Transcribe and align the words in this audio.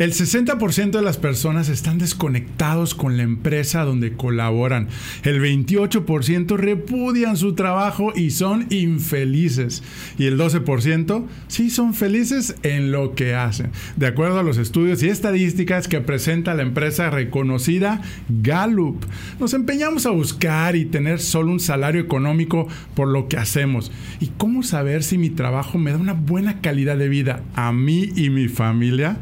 El 0.00 0.14
60% 0.14 0.92
de 0.92 1.02
las 1.02 1.18
personas 1.18 1.68
están 1.68 1.98
desconectados 1.98 2.94
con 2.94 3.18
la 3.18 3.22
empresa 3.22 3.84
donde 3.84 4.14
colaboran. 4.14 4.88
El 5.24 5.42
28% 5.42 6.56
repudian 6.56 7.36
su 7.36 7.54
trabajo 7.54 8.10
y 8.16 8.30
son 8.30 8.66
infelices. 8.70 9.82
Y 10.16 10.24
el 10.24 10.38
12% 10.38 11.26
sí 11.48 11.68
son 11.68 11.92
felices 11.92 12.54
en 12.62 12.92
lo 12.92 13.14
que 13.14 13.34
hacen. 13.34 13.72
De 13.96 14.06
acuerdo 14.06 14.38
a 14.38 14.42
los 14.42 14.56
estudios 14.56 15.02
y 15.02 15.10
estadísticas 15.10 15.86
que 15.86 16.00
presenta 16.00 16.54
la 16.54 16.62
empresa 16.62 17.10
reconocida 17.10 18.00
Gallup, 18.30 19.04
nos 19.38 19.52
empeñamos 19.52 20.06
a 20.06 20.12
buscar 20.12 20.76
y 20.76 20.86
tener 20.86 21.20
solo 21.20 21.52
un 21.52 21.60
salario 21.60 22.00
económico 22.00 22.68
por 22.94 23.08
lo 23.08 23.28
que 23.28 23.36
hacemos. 23.36 23.92
¿Y 24.18 24.28
cómo 24.28 24.62
saber 24.62 25.02
si 25.02 25.18
mi 25.18 25.28
trabajo 25.28 25.76
me 25.76 25.90
da 25.90 25.98
una 25.98 26.14
buena 26.14 26.62
calidad 26.62 26.96
de 26.96 27.10
vida 27.10 27.42
a 27.54 27.70
mí 27.72 28.08
y 28.16 28.30
mi 28.30 28.48
familia? 28.48 29.18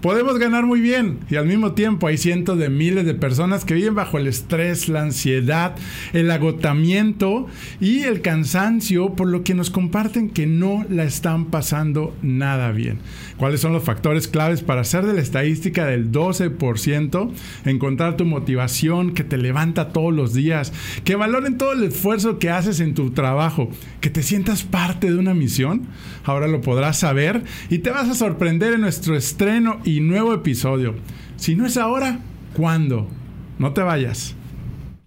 Podemos 0.00 0.38
ganar 0.38 0.64
muy 0.64 0.80
bien 0.80 1.18
y 1.28 1.36
al 1.36 1.44
mismo 1.44 1.72
tiempo 1.72 2.06
hay 2.06 2.16
cientos 2.16 2.58
de 2.58 2.70
miles 2.70 3.04
de 3.04 3.12
personas 3.12 3.66
que 3.66 3.74
viven 3.74 3.94
bajo 3.94 4.16
el 4.16 4.28
estrés, 4.28 4.88
la 4.88 5.02
ansiedad, 5.02 5.76
el 6.14 6.30
agotamiento 6.30 7.46
y 7.82 8.04
el 8.04 8.22
cansancio, 8.22 9.14
por 9.14 9.28
lo 9.28 9.44
que 9.44 9.54
nos 9.54 9.68
comparten 9.68 10.30
que 10.30 10.46
no 10.46 10.86
la 10.88 11.04
están 11.04 11.46
pasando 11.46 12.16
nada 12.22 12.72
bien. 12.72 12.98
¿Cuáles 13.36 13.60
son 13.60 13.74
los 13.74 13.84
factores 13.84 14.26
claves 14.26 14.62
para 14.62 14.80
hacer 14.80 15.04
de 15.04 15.12
la 15.12 15.20
estadística 15.20 15.84
del 15.84 16.10
12%? 16.10 17.30
Encontrar 17.66 18.16
tu 18.16 18.24
motivación 18.24 19.12
que 19.12 19.24
te 19.24 19.36
levanta 19.36 19.92
todos 19.92 20.14
los 20.14 20.32
días, 20.32 20.72
que 21.04 21.14
valoren 21.14 21.58
todo 21.58 21.72
el 21.72 21.84
esfuerzo 21.84 22.38
que 22.38 22.48
haces 22.48 22.80
en 22.80 22.94
tu 22.94 23.10
trabajo, 23.10 23.68
que 24.00 24.08
te 24.08 24.22
sientas 24.22 24.62
parte 24.62 25.10
de 25.10 25.18
una 25.18 25.34
misión. 25.34 25.88
Ahora 26.24 26.48
lo 26.48 26.62
podrás 26.62 26.98
saber 26.98 27.42
y 27.68 27.78
te 27.78 27.90
vas 27.90 28.08
a 28.08 28.14
sorprender 28.14 28.72
en 28.72 28.80
nuestro 28.80 29.14
estreno 29.14 29.80
nuevo 29.98 30.32
episodio. 30.32 30.94
Si 31.34 31.56
no 31.56 31.66
es 31.66 31.76
ahora, 31.76 32.20
¿cuándo? 32.54 33.08
No 33.58 33.72
te 33.72 33.82
vayas. 33.82 34.36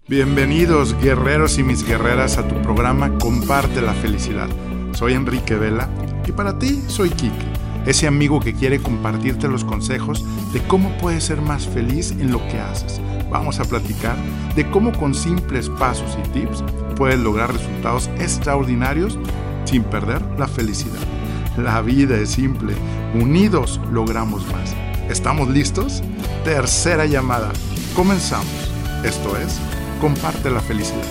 Bienvenidos 0.06 0.94
guerreros 1.00 1.58
y 1.58 1.62
mis 1.62 1.86
guerreras 1.86 2.36
a 2.36 2.46
tu 2.46 2.60
programa 2.60 3.16
Comparte 3.18 3.80
la 3.80 3.94
felicidad. 3.94 4.50
Soy 4.92 5.14
Enrique 5.14 5.54
Vela 5.54 5.88
y 6.26 6.32
para 6.32 6.58
ti 6.58 6.82
soy 6.88 7.08
Kike 7.08 7.54
ese 7.86 8.06
amigo 8.06 8.40
que 8.40 8.54
quiere 8.54 8.80
compartirte 8.80 9.48
los 9.48 9.64
consejos 9.64 10.24
de 10.52 10.60
cómo 10.62 10.96
puedes 10.98 11.24
ser 11.24 11.40
más 11.42 11.66
feliz 11.66 12.12
en 12.12 12.32
lo 12.32 12.38
que 12.48 12.58
haces. 12.58 13.00
Vamos 13.30 13.60
a 13.60 13.64
platicar 13.64 14.16
de 14.54 14.68
cómo 14.70 14.92
con 14.92 15.14
simples 15.14 15.68
pasos 15.68 16.16
y 16.18 16.28
tips 16.30 16.64
puedes 16.96 17.18
lograr 17.18 17.52
resultados 17.52 18.08
extraordinarios 18.18 19.18
sin 19.64 19.82
perder 19.82 20.22
la 20.38 20.48
felicidad. 20.48 21.13
La 21.58 21.80
vida 21.82 22.16
es 22.16 22.30
simple, 22.30 22.74
unidos 23.14 23.80
logramos 23.92 24.46
más. 24.52 24.74
¿Estamos 25.08 25.48
listos? 25.48 26.02
Tercera 26.44 27.06
llamada. 27.06 27.52
Comenzamos. 27.94 28.70
Esto 29.04 29.36
es, 29.36 29.60
comparte 30.00 30.50
la 30.50 30.60
felicidad. 30.60 31.04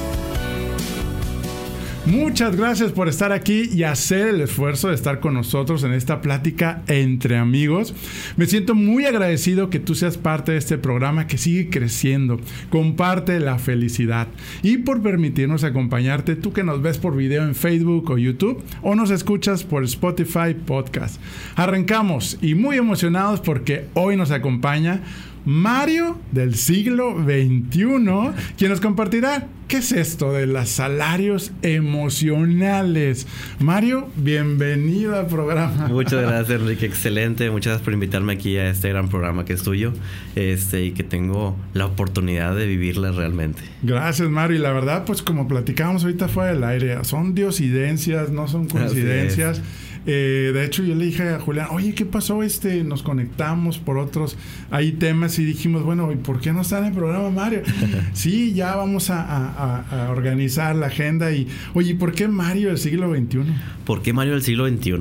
Muchas 2.06 2.58
gracias 2.58 2.92
por 2.92 3.08
estar 3.08 3.32
aquí 3.32 3.70
y 3.74 3.84
hacer 3.84 4.28
el 4.28 4.42
esfuerzo 4.42 4.90
de 4.90 4.96
estar 4.96 5.22
con 5.22 5.36
nosotros 5.36 5.86
en 5.86 5.94
esta 5.94 6.20
plática 6.22 6.82
entre 6.88 7.38
amigos. 7.38 7.96
Me 8.36 8.46
siento 8.46 8.76
muy 8.76 9.06
agradecido 9.06 9.70
que 9.70 9.80
tú 9.80 9.96
seas 9.96 10.18
parte 10.18 10.52
de 10.52 10.58
este 10.58 10.78
programa 10.78 11.28
que 11.28 11.38
sigue 11.38 11.70
creciendo. 11.70 12.42
Comparte 12.70 13.40
la 13.40 13.58
felicidad 13.58 14.28
y 14.64 14.80
por 14.80 15.02
permitirnos 15.02 15.64
acompañarte, 15.64 16.36
tú 16.36 16.52
que 16.52 16.66
nos 16.66 16.82
ves 16.82 16.98
por 16.98 17.16
video 17.16 17.46
en 17.46 17.56
Facebook 17.56 18.12
o 18.12 18.18
YouTube 18.18 18.62
o 18.82 18.96
nos 18.96 19.10
escuchas 19.10 19.64
por 19.64 19.86
Spotify 19.86 20.54
Podcast. 20.54 21.22
Arrancamos 21.56 22.38
y 22.42 22.54
muy 22.54 22.76
emocionados 22.76 23.40
porque 23.40 23.86
hoy 23.94 24.18
nos 24.18 24.32
acompaña 24.32 25.04
Mario 25.46 26.18
del 26.32 26.56
siglo 26.56 27.16
XXI, 27.18 27.76
quien 28.58 28.72
nos 28.72 28.80
compartirá 28.80 29.48
qué 29.68 29.78
es 29.78 29.92
esto 29.92 30.32
de 30.32 30.48
los 30.48 30.70
salarios 30.70 31.52
emocionales. 31.62 33.28
Mario, 33.60 34.08
bienvenido 34.16 35.20
al 35.20 35.28
programa. 35.28 35.88
Muchas 35.88 36.22
gracias, 36.22 36.62
Enrique. 36.62 36.86
Excelente. 36.86 37.50
Muchas 37.50 37.72
gracias 37.72 37.84
por 37.84 37.94
invitarme 37.94 38.34
aquí 38.34 38.58
a 38.58 38.70
este 38.70 38.90
gran 38.90 39.10
programa 39.10 39.46
que 39.46 39.54
es 39.54 39.64
tuyo 39.64 39.94
este, 40.36 40.86
y 40.86 40.92
que 40.92 41.04
tengo 41.04 41.58
la 41.74 41.88
oportunidad 41.88 42.56
de 42.56 42.66
vivirla 42.66 43.12
realmente. 43.12 43.62
Gracias, 43.82 44.30
Mario. 44.30 44.58
Y 44.58 44.62
la 44.62 44.72
verdad, 44.72 45.04
pues 45.06 45.22
como 45.22 45.48
platicábamos 45.48 46.04
ahorita 46.04 46.28
fuera 46.30 46.54
del 46.54 46.64
aire, 46.64 47.04
son 47.04 47.36
diosidencias, 47.36 48.32
no 48.32 48.48
son 48.48 48.68
coincidencias. 48.68 49.62
Eh, 50.06 50.52
de 50.54 50.66
hecho, 50.66 50.84
yo 50.84 50.96
le 50.96 51.06
dije 51.06 51.30
a 51.30 51.40
Julián, 51.40 51.68
oye, 51.72 51.94
¿qué 51.94 52.06
pasó? 52.06 52.44
Este, 52.44 52.84
nos 52.84 53.04
conectamos 53.04 53.78
por 53.78 53.98
otros, 53.98 54.38
hay 54.70 54.94
temas 54.94 55.40
y 55.40 55.46
dijimos, 55.46 55.84
bueno, 55.84 56.12
¿y 56.12 56.16
por 56.16 56.42
qué 56.42 56.52
no 56.52 56.62
está 56.62 56.80
en 56.80 56.86
el 56.86 56.94
programa 56.94 57.30
Mario? 57.30 57.62
sí, 58.14 58.54
ya 58.54 58.76
vamos 58.76 59.10
a, 59.10 60.10
organizar 60.12 60.76
la 60.76 60.88
agenda 60.88 61.32
y, 61.32 61.48
oye, 61.74 61.96
¿por 61.96 62.14
qué 62.14 62.28
Mario 62.28 62.70
del 62.70 62.78
siglo 62.78 63.14
XXI? 63.14 63.40
¿Por 63.86 64.02
qué 64.02 64.14
Mario 64.14 64.34
del 64.34 64.44
siglo 64.44 64.68
XXI? 64.68 64.94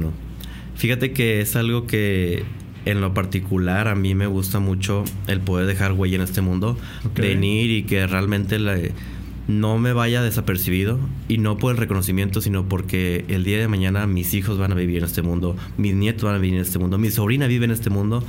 Fíjate 0.76 1.12
que 1.12 1.40
es 1.40 1.56
algo 1.56 1.86
que 1.86 2.44
en 2.84 3.00
lo 3.00 3.14
particular 3.14 3.88
a 3.88 3.94
mí 3.94 4.14
me 4.14 4.26
gusta 4.26 4.58
mucho 4.58 5.04
el 5.26 5.40
poder 5.40 5.66
dejar 5.66 5.92
huella 5.92 6.16
en 6.16 6.22
este 6.22 6.40
mundo, 6.40 6.76
venir 7.14 7.70
y 7.70 7.82
que 7.84 8.06
realmente 8.06 8.58
la 8.58 8.76
no 9.48 9.78
me 9.78 9.92
vaya 9.92 10.22
desapercibido 10.22 10.98
y 11.28 11.38
no 11.38 11.58
por 11.58 11.72
el 11.72 11.78
reconocimiento, 11.78 12.40
sino 12.40 12.68
porque 12.68 13.24
el 13.28 13.44
día 13.44 13.58
de 13.58 13.68
mañana 13.68 14.06
mis 14.06 14.34
hijos 14.34 14.58
van 14.58 14.72
a 14.72 14.74
vivir 14.74 14.98
en 14.98 15.04
este 15.04 15.22
mundo, 15.22 15.56
mis 15.76 15.94
nietos 15.94 16.24
van 16.24 16.34
a 16.34 16.38
vivir 16.38 16.56
en 16.56 16.62
este 16.62 16.78
mundo, 16.78 16.98
mi 16.98 17.10
sobrina 17.10 17.46
vive 17.46 17.64
en 17.64 17.72
este 17.72 17.90
mundo. 17.90 18.24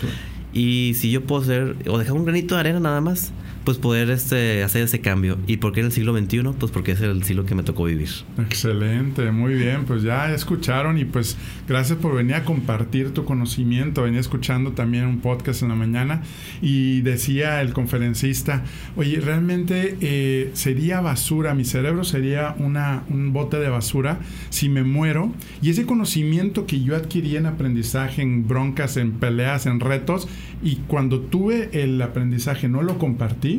Y 0.54 0.94
si 0.96 1.10
yo 1.10 1.24
puedo 1.24 1.44
ser, 1.44 1.76
o 1.88 1.98
dejar 1.98 2.14
un 2.14 2.26
granito 2.26 2.56
de 2.56 2.62
arena 2.62 2.80
nada 2.80 3.02
más, 3.02 3.34
pues 3.64 3.78
poder 3.78 4.10
este, 4.10 4.64
hacer 4.64 4.84
ese 4.84 5.00
cambio. 5.00 5.38
¿Y 5.48 5.58
por 5.58 5.74
qué 5.74 5.80
en 5.80 5.88
el 5.88 5.92
siglo 5.92 6.18
XXI? 6.18 6.44
Pues 6.60 6.72
porque 6.72 6.92
es 6.92 7.02
el 7.02 7.24
siglo 7.24 7.46
que 7.46 7.56
me 7.56 7.64
tocó 7.64 7.86
vivir. 7.86 8.10
Excelente, 8.38 9.32
muy 9.32 9.54
bien. 9.54 9.86
Pues 9.86 10.04
ya 10.04 10.34
escucharon 10.34 10.98
y 10.98 11.06
pues 11.06 11.38
gracias 11.68 11.98
por 12.00 12.16
venir 12.16 12.36
a 12.36 12.44
compartir 12.44 13.12
tu 13.12 13.26
conocimiento. 13.26 14.04
Venía 14.04 14.20
escuchando 14.20 14.72
también 14.72 15.06
un 15.06 15.20
podcast 15.20 15.62
en 15.64 15.70
la 15.70 15.76
mañana 15.76 16.22
y 16.62 17.02
decía 17.02 17.62
el 17.62 17.74
conferencista, 17.74 18.64
oye, 18.96 19.20
realmente 19.20 19.98
eh, 20.02 20.52
sería 20.54 21.02
basura, 21.02 21.54
mi 21.54 21.66
cerebro 21.66 22.04
sería 22.04 22.56
una, 22.60 23.04
un 23.10 23.34
bote 23.34 23.58
de 23.58 23.70
basura 23.70 24.20
si 24.50 24.70
me 24.70 24.84
muero. 24.84 25.32
Y 25.62 25.70
ese 25.70 25.86
conocimiento 25.86 26.66
que 26.66 26.82
yo 26.82 26.96
adquirí 26.96 27.38
en 27.38 27.46
aprendizaje, 27.46 28.22
en 28.22 28.48
broncas, 28.48 28.98
en 28.98 29.14
peleas, 29.14 29.66
en 29.66 29.80
retos, 29.80 30.28
y 30.62 30.78
cuando 30.88 31.20
tuve 31.20 31.70
el 31.74 32.02
aprendizaje 32.02 32.70
no 32.70 32.82
lo 32.82 32.98
compartí, 32.98 33.53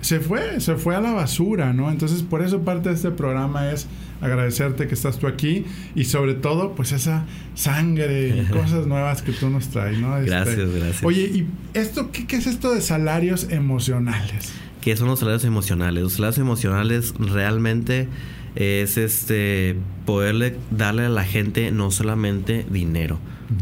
se 0.00 0.20
fue, 0.20 0.60
se 0.60 0.76
fue 0.76 0.94
a 0.94 1.00
la 1.00 1.12
basura, 1.12 1.72
¿no? 1.72 1.90
Entonces, 1.90 2.22
por 2.22 2.42
eso 2.42 2.60
parte 2.60 2.88
de 2.88 2.94
este 2.94 3.10
programa 3.10 3.70
es 3.70 3.86
agradecerte 4.20 4.86
que 4.86 4.94
estás 4.94 5.18
tú 5.18 5.26
aquí 5.26 5.64
y 5.94 6.04
sobre 6.04 6.34
todo, 6.34 6.74
pues 6.74 6.92
esa 6.92 7.26
sangre 7.54 8.28
y 8.28 8.44
cosas 8.52 8.86
nuevas 8.86 9.22
que 9.22 9.32
tú 9.32 9.50
nos 9.50 9.68
traes, 9.68 9.98
¿no? 9.98 10.16
Este, 10.16 10.30
gracias, 10.30 10.70
gracias. 10.70 11.04
Oye, 11.04 11.22
¿y 11.22 11.46
esto 11.74 12.10
qué, 12.12 12.26
qué 12.26 12.36
es 12.36 12.46
esto 12.46 12.74
de 12.74 12.80
salarios 12.80 13.48
emocionales? 13.50 14.52
¿Qué 14.80 14.96
son 14.96 15.08
los 15.08 15.18
salarios 15.18 15.44
emocionales? 15.44 16.02
Los 16.02 16.14
salarios 16.14 16.38
emocionales 16.38 17.14
realmente 17.18 18.08
es 18.54 18.96
este 18.96 19.76
poderle 20.06 20.56
darle 20.70 21.04
a 21.04 21.08
la 21.08 21.24
gente 21.24 21.70
no 21.70 21.90
solamente 21.90 22.64
dinero, 22.70 23.18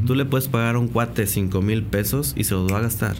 Tú 0.06 0.14
le 0.16 0.24
puedes 0.24 0.48
pagar 0.48 0.74
a 0.74 0.78
un 0.78 0.88
cuate 0.88 1.26
5 1.26 1.62
mil 1.62 1.82
pesos 1.84 2.34
y 2.36 2.44
se 2.44 2.54
los 2.54 2.72
va 2.72 2.78
a 2.78 2.82
gastar. 2.82 3.16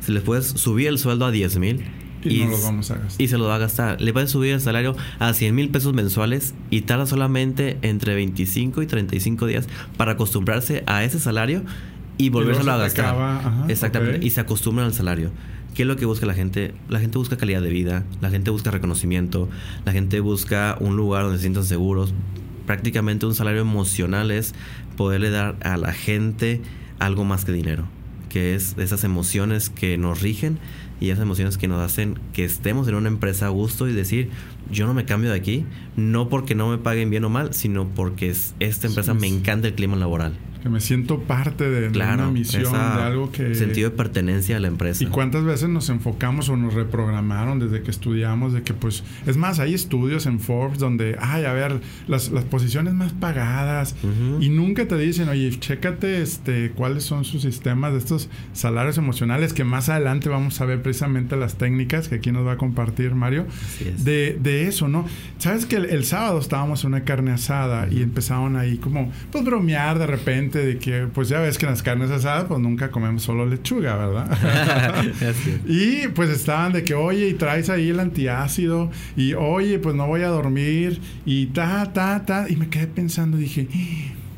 Se 0.00 0.12
le 0.12 0.20
puedes 0.20 0.46
subir 0.46 0.88
el 0.88 0.98
sueldo 0.98 1.26
a 1.26 1.30
10 1.30 1.58
mil. 1.58 1.84
Y, 2.22 2.40
no 2.40 2.50
lo 2.50 2.62
vamos 2.62 2.90
a 2.90 2.96
gastar. 2.96 3.20
Y 3.22 3.28
se 3.28 3.38
lo 3.38 3.46
va 3.46 3.54
a 3.54 3.58
gastar. 3.58 4.00
Le 4.00 4.12
puedes 4.12 4.30
subir 4.30 4.52
el 4.52 4.60
salario 4.60 4.94
a 5.18 5.32
100 5.32 5.54
mil 5.54 5.70
pesos 5.70 5.94
mensuales 5.94 6.54
y 6.68 6.82
tarda 6.82 7.06
solamente 7.06 7.78
entre 7.82 8.14
25 8.14 8.82
y 8.82 8.86
35 8.86 9.46
días 9.46 9.68
para 9.96 10.12
acostumbrarse 10.12 10.82
a 10.86 11.02
ese 11.04 11.18
salario 11.18 11.62
y 12.18 12.28
volvérselo 12.28 12.72
a 12.72 12.76
gastar. 12.76 13.66
Exactamente. 13.68 14.26
Y 14.26 14.30
se 14.30 14.40
acostumbran 14.40 14.86
al 14.86 14.94
salario. 14.94 15.30
¿Qué 15.74 15.82
es 15.82 15.88
lo 15.88 15.96
que 15.96 16.04
busca 16.04 16.26
la 16.26 16.34
gente? 16.34 16.74
La 16.88 17.00
gente 17.00 17.16
busca 17.16 17.36
calidad 17.36 17.62
de 17.62 17.70
vida, 17.70 18.04
la 18.20 18.30
gente 18.30 18.50
busca 18.50 18.70
reconocimiento, 18.70 19.48
la 19.84 19.92
gente 19.92 20.20
busca 20.20 20.76
un 20.80 20.96
lugar 20.96 21.22
donde 21.22 21.38
se 21.38 21.42
sientan 21.42 21.64
seguros. 21.64 22.12
Prácticamente 22.66 23.26
un 23.26 23.34
salario 23.34 23.60
emocional 23.60 24.30
es 24.30 24.54
poderle 24.96 25.30
dar 25.30 25.56
a 25.62 25.76
la 25.76 25.92
gente 25.92 26.60
algo 26.98 27.24
más 27.24 27.44
que 27.44 27.52
dinero, 27.52 27.86
que 28.30 28.54
es 28.54 28.74
esas 28.78 29.04
emociones 29.04 29.68
que 29.68 29.98
nos 29.98 30.22
rigen 30.22 30.58
y 31.00 31.10
esas 31.10 31.22
emociones 31.22 31.58
que 31.58 31.68
nos 31.68 31.82
hacen 31.82 32.18
que 32.32 32.44
estemos 32.44 32.88
en 32.88 32.94
una 32.94 33.08
empresa 33.08 33.46
a 33.46 33.50
gusto 33.50 33.86
y 33.88 33.92
decir, 33.92 34.30
yo 34.70 34.86
no 34.86 34.94
me 34.94 35.04
cambio 35.04 35.30
de 35.30 35.36
aquí, 35.36 35.64
no 35.96 36.28
porque 36.28 36.54
no 36.54 36.68
me 36.68 36.78
paguen 36.78 37.10
bien 37.10 37.24
o 37.24 37.30
mal, 37.30 37.54
sino 37.54 37.88
porque 37.88 38.34
esta 38.60 38.86
empresa 38.86 39.14
me 39.14 39.26
encanta 39.26 39.68
el 39.68 39.74
clima 39.74 39.96
laboral. 39.96 40.38
que 40.62 40.68
me 40.68 40.80
siento 40.80 41.20
parte 41.20 41.68
de, 41.68 41.88
una 41.88 42.30
misión, 42.30 42.72
de 42.72 42.78
algo 42.78 43.32
que... 43.32 43.54
Sentido 43.54 43.90
de 43.90 43.96
pertenencia 43.96 44.56
a 44.56 44.60
la 44.60 44.68
empresa. 44.68 45.02
Y 45.02 45.06
cuántas 45.06 45.44
veces 45.44 45.68
nos 45.68 45.88
enfocamos 45.88 46.48
o 46.48 46.56
nos 46.56 46.74
reprogramaron 46.74 47.58
desde 47.58 47.82
que 47.82 47.90
estudiamos 47.90 48.52
de 48.52 48.62
que 48.62 48.74
pues... 48.74 49.02
Es 49.26 49.36
más, 49.36 49.58
hay 49.58 49.74
estudios 49.74 50.26
en 50.26 50.38
Forbes 50.38 50.78
donde, 50.78 51.16
ay, 51.18 51.44
a 51.44 51.52
ver, 51.52 51.80
las, 52.08 52.28
posiciones 52.50 52.94
más 52.94 53.12
pagadas 53.12 53.94
y 54.40 54.48
nunca 54.48 54.86
te 54.86 54.96
dicen, 54.96 55.28
oye, 55.28 55.50
chécate 55.58 56.20
este, 56.22 56.72
cuáles 56.72 57.04
son 57.04 57.24
sus 57.24 57.42
sistemas 57.42 57.92
de 57.92 57.98
estos 57.98 58.28
salarios 58.52 58.98
emocionales 58.98 59.52
que 59.52 59.64
más 59.64 59.88
adelante 59.88 60.28
vamos 60.28 60.60
a 60.60 60.64
ver 60.66 60.82
precisamente 60.82 61.36
las 61.36 61.56
técnicas 61.56 62.08
que 62.08 62.16
aquí 62.16 62.32
nos 62.32 62.46
va 62.46 62.52
a 62.52 62.56
compartir 62.56 63.14
Mario. 63.14 63.46
De, 64.04 64.38
de, 64.40 64.59
eso, 64.66 64.88
¿no? 64.88 65.06
Sabes 65.38 65.66
que 65.66 65.76
el, 65.76 66.04
sábado 66.04 66.38
estábamos 66.38 66.84
en 66.84 66.88
una 66.88 67.04
carne 67.04 67.32
asada 67.32 67.88
y 67.90 68.02
empezaban 68.02 68.56
ahí 68.56 68.78
como, 68.78 69.10
pues 69.30 69.44
bromear 69.44 69.98
de 69.98 70.06
repente 70.06 70.64
de 70.64 70.78
que, 70.78 71.06
pues 71.12 71.28
ya 71.28 71.40
ves 71.40 71.58
que 71.58 71.66
en 71.66 71.72
las 71.72 71.82
carnes 71.82 72.10
asadas, 72.10 72.44
pues 72.44 72.60
nunca 72.60 72.90
comemos 72.90 73.22
solo 73.22 73.46
lechuga, 73.46 73.96
¿verdad? 73.96 75.04
y 75.66 76.08
pues 76.08 76.30
estaban 76.30 76.72
de 76.72 76.84
que, 76.84 76.94
oye, 76.94 77.28
y 77.28 77.34
traes 77.34 77.70
ahí 77.70 77.90
el 77.90 78.00
antiácido, 78.00 78.90
y 79.16 79.34
oye, 79.34 79.78
pues 79.78 79.94
no 79.94 80.06
voy 80.06 80.22
a 80.22 80.28
dormir, 80.28 81.00
y 81.24 81.46
ta, 81.46 81.92
ta, 81.92 82.24
ta. 82.24 82.46
Y 82.48 82.56
me 82.56 82.68
quedé 82.68 82.86
pensando, 82.86 83.36
dije, 83.36 83.68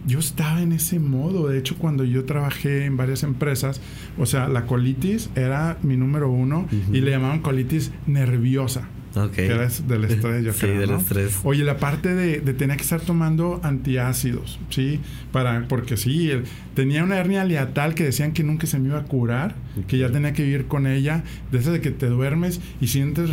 yo 0.06 0.19
estaba 0.19 0.60
en 0.62 0.72
ese 0.72 0.98
modo. 0.98 1.48
De 1.48 1.58
hecho, 1.58 1.76
cuando 1.76 2.04
yo 2.04 2.24
trabajé 2.24 2.84
en 2.84 2.96
varias 2.96 3.22
empresas, 3.22 3.80
o 4.19 4.26
sea, 4.26 4.48
la 4.48 4.66
colitis 4.66 5.30
era 5.34 5.78
mi 5.82 5.96
número 5.96 6.30
uno 6.30 6.66
y 6.92 7.00
le 7.00 7.10
llamaban 7.10 7.40
colitis 7.40 7.92
nerviosa. 8.06 8.88
Que 9.34 9.46
era 9.46 9.68
del 9.68 10.04
estrés, 10.04 10.44
yo 10.44 10.52
sí, 10.54 10.66
del 10.66 10.90
estrés. 10.90 11.40
Oye, 11.44 11.64
la 11.64 11.76
parte 11.76 12.14
de, 12.14 12.40
tener 12.54 12.76
que 12.76 12.82
estar 12.82 13.00
tomando 13.00 13.60
antiácidos, 13.62 14.58
¿sí? 14.70 15.00
Para, 15.32 15.66
porque 15.68 15.96
sí, 15.96 16.30
tenía 16.74 17.04
una 17.04 17.18
hernia 17.18 17.44
leatal 17.44 17.94
que 17.94 18.04
decían 18.04 18.32
que 18.32 18.42
nunca 18.42 18.66
se 18.66 18.78
me 18.78 18.88
iba 18.88 18.98
a 18.98 19.04
curar, 19.04 19.54
que 19.86 19.98
ya 19.98 20.10
tenía 20.10 20.32
que 20.32 20.42
vivir 20.42 20.66
con 20.66 20.86
ella, 20.86 21.24
de 21.50 21.58
esas 21.58 21.74
de 21.74 21.80
que 21.80 21.90
te 21.90 22.06
duermes 22.06 22.60
y 22.80 22.86
sientes 22.88 23.30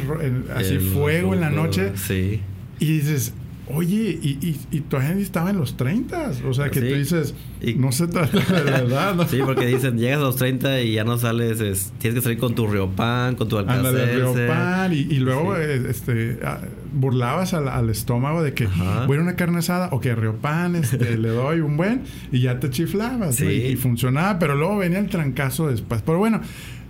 así 0.56 0.80
fuego 0.80 1.34
en 1.34 1.42
la 1.42 1.50
noche. 1.50 1.94
Sí. 1.96 2.42
Y 2.80 2.86
dices, 2.86 3.34
Oye, 3.72 4.18
y, 4.22 4.30
y, 4.42 4.60
y 4.72 5.22
estaba 5.22 5.52
en 5.52 5.58
los 5.58 5.78
30. 5.78 6.32
O 6.48 6.54
sea, 6.56 6.72
que 6.72 6.80
tú 6.80 6.88
dices, 6.88 7.36
no 7.78 7.92
se 7.92 8.08
trata 8.08 8.40
de 8.40 8.64
verdad. 8.64 9.16
¿no? 9.16 9.24
Sí, 9.30 9.40
porque 9.46 9.68
dicen, 9.68 10.00
llegas 10.00 10.18
a 10.18 10.22
los 10.22 10.38
30 10.38 10.82
y 10.82 10.94
ya 10.94 11.04
no 11.04 11.18
sales, 11.20 11.60
tienes 12.00 12.16
que 12.16 12.22
salir 12.22 12.40
con 12.40 12.56
tu 12.56 12.66
Riopan, 12.66 13.36
con 13.36 13.48
tu 13.48 13.60
alcacelser. 13.60 14.16
Riopan. 14.16 14.92
Y, 14.94 15.20
luego 15.20 15.56
eh, 15.56 15.84
este, 15.88 16.40
ah, 16.44 16.60
burlabas 16.94 17.54
al, 17.54 17.90
estómago 17.92 18.42
de 18.42 18.54
que, 18.54 18.68
voy 19.06 19.18
a 19.18 19.22
una 19.22 19.36
carne 19.36 19.60
asada, 19.60 19.90
ok, 19.92 20.06
Riopan, 20.16 20.76
este, 20.76 21.18
le 21.18 21.30
doy 21.30 21.60
un 21.60 21.78
buen, 21.78 22.02
y 22.32 22.42
ya 22.42 22.60
te 22.60 22.72
chiflabas. 22.72 23.36
Sí. 23.36 23.46
Y, 23.46 23.76
funcionaba, 23.76 24.40
pero 24.40 24.56
luego 24.56 24.78
venía 24.78 24.98
el 24.98 25.10
trancazo 25.10 25.68
después. 25.68 26.02
Pero 26.02 26.18
bueno, 26.18 26.42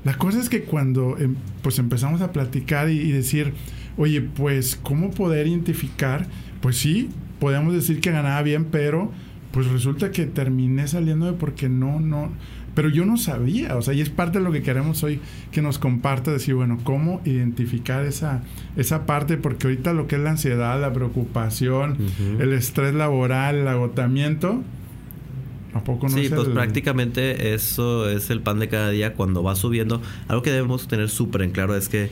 la 0.05 0.17
cosa 0.17 0.39
es 0.39 0.47
que 0.47 0.63
cuando 0.63 1.17
em, 1.17 1.35
pues 1.61 1.77
empezamos 1.77 2.21
a 2.21 2.31
platicar 2.31 2.89
y 2.89 3.11
decir, 3.11 3.53
oye, 3.99 4.21
pues, 4.21 4.79
¿cómo 4.81 5.11
poder 5.11 5.45
identificar 5.45 6.25
pues 6.61 6.77
sí, 6.77 7.09
podemos 7.39 7.73
decir 7.73 8.01
que 8.01 8.11
ganaba 8.11 8.41
bien, 8.41 8.65
pero 8.65 9.11
pues 9.51 9.67
resulta 9.67 10.11
que 10.11 10.25
terminé 10.25 10.87
saliendo 10.87 11.25
de 11.25 11.33
porque 11.33 11.69
no, 11.69 11.99
no, 11.99 12.29
pero 12.75 12.89
yo 12.89 13.05
no 13.05 13.17
sabía, 13.17 13.75
o 13.77 13.81
sea, 13.81 13.93
y 13.93 14.01
es 14.01 14.09
parte 14.09 14.39
de 14.39 14.43
lo 14.43 14.51
que 14.51 14.61
queremos 14.61 15.03
hoy 15.03 15.19
que 15.51 15.61
nos 15.61 15.79
comparte, 15.79 16.31
decir, 16.31 16.53
bueno, 16.53 16.77
cómo 16.83 17.21
identificar 17.25 18.05
esa, 18.05 18.43
esa 18.75 19.05
parte, 19.05 19.37
porque 19.37 19.67
ahorita 19.67 19.93
lo 19.93 20.07
que 20.07 20.15
es 20.15 20.21
la 20.21 20.31
ansiedad, 20.31 20.79
la 20.79 20.93
preocupación, 20.93 21.97
el 22.39 22.53
estrés 22.53 22.93
laboral, 22.93 23.55
el 23.55 23.67
agotamiento, 23.67 24.61
¿a 25.73 25.83
poco 25.83 26.09
no 26.09 26.17
Sí, 26.17 26.29
pues 26.29 26.49
prácticamente 26.49 27.53
eso 27.53 28.07
es 28.09 28.29
el 28.29 28.41
pan 28.41 28.59
de 28.59 28.67
cada 28.67 28.91
día 28.91 29.13
cuando 29.13 29.43
va 29.43 29.55
subiendo. 29.55 30.01
Algo 30.27 30.43
que 30.43 30.51
debemos 30.51 30.87
tener 30.87 31.09
súper 31.09 31.41
en 31.41 31.51
claro 31.51 31.75
es 31.75 31.89
que 31.89 32.11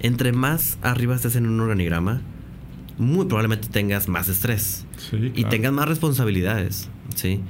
entre 0.00 0.32
más 0.32 0.78
arriba 0.82 1.14
estés 1.14 1.36
en 1.36 1.46
un 1.46 1.60
organigrama, 1.60 2.22
muy 2.98 3.26
probablemente 3.26 3.68
tengas 3.68 4.08
más 4.08 4.28
estrés 4.28 4.84
y 5.12 5.44
tengas 5.44 5.72
más 5.72 5.88
responsabilidades, 5.88 6.88
¿sí? 7.14 7.40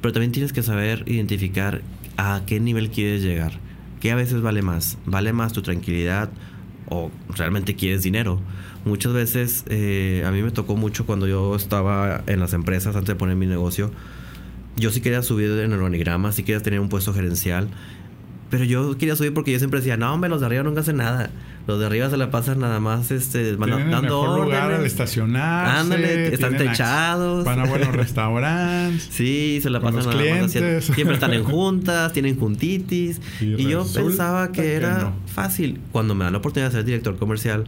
Pero 0.00 0.12
también 0.12 0.32
tienes 0.32 0.52
que 0.52 0.62
saber 0.62 1.04
identificar 1.06 1.82
a 2.16 2.42
qué 2.46 2.60
nivel 2.60 2.90
quieres 2.90 3.22
llegar. 3.22 3.52
¿Qué 4.00 4.10
a 4.10 4.16
veces 4.16 4.42
vale 4.42 4.62
más? 4.62 4.98
¿Vale 5.06 5.32
más 5.32 5.52
tu 5.52 5.62
tranquilidad 5.62 6.30
o 6.88 7.10
realmente 7.36 7.76
quieres 7.76 8.02
dinero? 8.02 8.40
Muchas 8.84 9.12
veces 9.12 9.64
eh, 9.68 10.24
a 10.26 10.30
mí 10.32 10.42
me 10.42 10.50
tocó 10.50 10.76
mucho 10.76 11.06
cuando 11.06 11.28
yo 11.28 11.54
estaba 11.54 12.22
en 12.26 12.40
las 12.40 12.52
empresas 12.52 12.96
antes 12.96 13.08
de 13.08 13.14
poner 13.14 13.36
mi 13.36 13.46
negocio. 13.46 13.92
Yo 14.76 14.90
sí 14.90 15.00
quería 15.00 15.22
subir 15.22 15.50
en 15.50 15.72
el 15.72 15.74
organigrama, 15.74 16.32
sí 16.32 16.42
quería 16.42 16.60
tener 16.62 16.80
un 16.80 16.88
puesto 16.88 17.12
gerencial 17.12 17.68
pero 18.52 18.64
yo 18.64 18.98
quería 18.98 19.16
subir 19.16 19.32
porque 19.32 19.50
yo 19.50 19.58
siempre 19.58 19.80
decía, 19.80 19.96
no, 19.96 20.12
hombre, 20.12 20.28
los 20.28 20.40
de 20.40 20.44
arriba 20.44 20.62
nunca 20.62 20.82
hacen 20.82 20.98
nada. 20.98 21.30
Los 21.66 21.80
de 21.80 21.86
arriba 21.86 22.10
se 22.10 22.18
la 22.18 22.30
pasan 22.30 22.58
nada 22.58 22.80
más 22.80 23.10
este, 23.10 23.56
van 23.56 23.70
dando 23.70 23.96
el 23.96 24.02
mejor 24.02 24.40
lugar 24.40 24.72
al 24.72 24.84
estacionarse. 24.84 25.80
Ándale, 25.80 26.34
están 26.34 26.58
techados. 26.58 27.46
Van 27.46 27.60
a 27.60 27.64
buenos 27.64 27.88
restaurantes. 27.96 29.08
sí, 29.10 29.58
se 29.62 29.70
la 29.70 29.80
pasan 29.80 30.04
nada 30.04 30.42
más 30.42 30.52
Siempre 30.52 31.14
están 31.14 31.32
en 31.32 31.44
juntas, 31.50 32.12
tienen 32.12 32.38
juntitis. 32.38 33.22
Y, 33.40 33.70
yo 33.70 33.86
pensaba 33.90 34.52
que, 34.52 34.74
era 34.74 35.14
fácil. 35.32 35.80
Cuando 35.90 36.14
me 36.14 36.24
dan 36.24 36.34
la 36.34 36.40
oportunidad 36.40 36.68
de 36.68 36.76
ser 36.76 36.84
director 36.84 37.16
comercial, 37.16 37.64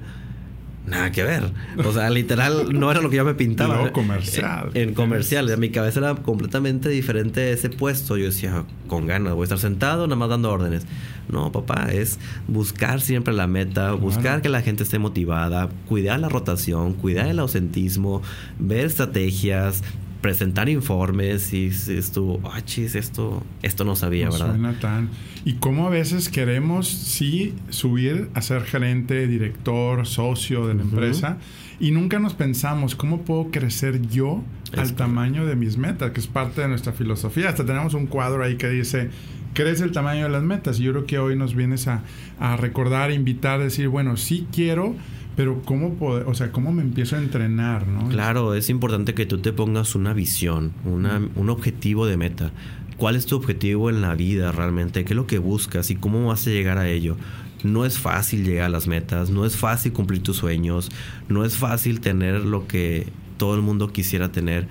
nada 0.86 1.12
que 1.12 1.22
ver. 1.22 1.50
O 1.84 1.92
sea, 1.92 2.10
literal, 2.10 2.72
no 2.72 2.90
era 2.90 3.00
lo 3.00 3.10
que 3.10 3.16
yo 3.16 3.24
me 3.24 3.34
pintaba. 3.34 3.90
comercial. 3.92 4.70
En, 4.74 4.94
comercial. 4.94 5.48
En 5.50 5.60
mi 5.60 5.70
cabeza 5.70 6.00
era 6.00 6.14
completamente 6.16 6.88
diferente 6.88 7.52
ese 7.52 7.70
puesto. 7.70 8.16
Yo 8.16 8.26
decía, 8.26 8.64
con 8.86 9.06
ganas, 9.06 9.34
voy 9.34 9.42
a 9.42 9.44
estar 9.44 9.58
sentado 9.58 10.06
nada 10.06 10.16
más 10.16 10.28
dando 10.28 10.50
órdenes. 10.50 10.86
No, 11.28 11.50
papá, 11.52 11.88
es 11.90 12.18
buscar 12.48 13.00
siempre 13.00 13.32
la 13.32 13.46
meta, 13.46 13.92
buscar 13.92 14.42
que 14.42 14.50
la 14.50 14.60
gente 14.60 14.82
esté 14.82 14.98
motivada, 14.98 15.70
cuidar 15.88 16.20
la 16.20 16.28
rotación, 16.28 16.92
cuidar 16.92 17.28
el 17.28 17.38
ausentismo, 17.38 18.22
ver 18.58 18.84
estrategias, 18.84 19.82
presentar 20.24 20.70
informes 20.70 21.52
y 21.52 21.66
estuvo, 21.66 22.40
ah, 22.50 22.62
chis, 22.64 22.94
esto, 22.94 23.42
esto 23.60 23.84
no 23.84 23.94
sabía, 23.94 24.30
¿verdad? 24.30 24.54
Suena 24.54 24.80
tan. 24.80 25.10
Y 25.44 25.56
cómo 25.56 25.86
a 25.86 25.90
veces 25.90 26.30
queremos, 26.30 26.88
sí, 26.88 27.52
subir 27.68 28.30
a 28.32 28.40
ser 28.40 28.62
gerente, 28.62 29.26
director, 29.26 30.06
socio 30.06 30.66
de 30.66 30.76
la 30.76 30.80
empresa 30.80 31.36
y 31.78 31.90
nunca 31.90 32.18
nos 32.20 32.32
pensamos, 32.32 32.94
¿cómo 32.94 33.20
puedo 33.20 33.50
crecer 33.50 34.00
yo 34.08 34.42
al 34.74 34.94
tamaño 34.94 35.44
de 35.44 35.56
mis 35.56 35.76
metas? 35.76 36.12
Que 36.12 36.20
es 36.20 36.26
parte 36.26 36.62
de 36.62 36.68
nuestra 36.68 36.94
filosofía. 36.94 37.50
Hasta 37.50 37.66
tenemos 37.66 37.92
un 37.92 38.06
cuadro 38.06 38.42
ahí 38.42 38.56
que 38.56 38.70
dice, 38.70 39.10
crece 39.52 39.84
el 39.84 39.92
tamaño 39.92 40.22
de 40.22 40.30
las 40.30 40.42
metas. 40.42 40.80
Y 40.80 40.84
yo 40.84 40.92
creo 40.92 41.04
que 41.04 41.18
hoy 41.18 41.36
nos 41.36 41.54
vienes 41.54 41.86
a, 41.86 42.00
a 42.40 42.56
recordar, 42.56 43.10
invitar, 43.10 43.60
decir, 43.60 43.88
bueno, 43.88 44.16
sí 44.16 44.46
quiero 44.50 44.94
pero 45.36 45.62
¿cómo, 45.64 45.94
poder, 45.94 46.26
o 46.26 46.34
sea, 46.34 46.52
¿cómo 46.52 46.72
me 46.72 46.82
empiezo 46.82 47.16
a 47.16 47.18
entrenar? 47.18 47.86
¿no? 47.86 48.08
Claro, 48.08 48.54
es 48.54 48.70
importante 48.70 49.14
que 49.14 49.26
tú 49.26 49.38
te 49.38 49.52
pongas 49.52 49.94
una 49.94 50.12
visión, 50.12 50.72
una, 50.84 51.20
un 51.34 51.50
objetivo 51.50 52.06
de 52.06 52.16
meta. 52.16 52.52
¿Cuál 52.96 53.16
es 53.16 53.26
tu 53.26 53.36
objetivo 53.36 53.90
en 53.90 54.00
la 54.00 54.14
vida 54.14 54.52
realmente? 54.52 55.04
¿Qué 55.04 55.14
es 55.14 55.16
lo 55.16 55.26
que 55.26 55.38
buscas 55.38 55.90
y 55.90 55.96
cómo 55.96 56.28
vas 56.28 56.46
a 56.46 56.50
llegar 56.50 56.78
a 56.78 56.88
ello? 56.88 57.16
No 57.64 57.84
es 57.84 57.98
fácil 57.98 58.44
llegar 58.44 58.66
a 58.66 58.68
las 58.68 58.86
metas, 58.86 59.30
no 59.30 59.44
es 59.44 59.56
fácil 59.56 59.92
cumplir 59.92 60.22
tus 60.22 60.36
sueños, 60.36 60.90
no 61.28 61.44
es 61.44 61.56
fácil 61.56 62.00
tener 62.00 62.40
lo 62.44 62.68
que 62.68 63.08
todo 63.36 63.56
el 63.56 63.62
mundo 63.62 63.92
quisiera 63.92 64.30
tener 64.30 64.68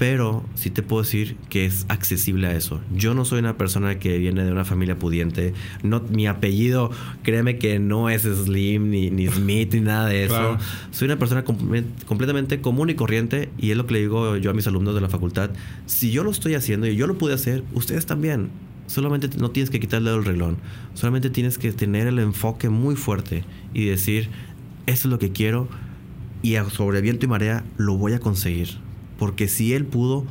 pero 0.00 0.42
sí 0.54 0.70
te 0.70 0.82
puedo 0.82 1.02
decir 1.02 1.36
que 1.50 1.66
es 1.66 1.84
accesible 1.90 2.46
a 2.46 2.56
eso. 2.56 2.80
Yo 2.90 3.12
no 3.12 3.26
soy 3.26 3.40
una 3.40 3.58
persona 3.58 3.98
que 3.98 4.16
viene 4.16 4.44
de 4.44 4.50
una 4.50 4.64
familia 4.64 4.98
pudiente. 4.98 5.52
No, 5.82 6.00
mi 6.08 6.26
apellido, 6.26 6.90
créeme 7.22 7.58
que 7.58 7.78
no 7.78 8.08
es 8.08 8.22
Slim, 8.22 8.88
ni, 8.88 9.10
ni 9.10 9.28
Smith, 9.28 9.74
ni 9.74 9.80
nada 9.80 10.06
de 10.06 10.24
eso. 10.24 10.56
Soy 10.90 11.04
una 11.04 11.18
persona 11.18 11.44
completamente 11.44 12.62
común 12.62 12.88
y 12.88 12.94
corriente 12.94 13.50
y 13.58 13.72
es 13.72 13.76
lo 13.76 13.84
que 13.84 13.92
le 13.92 14.00
digo 14.00 14.38
yo 14.38 14.50
a 14.50 14.54
mis 14.54 14.66
alumnos 14.66 14.94
de 14.94 15.02
la 15.02 15.10
facultad. 15.10 15.50
Si 15.84 16.10
yo 16.10 16.24
lo 16.24 16.30
estoy 16.30 16.54
haciendo 16.54 16.86
y 16.86 16.96
yo 16.96 17.06
lo 17.06 17.18
pude 17.18 17.34
hacer, 17.34 17.62
ustedes 17.74 18.06
también. 18.06 18.48
Solamente 18.86 19.28
no 19.36 19.50
tienes 19.50 19.68
que 19.68 19.80
quitarle 19.80 20.14
el 20.14 20.24
relón. 20.24 20.56
Solamente 20.94 21.28
tienes 21.28 21.58
que 21.58 21.72
tener 21.72 22.06
el 22.06 22.20
enfoque 22.20 22.70
muy 22.70 22.96
fuerte 22.96 23.44
y 23.74 23.84
decir, 23.84 24.30
esto 24.86 25.08
es 25.08 25.12
lo 25.12 25.18
que 25.18 25.30
quiero 25.30 25.68
y 26.40 26.54
sobre 26.70 27.02
viento 27.02 27.26
y 27.26 27.28
marea 27.28 27.64
lo 27.76 27.98
voy 27.98 28.14
a 28.14 28.18
conseguir 28.18 28.78
porque 29.20 29.48
si 29.48 29.74
él 29.74 29.84
pudo, 29.84 30.24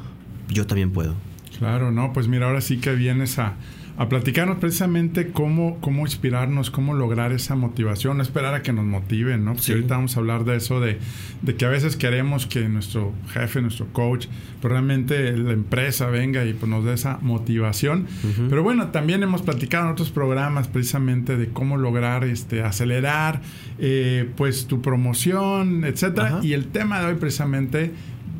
yo 0.49 0.65
también 0.65 0.89
puedo. 0.89 1.13
Claro, 1.59 1.91
no, 1.91 2.11
pues 2.11 2.27
mira, 2.27 2.47
ahora 2.47 2.59
sí 2.59 2.79
que 2.79 2.95
vienes 2.95 3.37
a, 3.37 3.53
a 3.99 4.07
platicarnos 4.07 4.57
precisamente 4.57 5.27
cómo, 5.27 5.77
cómo 5.79 6.07
inspirarnos, 6.07 6.71
cómo 6.71 6.93
lograr 6.95 7.33
esa 7.33 7.55
motivación, 7.55 8.17
no 8.17 8.23
esperar 8.23 8.53
a 8.55 8.63
que 8.63 8.73
nos 8.73 8.85
motiven, 8.85 9.45
¿no? 9.45 9.53
Porque 9.53 9.73
ahorita 9.73 9.95
vamos 9.95 10.15
a 10.15 10.21
hablar 10.21 10.43
de 10.43 10.55
eso, 10.55 10.79
de, 10.79 10.97
de, 11.41 11.55
que 11.55 11.65
a 11.65 11.69
veces 11.69 11.97
queremos 11.97 12.47
que 12.47 12.67
nuestro 12.69 13.13
jefe, 13.31 13.61
nuestro 13.61 13.87
coach, 13.93 14.27
pues 14.61 14.71
realmente 14.71 15.37
la 15.37 15.51
empresa 15.51 16.07
venga 16.07 16.45
y 16.45 16.53
pues 16.53 16.67
nos 16.67 16.85
dé 16.85 16.93
esa 16.93 17.19
motivación. 17.21 18.07
Pero 18.49 18.63
bueno, 18.63 18.87
también 18.87 19.21
hemos 19.21 19.41
platicado 19.41 19.85
en 19.85 19.91
otros 19.91 20.11
programas 20.11 20.67
precisamente 20.67 21.37
de 21.37 21.49
cómo 21.49 21.77
lograr 21.77 22.23
este, 22.23 22.63
acelerar 22.63 23.41
eh, 23.77 24.31
pues 24.35 24.65
tu 24.65 24.81
promoción, 24.81 25.83
etcétera. 25.83 26.39
Y 26.41 26.53
el 26.53 26.67
tema 26.67 27.01
de 27.01 27.07
hoy 27.07 27.15
precisamente 27.15 27.91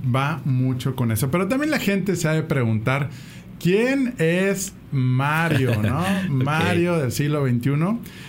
va 0.04 0.42
mucho 0.46 0.96
con 0.96 1.12
eso. 1.12 1.32
Pero 1.32 1.48
también 1.48 1.72
la 1.72 1.80
gente 1.80 2.16
se 2.16 2.28
ha 2.28 2.34
de 2.34 2.44
preguntar, 2.44 3.10
¿quién 3.60 4.16
es 4.18 4.74
Mario, 4.92 5.82
¿no? 5.82 6.04
Mario 6.30 6.98
del 6.98 7.12
siglo 7.12 7.46
XXI. 7.46 7.72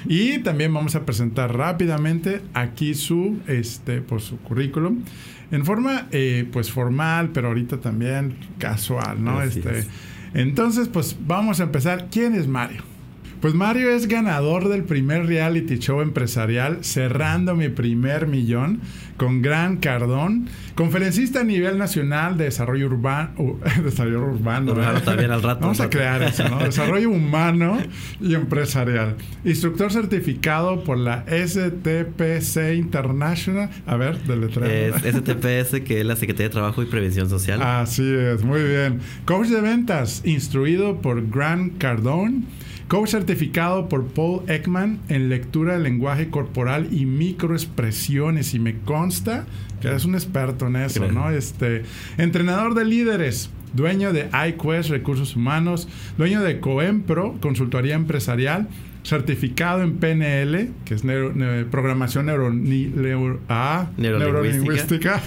Y 0.06 0.38
también 0.38 0.72
vamos 0.72 0.94
a 0.94 1.04
presentar 1.04 1.56
rápidamente 1.56 2.42
aquí 2.54 2.94
su, 2.94 3.38
este, 3.46 4.00
pues, 4.00 4.24
su 4.24 4.38
currículum. 4.38 5.02
En 5.50 5.64
forma, 5.64 6.06
eh, 6.12 6.48
pues, 6.52 6.70
formal, 6.70 7.30
pero 7.30 7.48
ahorita 7.48 7.78
también 7.78 8.36
casual, 8.58 9.22
¿no? 9.22 9.42
este, 9.42 9.86
Entonces, 10.34 10.88
pues, 10.88 11.16
vamos 11.26 11.60
a 11.60 11.64
empezar. 11.64 12.08
¿Quién 12.10 12.34
es 12.34 12.46
Mario? 12.46 12.89
Pues 13.40 13.54
Mario 13.54 13.90
es 13.90 14.06
ganador 14.06 14.68
del 14.68 14.84
primer 14.84 15.24
reality 15.24 15.78
show 15.78 16.02
empresarial, 16.02 16.84
cerrando 16.84 17.56
mi 17.56 17.70
primer 17.70 18.26
millón 18.26 18.82
con 19.16 19.40
Gran 19.40 19.78
Cardón, 19.78 20.48
conferencista 20.74 21.40
a 21.40 21.44
nivel 21.44 21.78
nacional 21.78 22.36
de 22.36 22.44
desarrollo 22.44 22.86
urbano, 22.86 23.58
desarrollo 23.84 24.20
urbano, 24.20 24.74
también 25.04 25.30
al 25.30 25.42
rato. 25.42 25.60
Vamos 25.62 25.80
a 25.80 25.88
crear 25.88 26.22
eso, 26.22 26.46
¿no? 26.50 26.58
Desarrollo 26.58 27.08
humano 27.08 27.78
y 28.20 28.34
empresarial. 28.34 29.16
Instructor 29.42 29.90
certificado 29.90 30.84
por 30.84 30.98
la 30.98 31.24
STPC 31.24 32.74
International. 32.74 33.70
A 33.86 33.96
ver. 33.96 34.18
Es 34.64 35.14
STPS, 35.14 35.80
que 35.80 36.00
es 36.00 36.06
la 36.06 36.16
Secretaría 36.16 36.48
de 36.48 36.52
Trabajo 36.52 36.82
y 36.82 36.86
Prevención 36.86 37.30
Social. 37.30 37.62
Así 37.62 38.02
es, 38.04 38.44
muy 38.44 38.62
bien. 38.62 39.00
Coach 39.24 39.48
de 39.48 39.62
ventas, 39.62 40.20
instruido 40.26 41.00
por 41.00 41.26
Gran 41.30 41.70
Cardón 41.70 42.44
Coach 42.90 43.10
certificado 43.10 43.88
por 43.88 44.04
Paul 44.04 44.42
Ekman 44.48 44.98
en 45.08 45.28
lectura 45.28 45.74
de 45.74 45.78
lenguaje 45.78 46.28
corporal 46.28 46.88
y 46.90 47.06
microexpresiones. 47.06 48.52
Y 48.52 48.58
me 48.58 48.80
consta 48.80 49.46
que 49.80 49.86
eres 49.86 50.04
un 50.04 50.16
experto 50.16 50.66
en 50.66 50.74
eso, 50.74 51.06
¿no? 51.06 51.30
Este, 51.30 51.84
entrenador 52.18 52.74
de 52.74 52.84
líderes, 52.84 53.48
dueño 53.74 54.12
de 54.12 54.28
iQuest 54.48 54.90
Recursos 54.90 55.36
Humanos, 55.36 55.86
dueño 56.18 56.42
de 56.42 56.58
Coempro, 56.58 57.36
consultoría 57.40 57.94
empresarial 57.94 58.66
certificado 59.02 59.82
en 59.82 59.96
PNL, 59.96 60.70
que 60.84 60.94
es 60.94 61.02
programación 61.70 62.26
neuro, 62.26 63.40
ah, 63.48 63.90
neurolingüística. 63.96 65.20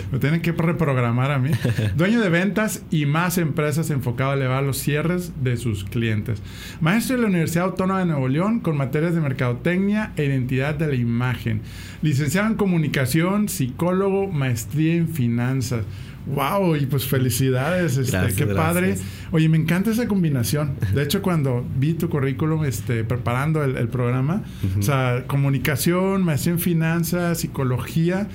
Me 0.12 0.18
tienen 0.18 0.40
que 0.40 0.52
reprogramar 0.52 1.30
a 1.30 1.38
mí. 1.38 1.50
Dueño 1.96 2.20
de 2.20 2.28
ventas 2.28 2.82
y 2.90 3.06
más 3.06 3.38
empresas 3.38 3.90
enfocado 3.90 4.32
a 4.32 4.34
elevar 4.34 4.62
los 4.62 4.78
cierres 4.78 5.32
de 5.42 5.56
sus 5.56 5.84
clientes. 5.84 6.42
Maestro 6.80 7.16
de 7.16 7.22
la 7.22 7.28
Universidad 7.28 7.66
Autónoma 7.66 8.00
de 8.00 8.06
Nuevo 8.06 8.28
León 8.28 8.60
con 8.60 8.76
materias 8.76 9.14
de 9.14 9.20
mercadotecnia 9.20 10.12
e 10.16 10.24
identidad 10.24 10.74
de 10.74 10.88
la 10.88 10.94
imagen. 10.94 11.62
Licenciado 12.02 12.48
en 12.48 12.54
comunicación, 12.54 13.48
psicólogo, 13.48 14.28
maestría 14.28 14.94
en 14.94 15.08
finanzas. 15.08 15.84
Wow, 16.26 16.76
y 16.76 16.86
pues 16.86 17.06
felicidades, 17.06 17.96
este, 17.96 18.34
qué 18.36 18.46
padre. 18.46 18.96
Oye, 19.32 19.48
me 19.48 19.56
encanta 19.56 19.90
esa 19.90 20.06
combinación. 20.06 20.76
De 20.94 21.02
hecho, 21.02 21.22
cuando 21.22 21.66
vi 21.76 21.94
tu 21.94 22.08
currículum, 22.08 22.64
este, 22.64 23.04
preparando 23.04 23.64
el, 23.64 23.88
programa, 23.88 24.42
o 24.78 24.82
sea, 24.82 25.24
comunicación, 25.26 26.22
maestría 26.22 26.54
en 26.54 26.60
finanzas, 26.60 27.38
psicología, 27.38 28.28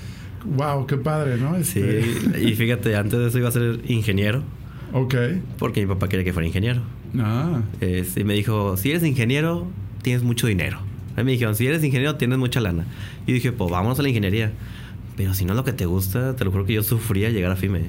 wow, 0.45 0.85
qué 0.87 0.97
padre, 0.97 1.37
¿no? 1.37 1.55
Sí, 1.63 1.79
este, 1.79 2.43
y 2.43 2.55
fíjate, 2.55 2.95
antes 2.95 3.19
de 3.19 3.27
eso 3.27 3.37
iba 3.37 3.49
a 3.49 3.51
ser 3.51 3.79
ingeniero. 3.87 4.43
Ok. 4.93 5.15
Porque 5.57 5.81
mi 5.81 5.87
papá 5.87 6.07
quería 6.09 6.23
que 6.23 6.33
fuera 6.33 6.47
ingeniero. 6.47 6.81
Ah. 7.17 7.61
y 7.81 8.23
me 8.23 8.33
dijo, 8.33 8.75
si 8.77 8.89
eres 8.89 9.03
ingeniero, 9.03 9.67
tienes 10.01 10.23
mucho 10.23 10.47
dinero. 10.47 10.79
A 11.15 11.19
mí 11.19 11.25
me 11.25 11.31
dijeron, 11.31 11.55
si 11.55 11.65
eres 11.65 11.83
ingeniero, 11.83 12.15
tienes 12.15 12.37
mucha 12.37 12.59
lana. 12.59 12.85
Y 13.25 13.33
dije, 13.33 13.51
pues 13.51 13.71
vámonos 13.71 13.99
a 13.99 14.01
la 14.01 14.09
ingeniería. 14.09 14.51
Pero 15.15 15.33
si 15.33 15.45
no 15.45 15.53
es 15.53 15.57
lo 15.57 15.63
que 15.63 15.73
te 15.73 15.85
gusta, 15.85 16.35
te 16.35 16.43
lo 16.43 16.51
juro 16.51 16.65
que 16.65 16.73
yo 16.73 16.83
sufría 16.83 17.29
llegar 17.29 17.51
a 17.51 17.55
FIME. 17.55 17.83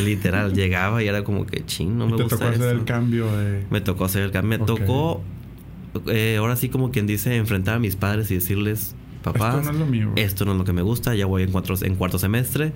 Literal, 0.00 0.52
llegaba 0.54 1.02
y 1.02 1.08
era 1.08 1.22
como 1.22 1.46
que 1.46 1.64
ching, 1.64 1.98
no 1.98 2.06
me 2.06 2.12
gusta. 2.12 2.36
Te 2.36 2.36
tocó 2.36 2.48
hacer 2.48 2.76
el 2.76 2.84
cambio 2.84 3.36
de. 3.36 3.66
Me 3.70 3.80
tocó 3.80 4.04
hacer 4.06 4.22
el 4.22 4.30
cambio. 4.30 4.58
Me 4.58 4.64
tocó, 4.64 5.22
eh, 6.06 6.36
ahora 6.38 6.56
sí, 6.56 6.70
como 6.70 6.90
quien 6.90 7.06
dice, 7.06 7.36
enfrentar 7.36 7.74
a 7.74 7.78
mis 7.78 7.96
padres 7.96 8.30
y 8.30 8.36
decirles, 8.36 8.94
papá, 9.22 9.48
esto 9.48 9.62
no 9.62 9.70
es 9.70 9.76
lo 9.78 9.86
mío. 9.86 10.12
Esto 10.16 10.44
no 10.46 10.52
es 10.52 10.58
lo 10.58 10.64
que 10.64 10.72
me 10.72 10.82
gusta, 10.82 11.14
ya 11.14 11.26
voy 11.26 11.42
en, 11.42 11.52
cuatro, 11.52 11.76
en 11.82 11.96
cuarto 11.96 12.18
semestre 12.18 12.72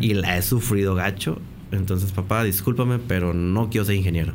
y 0.00 0.14
la 0.14 0.36
he 0.36 0.42
sufrido 0.42 0.94
gacho. 0.94 1.40
Entonces, 1.72 2.12
papá, 2.12 2.44
discúlpame, 2.44 3.00
pero 3.00 3.34
no 3.34 3.68
quiero 3.68 3.84
ser 3.84 3.96
ingeniero. 3.96 4.32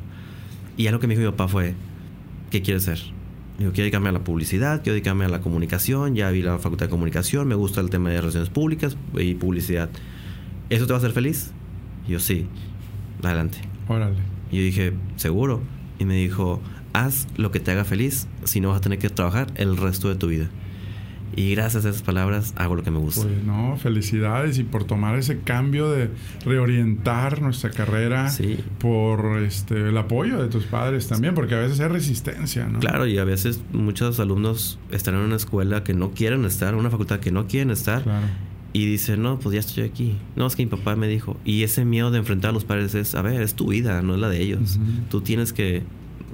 Y 0.76 0.84
ya 0.84 0.92
lo 0.92 1.00
que 1.00 1.08
me 1.08 1.16
dijo 1.16 1.26
mi 1.26 1.32
papá 1.32 1.48
fue, 1.48 1.74
¿qué 2.52 2.62
quieres 2.62 2.84
ser? 2.84 3.00
Digo, 3.60 3.74
quiero 3.74 3.84
dedicarme 3.84 4.08
a 4.08 4.14
la 4.14 4.24
publicidad, 4.24 4.82
quiero 4.82 4.94
dedicarme 4.94 5.26
a 5.26 5.28
la 5.28 5.42
comunicación, 5.42 6.16
ya 6.16 6.32
vi 6.32 6.42
la 6.42 6.58
facultad 6.60 6.86
de 6.86 6.90
comunicación, 6.90 7.46
me 7.46 7.56
gusta 7.56 7.82
el 7.82 7.90
tema 7.90 8.10
de 8.10 8.22
relaciones 8.22 8.50
públicas 8.50 8.96
y 9.14 9.36
publicidad. 9.36 9.90
¿Eso 10.70 10.88
te 10.88 10.94
va 10.94 10.98
a 10.98 11.00
hacer 11.00 11.12
feliz? 11.12 11.52
Y 12.08 12.14
yo, 12.14 12.22
sí, 12.22 12.48
adelante. 13.22 13.58
Órale. 13.90 14.16
Y 14.50 14.58
yo 14.58 14.64
dije, 14.64 14.94
seguro. 15.18 15.62
Y 16.00 16.06
me 16.06 16.16
dijo, 16.16 16.62
haz 16.94 17.28
lo 17.36 17.52
que 17.52 17.60
te 17.60 17.72
haga 17.72 17.84
feliz, 17.84 18.28
si 18.46 18.62
no 18.62 18.70
vas 18.70 18.78
a 18.78 18.82
tener 18.82 18.98
que 18.98 19.10
trabajar 19.10 19.52
el 19.56 19.76
resto 19.76 20.08
de 20.08 20.16
tu 20.16 20.28
vida. 20.28 20.50
Y 21.36 21.52
gracias 21.52 21.86
a 21.86 21.90
esas 21.90 22.02
palabras 22.02 22.54
hago 22.58 22.76
lo 22.76 22.84
que 22.84 22.92
me 22.92 23.00
gusta. 23.00 23.24
Pues 23.24 23.44
no, 23.44 23.78
felicidades 23.78 24.58
y 24.58 24.64
por 24.64 24.84
tomar 24.84 25.18
ese 25.18 25.40
cambio 25.40 25.90
de 25.90 26.10
reorientar 26.46 27.42
nuestra 27.42 27.72
carrera 27.72 28.32
por 28.80 29.40
este 29.40 29.90
el 29.90 29.98
apoyo 29.98 30.42
de 30.42 30.50
tus 30.50 30.66
padres 30.66 31.08
también, 31.08 31.36
porque 31.36 31.56
a 31.56 31.60
veces 31.60 31.80
hay 31.80 31.88
resistencia, 31.88 32.68
¿no? 32.68 32.80
Claro, 32.80 33.08
y 33.08 33.18
a 33.18 33.24
veces 33.24 33.62
muchos 33.72 34.20
alumnos 34.20 34.80
están 34.92 35.16
en 35.16 35.22
una 35.22 35.36
escuela 35.36 35.84
que 35.84 35.94
no 35.94 36.12
quieren 36.12 36.46
estar, 36.46 36.74
en 36.74 36.80
una 36.80 36.90
facultad 36.90 37.20
que 37.20 37.32
no 37.32 37.48
quieren 37.48 37.72
estar. 37.72 38.04
Y 38.72 38.86
dicen, 38.86 39.24
no, 39.24 39.40
pues 39.40 39.56
ya 39.56 39.62
estoy 39.62 39.84
aquí. 39.84 40.16
No, 40.36 40.46
es 40.46 40.56
que 40.56 40.64
mi 40.64 40.70
papá 40.70 40.96
me 40.96 41.08
dijo. 41.08 41.38
Y 41.44 41.64
ese 41.64 41.86
miedo 41.86 42.12
de 42.12 42.20
enfrentar 42.20 42.52
a 42.52 42.54
los 42.54 42.66
padres 42.66 42.94
es, 42.94 43.16
a 43.16 43.24
ver, 43.24 43.42
es 43.42 43.56
tu 43.56 43.70
vida, 43.70 44.04
no 44.04 44.14
es 44.14 44.20
la 44.20 44.30
de 44.30 44.42
ellos. 44.42 44.80
Tú 45.10 45.22
tienes 45.22 45.54
que 45.54 45.82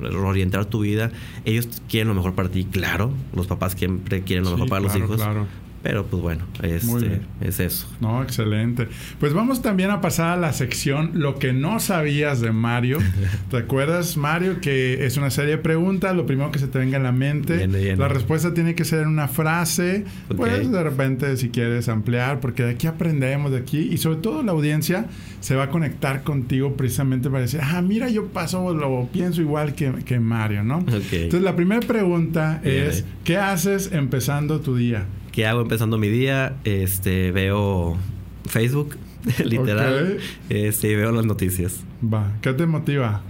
orientar 0.01 0.65
tu 0.65 0.81
vida. 0.81 1.11
Ellos 1.45 1.81
quieren 1.89 2.07
lo 2.09 2.13
mejor 2.13 2.33
para 2.33 2.49
ti, 2.49 2.65
claro. 2.65 3.11
Los 3.33 3.47
papás 3.47 3.73
siempre 3.77 4.23
quieren 4.23 4.45
lo 4.45 4.51
mejor 4.51 4.69
para 4.69 4.81
los 4.81 4.95
hijos. 4.95 5.17
Claro. 5.17 5.47
Pero 5.85 6.03
pues 6.07 6.23
bueno, 6.23 6.45
este, 6.63 7.21
es 7.41 7.59
eso. 7.59 7.87
No, 8.01 8.23
excelente. 8.23 8.87
Pues 9.19 9.33
vamos 9.33 9.61
también 9.61 9.91
a 9.91 10.01
pasar 10.01 10.29
a 10.29 10.35
la 10.35 10.51
sección 10.51 11.11
Lo 11.13 11.37
que 11.37 11.53
no 11.53 11.79
sabías 11.79 12.41
de 12.41 12.51
Mario. 12.51 12.97
¿Te 13.51 13.57
acuerdas, 13.57 14.17
Mario, 14.17 14.61
que 14.61 15.05
es 15.05 15.15
una 15.15 15.29
serie 15.29 15.51
de 15.51 15.57
preguntas? 15.59 16.15
Lo 16.15 16.25
primero 16.25 16.51
que 16.51 16.57
se 16.57 16.65
te 16.65 16.79
venga 16.79 16.97
en 16.97 17.03
la 17.03 17.11
mente. 17.11 17.67
La 17.97 18.07
respuesta 18.07 18.51
tiene 18.51 18.73
que 18.73 18.83
ser 18.83 19.01
en 19.01 19.09
una 19.09 19.27
frase. 19.27 20.05
Pues 20.35 20.71
de 20.71 20.83
repente, 20.83 21.37
si 21.37 21.49
quieres 21.49 21.87
ampliar, 21.87 22.39
porque 22.39 22.63
de 22.63 22.71
aquí 22.71 22.87
aprendemos, 22.87 23.51
de 23.51 23.59
aquí. 23.59 23.77
Y 23.77 23.97
sobre 23.99 24.17
todo 24.17 24.41
la 24.41 24.53
audiencia 24.53 25.05
se 25.39 25.55
va 25.55 25.65
a 25.65 25.69
conectar 25.69 26.23
contigo 26.23 26.75
precisamente 26.75 27.29
para 27.29 27.41
decir, 27.41 27.59
ah, 27.61 27.83
mira, 27.83 28.09
yo 28.09 28.25
paso, 28.29 28.73
lo 28.73 29.07
pienso 29.13 29.39
igual 29.39 29.75
que, 29.75 29.91
que 30.03 30.19
Mario, 30.19 30.63
¿no? 30.63 30.79
Entonces, 30.79 31.43
la 31.43 31.55
primera 31.55 31.85
pregunta 31.85 32.59
es, 32.63 33.05
¿qué 33.23 33.37
haces 33.37 33.91
empezando 33.91 34.61
tu 34.61 34.75
día? 34.75 35.05
¿Qué 35.35 35.45
hago 35.45 35.59
empezando 35.59 35.97
mi 35.97 36.07
día? 36.07 36.55
Este, 36.63 37.33
veo 37.33 37.97
Facebook, 38.45 38.95
literal. 39.43 40.17
Este, 40.47 40.89
y 40.89 40.95
veo 40.95 41.11
las 41.11 41.25
noticias. 41.25 41.83
Va. 42.01 42.37
¿Qué 42.41 42.53
te 42.53 42.65
motiva? 42.65 43.21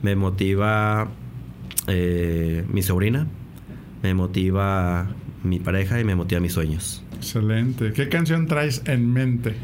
Me 0.00 0.16
motiva 0.16 1.10
eh, 1.86 2.64
mi 2.66 2.80
sobrina, 2.80 3.26
me 4.02 4.14
motiva 4.14 5.08
mi 5.44 5.58
pareja 5.58 6.00
y 6.00 6.04
me 6.04 6.14
motiva 6.14 6.40
mis 6.40 6.54
sueños. 6.54 7.04
Excelente. 7.16 7.92
¿Qué 7.92 8.08
canción 8.08 8.46
traes 8.46 8.80
en 8.86 9.12
mente? 9.12 9.54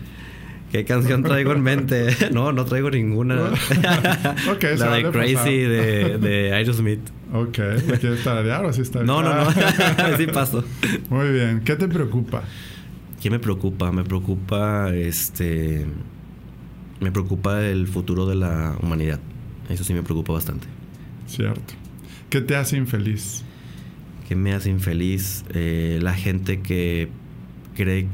¿Qué 0.72 0.84
canción 0.84 1.22
traigo 1.22 1.52
en 1.52 1.62
mente? 1.62 2.08
no, 2.32 2.52
no 2.52 2.64
traigo 2.64 2.90
ninguna. 2.90 3.36
okay, 4.52 4.76
la 4.76 4.96
de 4.96 5.10
Crazy 5.10 5.58
de, 5.58 6.18
de 6.18 6.52
Aerosmith. 6.52 7.00
Ok, 7.32 7.58
¿me 7.86 7.98
quieres 7.98 8.22
tararear 8.22 8.64
o 8.64 8.68
así 8.68 8.82
está 8.82 9.02
No, 9.02 9.22
no, 9.22 9.34
no, 9.34 9.42
así 9.98 10.26
paso. 10.26 10.64
Muy 11.08 11.30
bien, 11.30 11.62
¿qué 11.64 11.76
te 11.76 11.88
preocupa? 11.88 12.42
¿Qué 13.20 13.30
me 13.30 13.38
preocupa? 13.38 13.92
Me 13.92 14.04
preocupa 14.04 14.94
este 14.94 15.86
me 17.00 17.12
preocupa 17.12 17.62
el 17.64 17.86
futuro 17.86 18.26
de 18.26 18.36
la 18.36 18.76
humanidad. 18.82 19.20
Eso 19.68 19.84
sí 19.84 19.92
me 19.92 20.02
preocupa 20.02 20.32
bastante. 20.32 20.66
Cierto. 21.26 21.74
¿Qué 22.30 22.40
te 22.40 22.56
hace 22.56 22.76
infeliz? 22.76 23.44
¿Qué 24.28 24.34
me 24.34 24.54
hace 24.54 24.70
infeliz? 24.70 25.44
Eh, 25.50 25.98
la 26.02 26.14
gente 26.14 26.60
que 26.60 27.08
cree 27.74 28.08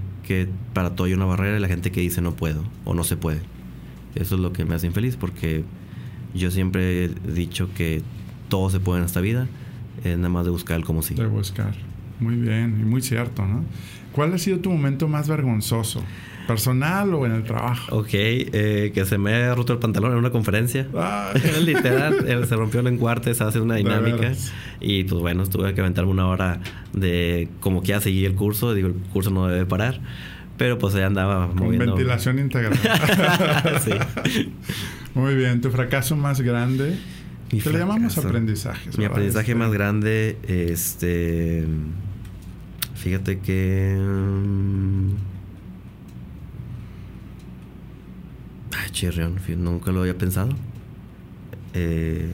para 0.73 0.95
todo 0.95 1.07
hay 1.07 1.15
una 1.15 1.25
barrera 1.25 1.57
y 1.57 1.61
la 1.61 1.69
gente 1.69 1.91
que 1.93 2.01
dice 2.01 2.21
no 2.21 2.35
puedo 2.35 2.65
o 2.85 2.95
no 2.95 3.05
se 3.05 3.17
puede. 3.17 3.41
Eso 4.15 4.35
es 4.35 4.41
lo 4.41 4.53
que 4.53 4.65
me 4.65 4.75
hace 4.75 4.87
infeliz 4.87 5.17
porque 5.17 5.65
yo 6.35 6.51
siempre 6.51 7.05
he 7.05 7.09
dicho 7.09 7.69
que 7.75 8.03
todo 8.49 8.71
se 8.71 8.81
puede 8.81 9.01
en 9.01 9.07
esta 9.07 9.21
vida, 9.21 9.49
es 10.05 10.17
nada 10.17 10.29
más 10.29 10.45
de 10.45 10.51
buscar 10.51 10.77
el 10.77 10.85
cómo 10.85 11.03
sí. 11.03 11.15
De 11.15 11.27
buscar. 11.27 11.75
Muy 12.21 12.37
bien, 12.37 12.79
y 12.81 12.85
muy 12.85 13.03
cierto, 13.03 13.47
¿no? 13.47 13.65
¿Cuál 14.13 14.35
ha 14.35 14.39
sido 14.39 14.61
tu 14.61 14.71
momento 14.71 15.09
más 15.09 15.29
vergonzoso? 15.29 16.03
¿Personal 16.47 17.15
o 17.15 17.27
en 17.27 17.33
el 17.33 17.45
trabajo? 17.45 17.97
Ok, 17.97 18.09
eh, 18.13 18.91
que 18.95 19.05
se 19.05 19.19
me 19.19 19.35
ha 19.35 19.55
roto 19.55 19.73
el 19.73 19.79
pantalón 19.79 20.13
en 20.13 20.19
una 20.19 20.31
conferencia. 20.31 20.87
Literal, 21.61 22.47
se 22.47 22.57
rompió 22.57 22.81
en 22.81 22.99
cuartes 22.99 23.41
a 23.41 23.49
hacer 23.49 23.63
una 23.63 23.77
dinámica. 23.77 24.33
Y 24.81 25.05
pues 25.05 25.21
bueno, 25.21 25.47
tuve 25.47 25.75
que 25.75 25.81
aventarme 25.81 26.11
una 26.11 26.27
hora 26.29 26.61
de 26.93 27.49
como 27.61 27.83
que 27.83 27.89
ya 27.89 28.01
seguir 28.01 28.27
el 28.27 28.35
curso. 28.35 28.75
Digo, 28.75 28.89
el 28.89 28.95
curso 29.13 29.31
no 29.31 29.47
debe 29.47 29.67
parar. 29.67 30.01
Pero 30.59 30.79
pues 30.79 30.95
ella 30.95 31.07
andaba 31.07 31.49
Con 31.57 31.77
ventilación 31.77 32.39
integral. 32.39 32.79
sí. 33.85 33.93
Muy 35.15 35.35
bien. 35.35 35.61
¿Tu 35.61 35.71
fracaso 35.71 36.17
más 36.17 36.41
grande? 36.41 36.97
¿Qué 37.49 37.71
le 37.71 37.79
llamamos 37.79 38.17
aprendizajes? 38.17 38.97
Mi 38.97 39.05
aprendizaje 39.05 39.55
más 39.55 39.73
grande, 39.73 40.39
este... 40.47 41.65
Fíjate 42.95 43.41
que... 43.41 43.97
Mm, 43.99 45.32
ay, 48.77 48.91
chirrión, 48.91 49.37
nunca 49.59 49.93
lo 49.93 50.01
había 50.01 50.17
pensado. 50.17 50.51
Eh, 51.75 52.31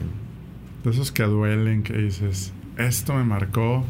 de 0.83 0.89
esos 0.89 1.11
que 1.11 1.23
duelen, 1.23 1.83
que 1.83 1.93
dices, 1.93 2.53
esto 2.77 3.13
me 3.13 3.23
marcó 3.23 3.85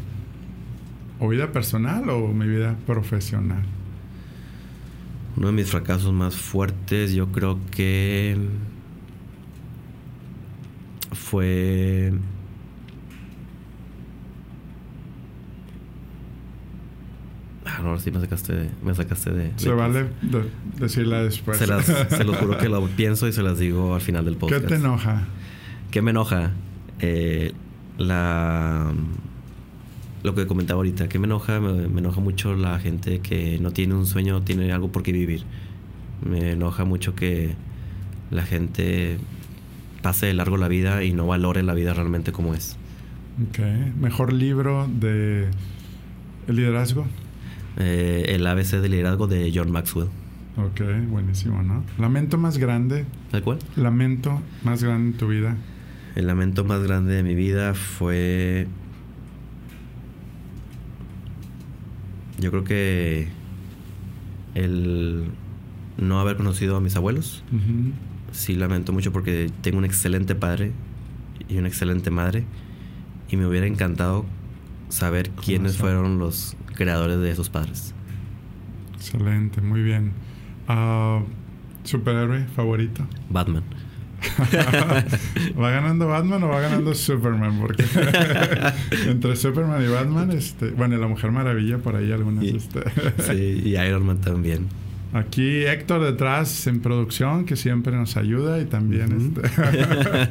o 1.18 1.28
vida 1.28 1.52
personal 1.52 2.08
o 2.10 2.28
mi 2.28 2.46
vida 2.46 2.76
profesional. 2.86 3.62
Uno 5.36 5.48
de 5.48 5.52
mis 5.52 5.70
fracasos 5.70 6.12
más 6.12 6.36
fuertes 6.36 7.12
yo 7.12 7.30
creo 7.30 7.58
que 7.70 8.36
fue 11.12 12.12
Ah, 17.80 17.82
no, 17.82 17.98
sí 17.98 18.10
me 18.10 18.20
sacaste 18.20 18.54
de... 18.54 18.70
Me 18.84 18.94
sacaste 18.94 19.30
de 19.30 19.52
se 19.56 19.70
vale 19.70 20.06
decirla 20.78 21.22
después. 21.22 21.56
Se, 21.56 21.66
las, 21.66 21.86
se 22.08 22.24
los 22.24 22.36
juro 22.36 22.58
que 22.58 22.68
lo 22.68 22.86
pienso 22.88 23.26
y 23.26 23.32
se 23.32 23.42
las 23.42 23.58
digo 23.58 23.94
al 23.94 24.00
final 24.00 24.24
del 24.24 24.36
podcast. 24.36 24.62
¿Qué 24.62 24.68
te 24.68 24.74
enoja? 24.74 25.26
¿Qué 25.90 26.02
me 26.02 26.10
enoja? 26.10 26.50
Eh, 27.00 27.52
la 27.96 28.92
lo 30.22 30.34
que 30.34 30.46
comentaba 30.46 30.78
ahorita, 30.78 31.08
que 31.08 31.18
me 31.18 31.26
enoja, 31.26 31.60
me, 31.60 31.84
enoja 31.98 32.20
mucho 32.20 32.54
la 32.54 32.78
gente 32.78 33.20
que 33.20 33.58
no 33.58 33.70
tiene 33.70 33.94
un 33.94 34.06
sueño, 34.06 34.42
tiene 34.42 34.72
algo 34.72 34.92
por 34.92 35.02
qué 35.02 35.12
vivir. 35.12 35.44
Me 36.22 36.52
enoja 36.52 36.84
mucho 36.84 37.14
que 37.14 37.54
la 38.30 38.42
gente 38.42 39.16
pase 40.02 40.26
de 40.26 40.34
largo 40.34 40.56
la 40.56 40.68
vida 40.68 41.04
y 41.04 41.12
no 41.12 41.26
valore 41.26 41.62
la 41.62 41.72
vida 41.74 41.94
realmente 41.94 42.32
como 42.32 42.54
es. 42.54 42.76
Ok. 43.48 43.60
¿Mejor 43.98 44.32
libro 44.32 44.88
de 44.88 45.48
el 46.46 46.56
liderazgo? 46.56 47.06
Eh, 47.76 48.26
el 48.28 48.46
ABC 48.46 48.80
del 48.80 48.92
liderazgo 48.92 49.26
de 49.26 49.50
John 49.54 49.70
Maxwell. 49.70 50.08
Ok, 50.56 50.80
buenísimo, 51.08 51.62
¿no? 51.62 51.84
¿Lamento 51.98 52.36
más 52.36 52.58
grande? 52.58 53.06
¿El 53.32 53.42
cuál? 53.42 53.58
¿Lamento 53.76 54.40
más 54.64 54.82
grande 54.82 55.12
en 55.12 55.16
tu 55.16 55.28
vida? 55.28 55.56
El 56.16 56.26
lamento 56.26 56.64
más 56.64 56.82
grande 56.82 57.14
de 57.14 57.22
mi 57.22 57.34
vida 57.34 57.74
fue 57.74 58.66
Yo 62.40 62.50
creo 62.50 62.64
que 62.64 63.28
el 64.54 65.26
no 65.98 66.20
haber 66.20 66.36
conocido 66.36 66.76
a 66.76 66.80
mis 66.80 66.96
abuelos, 66.96 67.44
sí 68.32 68.54
lamento 68.54 68.92
mucho 68.92 69.12
porque 69.12 69.50
tengo 69.60 69.78
un 69.78 69.84
excelente 69.84 70.34
padre 70.34 70.72
y 71.48 71.58
una 71.58 71.68
excelente 71.68 72.10
madre 72.10 72.44
y 73.28 73.36
me 73.36 73.46
hubiera 73.46 73.66
encantado 73.66 74.24
saber 74.90 75.30
quiénes 75.30 75.76
fueron 75.76 76.18
los 76.18 76.56
creadores 76.74 77.18
de 77.18 77.30
esos 77.30 77.48
padres. 77.48 77.94
Excelente, 78.94 79.60
muy 79.60 79.82
bien. 79.82 80.12
Uh, 80.68 81.24
¿Superhéroe 81.84 82.46
favorito? 82.54 83.06
Batman. 83.30 83.64
¿Va 85.58 85.70
ganando 85.70 86.06
Batman 86.06 86.42
o 86.42 86.48
va 86.48 86.60
ganando 86.60 86.94
Superman? 86.94 87.58
Porque 87.58 87.84
entre 89.06 89.34
Superman 89.34 89.82
y 89.82 89.88
Batman, 89.88 90.30
este, 90.32 90.70
bueno, 90.70 90.98
la 90.98 91.08
Mujer 91.08 91.30
Maravilla 91.30 91.78
por 91.78 91.96
ahí 91.96 92.12
algunas. 92.12 92.44
este. 92.44 92.82
sí, 93.22 93.62
y 93.64 93.78
Iron 93.78 94.04
Man 94.04 94.20
también. 94.20 94.68
Aquí 95.12 95.64
Héctor 95.64 96.04
detrás 96.04 96.66
en 96.68 96.80
producción 96.80 97.44
que 97.44 97.56
siempre 97.56 97.96
nos 97.96 98.16
ayuda 98.16 98.60
y 98.60 98.64
también 98.64 99.34
este, 99.36 99.62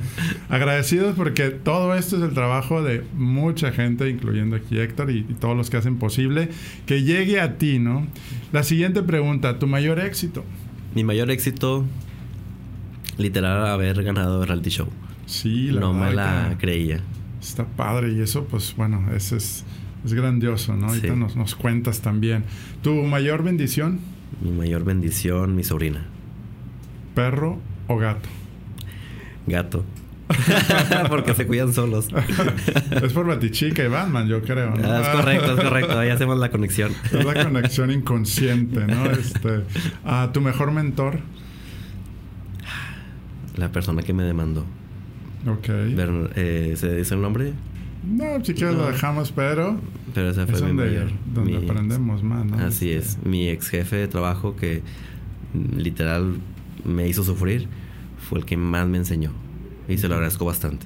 agradecidos 0.49 1.15
porque 1.15 1.49
todo 1.49 1.93
esto 1.95 2.15
es 2.15 2.23
el 2.23 2.33
trabajo 2.33 2.81
de 2.81 3.03
mucha 3.13 3.71
gente, 3.73 4.09
incluyendo 4.09 4.55
aquí 4.55 4.79
Héctor 4.79 5.11
y, 5.11 5.25
y, 5.27 5.33
todos 5.33 5.57
los 5.57 5.69
que 5.69 5.77
hacen 5.77 5.97
posible 5.97 6.49
que 6.85 7.03
llegue 7.03 7.41
a 7.41 7.57
ti, 7.57 7.77
¿no? 7.77 8.07
La 8.53 8.63
siguiente 8.63 9.03
pregunta, 9.03 9.59
¿tu 9.59 9.67
mayor 9.67 9.99
éxito? 9.99 10.45
Mi 10.95 11.03
mayor 11.03 11.29
éxito 11.29 11.85
literal 13.19 13.67
haber 13.67 14.01
ganado 14.01 14.41
el 14.41 14.47
reality 14.47 14.69
show. 14.69 14.87
Sí, 15.25 15.67
la 15.71 15.81
No 15.81 15.93
me 15.93 16.13
la 16.13 16.55
creía. 16.57 17.01
Está 17.41 17.65
padre 17.65 18.13
y 18.13 18.21
eso, 18.21 18.45
pues 18.45 18.73
bueno, 18.75 19.05
eso 19.13 19.35
es, 19.35 19.63
es 20.03 20.13
grandioso, 20.13 20.75
¿no? 20.75 20.87
Ahorita 20.87 21.15
nos, 21.15 21.35
nos 21.35 21.55
cuentas 21.55 22.01
también. 22.01 22.45
¿Tu 22.81 22.93
mayor 23.03 23.43
bendición? 23.43 23.99
Mi 24.41 24.51
mayor 24.51 24.83
bendición, 24.83 25.55
mi 25.55 25.63
sobrina. 25.63 26.05
¿Perro 27.15 27.59
o 27.87 27.97
gato? 27.97 28.29
Gato. 29.47 29.83
Porque 31.09 31.33
se 31.33 31.47
cuidan 31.47 31.73
solos. 31.73 32.07
es 33.03 33.13
por 33.13 33.25
Batichica 33.25 33.83
y 33.83 33.87
Batman, 33.87 34.27
yo 34.27 34.41
creo. 34.43 34.73
Ah, 34.83 35.01
es 35.01 35.07
correcto, 35.09 35.53
es 35.55 35.63
correcto. 35.63 35.99
Ahí 35.99 36.09
hacemos 36.09 36.37
la 36.37 36.51
conexión. 36.51 36.91
Es 37.11 37.25
la 37.25 37.43
conexión 37.43 37.89
inconsciente, 37.89 38.85
¿no? 38.85 39.09
Este, 39.09 39.63
ah, 40.05 40.29
¿Tu 40.31 40.41
mejor 40.41 40.71
mentor? 40.71 41.19
la 43.59 43.71
persona 43.71 44.01
que 44.01 44.13
me 44.13 44.23
demandó. 44.23 44.65
Ok. 45.45 45.67
Eh, 45.69 46.73
¿Se 46.77 46.95
dice 46.95 47.13
el 47.13 47.21
nombre? 47.21 47.53
No, 48.03 48.43
si 48.43 48.53
quieres 48.53 48.75
lo 48.75 48.87
dejamos, 48.87 49.31
pero. 49.31 49.79
Pero 50.13 50.29
ese 50.29 50.47
fue 50.47 50.61
mi 50.61 50.73
mayor. 50.73 51.11
Donde 51.33 51.57
aprendemos 51.57 52.23
más, 52.23 52.45
¿no? 52.45 52.57
Así 52.57 52.91
es. 52.91 53.17
Mi 53.23 53.49
ex 53.49 53.69
jefe 53.69 53.97
de 53.97 54.07
trabajo 54.07 54.55
que 54.55 54.81
mm, 55.53 55.77
literal 55.77 56.37
me 56.85 57.07
hizo 57.07 57.23
sufrir 57.23 57.67
fue 58.29 58.39
el 58.39 58.45
que 58.45 58.57
más 58.57 58.87
me 58.87 58.97
enseñó. 58.97 59.31
Y 59.87 59.97
se 59.97 60.07
lo 60.07 60.15
agradezco 60.15 60.45
bastante. 60.45 60.85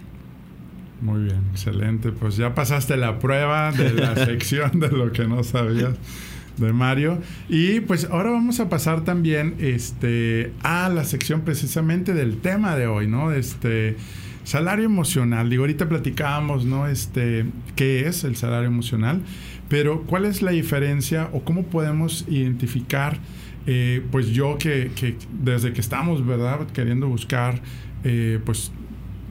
Muy 1.02 1.24
bien, 1.24 1.42
excelente. 1.52 2.12
Pues 2.12 2.38
ya 2.38 2.56
pasaste 2.56 2.98
la 2.98 3.20
prueba 3.20 3.72
de 3.72 3.94
la 3.94 4.16
sección 4.26 4.80
de 4.80 4.90
lo 4.90 5.12
que 5.12 5.28
no 5.28 5.44
sabías 5.44 5.96
de 6.58 6.74
Mario. 6.74 7.20
Y 7.50 7.82
pues 7.82 8.06
ahora 8.06 8.32
vamos 8.32 8.60
a 8.60 8.70
pasar 8.70 9.04
también 9.04 9.56
este, 9.60 10.54
a 10.64 10.90
la 10.90 11.04
sección 11.04 11.42
precisamente 11.42 12.14
del 12.14 12.38
tema 12.38 12.76
de 12.76 12.88
hoy, 12.88 13.08
¿no? 13.08 13.32
Este 13.32 13.98
salario 14.44 14.86
emocional. 14.86 15.50
Digo, 15.50 15.64
ahorita 15.64 15.88
platicábamos, 15.88 16.66
¿no? 16.66 16.88
Este, 16.88 17.46
¿qué 17.76 18.08
es 18.08 18.24
el 18.24 18.36
salario 18.36 18.68
emocional? 18.68 19.22
Pero 19.70 20.04
¿cuál 20.04 20.26
es 20.26 20.42
la 20.42 20.52
diferencia 20.52 21.30
o 21.34 21.44
cómo 21.44 21.64
podemos 21.64 22.26
identificar, 22.30 23.18
eh, 23.66 24.06
pues 24.12 24.28
yo 24.28 24.58
que, 24.58 24.92
desde 25.44 25.74
que 25.74 25.82
estamos, 25.82 26.26
¿verdad? 26.26 26.68
Queriendo 26.74 27.08
buscar, 27.08 27.62
eh, 28.04 28.40
pues, 28.46 28.72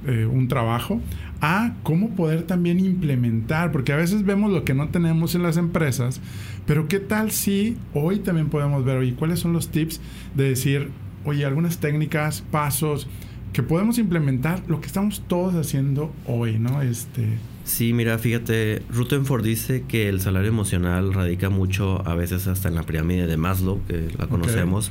eh, 0.07 0.27
un 0.27 0.49
trabajo, 0.49 1.01
a 1.41 1.75
cómo 1.83 2.15
poder 2.17 2.43
también 2.43 2.81
implementar, 2.81 3.73
porque 3.73 3.93
a 3.93 3.97
veces 3.97 4.25
vemos 4.25 4.51
lo 4.51 4.65
que 4.65 4.75
no 4.75 4.89
tenemos 4.89 5.35
en 5.35 5.43
las 5.43 5.57
empresas, 5.57 6.21
pero 6.67 6.89
¿qué 6.89 6.99
tal 6.99 7.31
si 7.31 7.77
hoy 7.95 8.21
también 8.21 8.49
podemos 8.49 8.85
ver, 8.85 8.99
oye, 8.99 9.15
cuáles 9.15 9.41
son 9.41 9.53
los 9.53 9.69
tips 9.69 10.01
de 10.35 10.45
decir, 10.51 10.91
oye, 11.25 11.45
algunas 11.45 11.79
técnicas, 11.79 12.43
pasos 12.51 13.09
que 13.53 13.63
podemos 13.63 13.99
implementar 13.99 14.63
lo 14.69 14.81
que 14.81 14.87
estamos 14.87 15.23
todos 15.27 15.55
haciendo 15.55 16.13
hoy, 16.27 16.59
¿no? 16.59 16.83
Este... 16.83 17.39
Sí, 17.65 17.93
mira, 17.93 18.19
fíjate, 18.19 18.83
Rutherford 18.91 19.45
dice 19.45 19.85
que 19.87 20.09
el 20.09 20.21
salario 20.21 20.49
emocional 20.49 21.15
radica 21.15 21.49
mucho, 21.49 22.07
a 22.07 22.15
veces 22.15 22.47
hasta 22.49 22.69
en 22.69 22.75
la 22.75 22.83
pirámide 22.83 23.27
de 23.27 23.37
Maslow, 23.37 23.81
que 23.87 24.09
la 24.19 24.27
conocemos, 24.27 24.91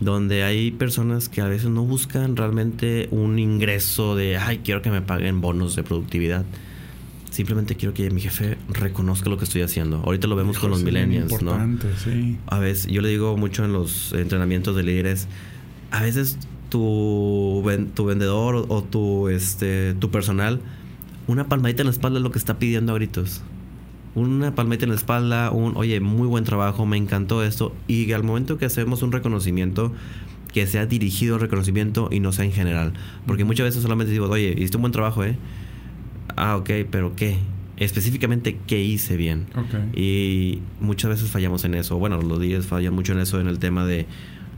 donde 0.00 0.42
hay 0.42 0.72
personas 0.72 1.28
que 1.28 1.40
a 1.40 1.46
veces 1.46 1.70
no 1.70 1.84
buscan 1.84 2.36
realmente 2.36 3.08
un 3.12 3.38
ingreso 3.38 4.16
de, 4.16 4.36
ay, 4.36 4.60
quiero 4.64 4.82
que 4.82 4.90
me 4.90 5.00
paguen 5.00 5.40
bonos 5.40 5.76
de 5.76 5.84
productividad 5.84 6.44
Simplemente 7.30 7.76
quiero 7.76 7.94
que 7.94 8.10
mi 8.10 8.20
jefe 8.20 8.56
reconozca 8.68 9.28
lo 9.28 9.36
que 9.36 9.44
estoy 9.44 9.62
haciendo. 9.62 9.98
Ahorita 9.98 10.26
lo 10.26 10.36
vemos 10.36 10.58
con 10.58 10.70
los 10.70 10.82
millennials, 10.82 11.42
¿no? 11.42 11.56
Sí. 12.02 12.38
A 12.46 12.58
veces, 12.58 12.86
yo 12.90 13.02
le 13.02 13.10
digo 13.10 13.36
mucho 13.36 13.64
en 13.64 13.72
los 13.72 14.12
entrenamientos 14.12 14.74
de 14.74 14.82
líderes, 14.82 15.28
a 15.90 16.02
veces 16.02 16.38
tu, 16.68 17.64
tu 17.94 18.04
vendedor 18.04 18.66
o, 18.68 18.82
tu, 18.82 19.28
este, 19.28 19.94
tu 19.94 20.10
personal, 20.10 20.60
una 21.26 21.48
palmadita 21.48 21.82
en 21.82 21.86
la 21.86 21.92
espalda 21.92 22.18
es 22.18 22.22
lo 22.22 22.30
que 22.30 22.38
está 22.38 22.58
pidiendo 22.58 22.92
a 22.92 22.94
gritos. 22.96 23.42
Una 24.14 24.54
palmadita 24.54 24.84
en 24.84 24.90
la 24.90 24.96
espalda, 24.96 25.50
un, 25.50 25.76
oye, 25.76 26.00
muy 26.00 26.26
buen 26.26 26.44
trabajo, 26.44 26.86
me 26.86 26.96
encantó 26.96 27.44
esto. 27.44 27.74
Y 27.86 28.12
al 28.12 28.24
momento 28.24 28.58
que 28.58 28.64
hacemos 28.66 29.02
un 29.02 29.12
reconocimiento, 29.12 29.92
que 30.52 30.66
sea 30.66 30.86
dirigido 30.86 31.34
al 31.36 31.40
reconocimiento 31.40 32.08
y 32.10 32.20
no 32.20 32.32
sea 32.32 32.44
en 32.44 32.52
general. 32.52 32.94
Porque 33.26 33.44
muchas 33.44 33.64
veces 33.64 33.82
solamente 33.82 34.12
digo, 34.12 34.28
oye, 34.28 34.54
hiciste 34.56 34.76
un 34.76 34.82
buen 34.82 34.92
trabajo, 34.92 35.24
¿eh? 35.24 35.36
ah, 36.38 36.56
ok, 36.56 36.70
pero 36.90 37.14
¿qué? 37.14 37.36
Específicamente, 37.76 38.58
¿qué 38.66 38.82
hice 38.82 39.16
bien? 39.16 39.46
Y 39.94 40.60
muchas 40.80 41.10
veces 41.10 41.30
fallamos 41.30 41.64
en 41.64 41.74
eso. 41.74 41.96
Bueno, 41.98 42.20
los 42.22 42.40
días 42.40 42.66
fallan 42.66 42.94
mucho 42.94 43.12
en 43.12 43.20
eso, 43.20 43.40
en 43.40 43.46
el 43.46 43.58
tema 43.58 43.84
de 43.84 44.06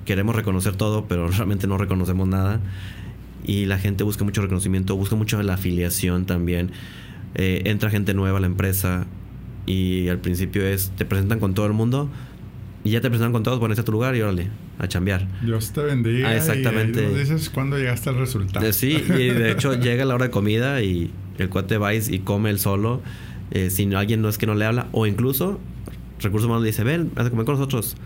queremos 0.04 0.34
reconocer 0.34 0.76
todo, 0.76 1.06
pero 1.06 1.28
realmente 1.30 1.66
no 1.66 1.78
reconocemos 1.78 2.28
nada. 2.28 2.60
Y 3.44 3.66
la 3.66 3.78
gente 3.78 4.04
busca 4.04 4.24
mucho 4.24 4.42
reconocimiento, 4.42 4.96
busca 4.96 5.16
mucho 5.16 5.42
la 5.42 5.54
afiliación 5.54 6.26
también. 6.26 6.72
Eh, 7.34 7.62
entra 7.66 7.90
gente 7.90 8.12
nueva 8.12 8.38
a 8.38 8.40
la 8.40 8.46
empresa 8.46 9.06
y 9.66 10.08
al 10.08 10.18
principio 10.18 10.66
es, 10.66 10.90
te 10.96 11.04
presentan 11.04 11.38
con 11.38 11.54
todo 11.54 11.66
el 11.66 11.72
mundo, 11.72 12.10
Y 12.82 12.90
ya 12.90 13.00
te 13.00 13.08
presentan 13.08 13.32
con 13.32 13.42
todos, 13.42 13.58
bueno, 13.58 13.74
este 13.74 13.82
es 13.82 13.84
tu 13.84 13.92
lugar 13.92 14.16
y 14.16 14.22
órale, 14.22 14.48
a 14.78 14.88
chambear. 14.88 15.28
Dios 15.42 15.72
te 15.72 15.82
bendiga. 15.82 16.28
Ah, 16.28 16.36
exactamente. 16.36 17.10
Y 17.10 17.18
dices 17.18 17.50
cuándo 17.50 17.76
llegaste 17.76 18.08
al 18.08 18.16
resultado. 18.16 18.66
Eh, 18.66 18.72
sí, 18.72 19.04
y 19.06 19.28
de 19.28 19.50
hecho 19.52 19.74
llega 19.74 20.04
la 20.06 20.14
hora 20.14 20.26
de 20.26 20.30
comida 20.30 20.82
y 20.82 21.10
el 21.38 21.50
cuate 21.50 21.76
va 21.76 21.94
y 21.94 22.20
come 22.20 22.48
él 22.50 22.58
solo. 22.58 23.02
Eh, 23.50 23.70
si 23.70 23.92
alguien 23.94 24.22
no 24.22 24.28
es 24.28 24.38
que 24.38 24.46
no 24.46 24.54
le 24.54 24.64
habla. 24.64 24.88
O 24.92 25.06
incluso, 25.06 25.60
recursos 26.20 26.46
humanos 26.46 26.62
le 26.62 26.68
dice, 26.68 26.84
ven, 26.84 27.10
haz 27.16 27.24
de 27.24 27.30
comer 27.30 27.46
con 27.46 27.56
nosotros. 27.56 27.96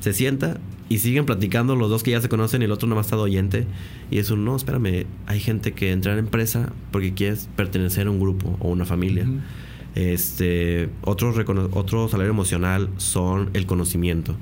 Se 0.00 0.12
sienta 0.12 0.58
y 0.88 0.98
siguen 0.98 1.26
platicando 1.26 1.74
los 1.74 1.90
dos 1.90 2.02
que 2.02 2.12
ya 2.12 2.20
se 2.20 2.28
conocen 2.28 2.62
y 2.62 2.66
el 2.66 2.72
otro 2.72 2.88
no 2.88 2.94
más 2.94 3.06
está 3.06 3.16
oyente. 3.16 3.66
Y 4.10 4.18
es 4.18 4.30
un, 4.30 4.44
no, 4.44 4.54
espérame, 4.54 5.06
hay 5.26 5.40
gente 5.40 5.72
que 5.72 5.90
entra 5.90 6.12
en 6.12 6.18
la 6.18 6.24
empresa 6.24 6.72
porque 6.92 7.12
quiere 7.12 7.36
pertenecer 7.56 8.06
a 8.06 8.10
un 8.10 8.20
grupo 8.20 8.56
o 8.60 8.68
una 8.68 8.84
familia. 8.84 9.26
Este, 9.96 10.90
otro, 11.02 11.34
otro 11.72 12.08
salario 12.08 12.30
emocional 12.30 12.88
son 12.98 13.50
el 13.54 13.66
conocimiento. 13.66 14.36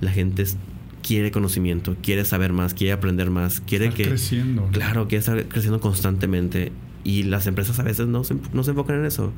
La 0.00 0.10
gente 0.10 0.44
quiere 1.02 1.30
conocimiento, 1.30 1.96
quiere 2.02 2.24
saber 2.24 2.52
más, 2.52 2.74
quiere 2.74 2.92
aprender 2.92 3.30
más, 3.30 3.60
quiere 3.60 3.86
estar 3.86 3.96
que... 3.96 4.08
creciendo. 4.10 4.68
Claro, 4.72 5.08
quiere 5.08 5.20
estar 5.20 5.46
creciendo 5.46 5.80
constantemente. 5.80 6.72
Y 7.04 7.22
las 7.22 7.46
empresas 7.46 7.78
a 7.78 7.82
veces 7.82 8.08
no 8.08 8.24
se, 8.24 8.36
no 8.52 8.62
se 8.62 8.72
enfocan 8.72 8.96
en 8.96 9.06
eso. 9.06 9.32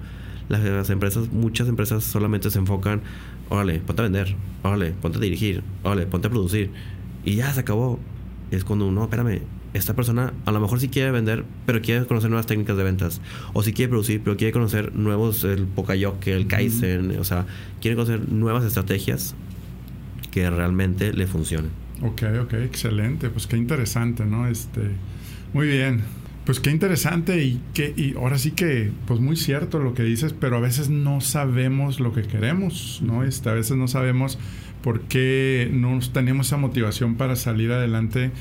Las, 0.50 0.90
empresas, 0.90 1.32
muchas 1.32 1.68
empresas 1.68 2.04
solamente 2.04 2.50
se 2.50 2.58
enfocan, 2.58 3.00
órale, 3.48 3.78
ponte 3.78 4.02
a 4.02 4.04
vender, 4.04 4.34
órale, 4.62 4.90
ponte 4.90 5.18
a 5.18 5.20
dirigir, 5.20 5.62
órale, 5.84 6.06
ponte 6.06 6.26
a 6.26 6.30
producir. 6.30 6.70
Y 7.24 7.36
ya 7.36 7.52
se 7.54 7.60
acabó. 7.60 7.98
Es 8.50 8.64
cuando 8.64 8.88
uno, 8.88 9.04
espérame, 9.04 9.42
esta 9.74 9.94
persona 9.94 10.32
a 10.44 10.50
lo 10.50 10.60
mejor 10.60 10.80
sí 10.80 10.88
quiere 10.88 11.12
vender, 11.12 11.44
pero 11.66 11.80
quiere 11.80 12.04
conocer 12.04 12.30
nuevas 12.30 12.46
técnicas 12.46 12.76
de 12.76 12.82
ventas. 12.82 13.20
O 13.52 13.62
sí 13.62 13.72
quiere 13.72 13.90
producir, 13.90 14.20
pero 14.24 14.36
quiere 14.36 14.52
conocer 14.52 14.94
nuevos, 14.94 15.44
el 15.44 15.66
Pokayoke, 15.66 16.28
el 16.28 16.48
Kaizen. 16.48 17.16
O 17.18 17.24
sea, 17.24 17.46
quiere 17.80 17.94
conocer 17.94 18.28
nuevas 18.28 18.64
estrategias 18.64 19.36
que 20.32 20.50
realmente 20.50 21.12
le 21.12 21.26
funcionen. 21.26 21.70
Ok, 22.02 22.22
ok, 22.42 22.54
excelente. 22.54 23.30
Pues 23.30 23.46
qué 23.46 23.56
interesante, 23.56 24.24
¿no? 24.24 24.48
Este, 24.48 24.80
muy 25.52 25.68
bien. 25.68 26.02
Pues 26.50 26.58
qué 26.58 26.72
interesante 26.72 27.44
y 27.44 27.62
que 27.74 27.94
y 27.96 28.16
ahora 28.16 28.36
sí 28.36 28.50
que 28.50 28.90
pues 29.06 29.20
muy 29.20 29.36
cierto 29.36 29.78
lo 29.78 29.94
que 29.94 30.02
dices, 30.02 30.32
pero 30.32 30.56
a 30.56 30.60
veces 30.60 30.90
no 30.90 31.20
sabemos 31.20 32.00
lo 32.00 32.12
que 32.12 32.22
queremos, 32.22 33.00
¿no? 33.04 33.22
Este, 33.22 33.50
a 33.50 33.52
veces 33.52 33.76
no 33.76 33.86
sabemos 33.86 34.36
por 34.82 35.02
qué 35.02 35.70
no 35.72 35.96
tenemos 36.12 36.48
esa 36.48 36.56
motivación 36.56 37.14
para 37.14 37.36
salir 37.36 37.70
adelante 37.70 38.32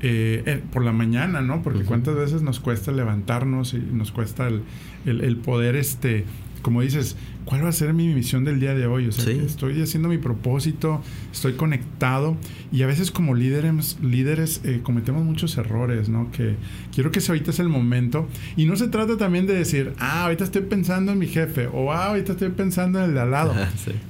eh, 0.00 0.42
eh, 0.44 0.60
por 0.72 0.84
la 0.84 0.90
mañana, 0.90 1.40
¿no? 1.40 1.62
Porque 1.62 1.84
cuántas 1.84 2.16
veces 2.16 2.42
nos 2.42 2.58
cuesta 2.58 2.90
levantarnos 2.90 3.74
y 3.74 3.78
nos 3.78 4.10
cuesta 4.10 4.48
el, 4.48 4.64
el, 5.04 5.36
poder, 5.36 5.76
este, 5.76 6.24
como 6.62 6.80
dices, 6.80 7.16
¿cuál 7.44 7.64
va 7.64 7.68
a 7.68 7.72
ser 7.72 7.92
mi 7.92 8.08
misión 8.08 8.44
del 8.44 8.60
día 8.60 8.74
de 8.74 8.86
hoy? 8.86 9.08
O 9.08 9.12
sea, 9.12 9.32
estoy 9.34 9.80
haciendo 9.82 10.08
mi 10.08 10.18
propósito, 10.18 11.02
estoy 11.32 11.54
conectado 11.54 12.36
y 12.70 12.82
a 12.82 12.86
veces 12.86 13.10
como 13.10 13.34
líderes, 13.34 13.98
líderes 14.00 14.60
eh, 14.64 14.80
cometemos 14.82 15.24
muchos 15.24 15.56
errores, 15.58 16.08
¿no? 16.08 16.30
Que 16.30 16.56
quiero 16.94 17.10
que 17.10 17.20
ahorita 17.26 17.50
es 17.50 17.58
el 17.58 17.68
momento 17.68 18.28
y 18.56 18.66
no 18.66 18.76
se 18.76 18.88
trata 18.88 19.16
también 19.16 19.46
de 19.46 19.54
decir, 19.54 19.92
ah, 19.98 20.24
ahorita 20.24 20.44
estoy 20.44 20.62
pensando 20.62 21.12
en 21.12 21.18
mi 21.18 21.26
jefe 21.26 21.66
o 21.66 21.92
ah, 21.92 22.06
ahorita 22.06 22.32
estoy 22.32 22.50
pensando 22.50 22.98
en 23.00 23.06
el 23.06 23.14
de 23.14 23.20
al 23.20 23.30
lado. 23.30 23.54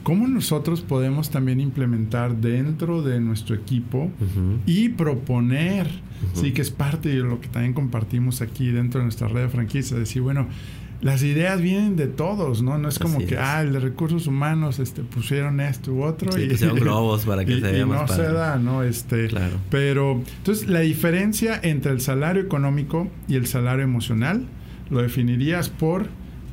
¿Cómo 0.02 0.28
nosotros 0.28 0.82
podemos 0.82 1.30
también 1.30 1.60
implementar 1.60 2.36
dentro 2.36 3.02
de 3.02 3.20
nuestro 3.20 3.56
equipo 3.56 4.10
y 4.66 4.90
proponer? 4.90 5.88
Sí, 6.34 6.52
que 6.52 6.62
es 6.62 6.70
parte 6.70 7.08
de 7.08 7.16
lo 7.16 7.40
que 7.40 7.48
también 7.48 7.74
compartimos 7.74 8.42
aquí 8.42 8.68
dentro 8.68 9.00
de 9.00 9.06
nuestra 9.06 9.28
red 9.28 9.42
de 9.42 9.48
franquicia. 9.48 9.96
Decir, 9.96 10.22
bueno, 10.22 10.46
las 11.02 11.24
ideas 11.24 11.60
vienen 11.60 11.96
de 11.96 12.06
todos, 12.06 12.62
¿no? 12.62 12.78
No 12.78 12.88
es 12.88 13.00
como 13.00 13.18
que, 13.18 13.36
ah, 13.36 13.60
el 13.60 13.72
de 13.72 13.80
recursos 13.80 14.28
humanos 14.28 14.78
este, 14.78 15.02
pusieron 15.02 15.60
esto 15.60 15.92
u 15.92 16.04
otro. 16.04 16.40
y 16.40 16.48
pusieron 16.48 16.76
globos 16.80 17.26
para 17.26 17.44
que 17.44 17.56
se 17.56 17.60
vea 17.60 17.84
más 17.84 18.08
no 18.08 18.16
se 18.16 18.22
da, 18.22 18.56
¿no? 18.56 18.84
Este, 18.84 19.26
claro. 19.26 19.56
Pero, 19.68 20.22
entonces, 20.38 20.68
la 20.68 20.80
diferencia 20.80 21.58
entre 21.62 21.90
el 21.90 22.00
salario 22.00 22.40
económico 22.40 23.08
y 23.26 23.34
el 23.34 23.48
salario 23.48 23.82
emocional, 23.82 24.46
¿lo 24.90 25.02
definirías 25.02 25.68
por 25.70 26.06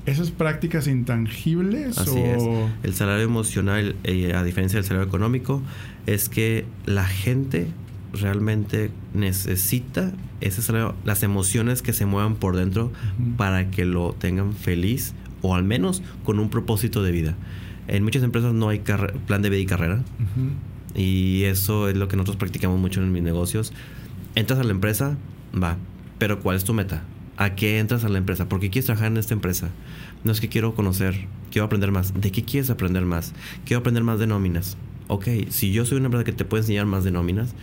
esas 0.08 0.32
prácticas 0.32 0.88
intangibles? 0.88 2.00
Así 2.00 2.20
es. 2.20 2.44
El 2.82 2.96
salario 2.96 3.26
emocional, 3.26 3.96
eh, 4.04 4.34
a 4.34 4.44
diferencia 4.44 4.78
del 4.78 4.86
salario 4.86 5.08
económico, 5.08 5.62
es 6.08 6.28
que 6.28 6.66
la 6.88 7.06
gente 7.06 7.68
realmente 8.14 8.92
necesita 9.14 10.12
salario, 10.50 10.96
las 11.04 11.24
emociones 11.24 11.82
que 11.82 11.94
se 11.94 12.06
muevan 12.06 12.36
por 12.36 12.56
dentro 12.56 12.92
para 13.38 13.70
que 13.72 13.86
lo 13.86 14.14
tengan 14.14 14.54
feliz 14.54 15.14
o 15.42 15.56
al 15.56 15.64
menos 15.64 16.02
con 16.24 16.40
un 16.40 16.50
propósito 16.50 17.04
de 17.04 17.12
vida. 17.12 17.36
En 17.88 18.04
muchas 18.04 18.24
empresas 18.24 18.54
no 18.54 18.70
hay 18.70 18.80
plan 18.80 19.42
de 19.42 19.50
vida 19.50 19.62
y 19.62 19.66
carrera. 19.66 20.04
Y 20.96 21.44
eso 21.44 21.90
es 21.90 21.98
lo 21.98 22.08
que 22.08 22.18
nosotros 22.18 22.38
practicamos 22.38 22.80
mucho 22.80 23.02
en 23.02 23.12
mis 23.12 23.24
negocios. 23.24 23.74
Entras 24.36 24.60
a 24.60 24.64
la 24.64 24.72
empresa, 24.72 25.18
va. 25.52 25.78
Pero 26.18 26.40
¿cuál 26.40 26.58
es 26.58 26.64
tu 26.64 26.74
meta? 26.74 27.04
¿A 27.38 27.56
qué 27.56 27.80
entras 27.80 28.04
a 28.04 28.10
la 28.10 28.18
empresa? 28.18 28.50
¿Por 28.50 28.60
qué 28.60 28.70
quieres 28.70 28.86
trabajar 28.86 29.12
en 29.12 29.18
esta 29.18 29.34
empresa? 29.34 29.70
No 30.24 30.32
es 30.32 30.42
que 30.42 30.50
quiero 30.50 30.76
conocer, 30.76 31.28
quiero 31.52 31.66
aprender 31.66 31.92
más. 31.92 32.14
¿De 32.20 32.32
qué 32.32 32.44
quieres 32.44 32.70
aprender 32.70 33.06
más? 33.06 33.34
Quiero 33.66 33.80
aprender 33.80 34.04
más 34.04 34.20
de 34.20 34.28
nóminas. 34.28 34.78
Ok, 35.08 35.28
si 35.50 35.72
yo 35.72 35.86
soy 35.86 35.98
una 35.98 36.08
empresa 36.08 36.26
que 36.26 36.34
te 36.34 36.46
puede 36.46 36.62
enseñar 36.62 36.86
más 36.86 37.04
de 37.04 37.12
nóminas, 37.12 37.56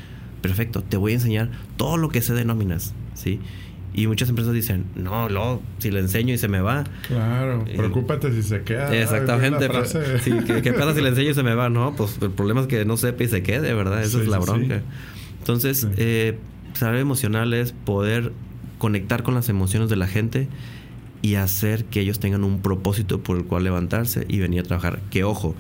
perfecto, 0.42 0.82
te 0.82 0.96
voy 0.96 1.12
a 1.12 1.14
enseñar 1.16 1.50
todo 1.76 1.96
lo 1.96 2.08
que 2.08 2.22
sé 2.22 2.34
de 2.34 2.44
nóminas, 2.44 2.94
¿sí? 3.14 3.40
Y 3.94 4.06
muchas 4.08 4.28
empresas 4.28 4.52
dicen, 4.52 4.84
no, 4.94 5.30
lo, 5.30 5.62
si 5.78 5.90
le 5.90 6.00
enseño 6.00 6.34
y 6.34 6.38
se 6.38 6.48
me 6.48 6.60
va. 6.60 6.84
Claro, 7.06 7.64
eh, 7.66 7.74
preocúpate 7.76 8.30
si 8.30 8.42
se 8.42 8.62
queda. 8.62 8.94
Exactamente. 8.94 9.68
¿qué, 9.68 10.72
pasa 10.74 10.94
si 10.94 11.00
le 11.00 11.08
enseño 11.08 11.30
y 11.30 11.34
se 11.34 11.42
me 11.42 11.54
va? 11.54 11.70
No, 11.70 11.96
pues 11.96 12.18
el 12.20 12.30
problema 12.30 12.60
es 12.60 12.66
que 12.66 12.84
no 12.84 12.98
sepa 12.98 13.24
y 13.24 13.28
se 13.28 13.42
quede, 13.42 13.72
¿verdad? 13.72 14.02
Esa 14.02 14.20
es 14.20 14.28
la 14.28 14.38
bronca. 14.38 14.82
Entonces, 15.38 15.88
eh, 15.96 16.38
saber 16.74 17.00
emocional 17.00 17.54
es 17.54 17.72
poder 17.72 18.32
conectar 18.76 19.22
con 19.22 19.34
las 19.34 19.48
emociones 19.48 19.88
de 19.88 19.96
la 19.96 20.06
gente 20.06 20.48
y 21.22 21.36
hacer 21.36 21.86
que 21.86 22.00
ellos 22.00 22.20
tengan 22.20 22.44
un 22.44 22.60
propósito 22.60 23.22
por 23.22 23.38
el 23.38 23.44
cual 23.44 23.64
levantarse 23.64 24.26
y 24.28 24.40
venir 24.40 24.60
a 24.60 24.62
trabajar. 24.64 25.00
Que 25.10 25.24
ojo, 25.24 25.54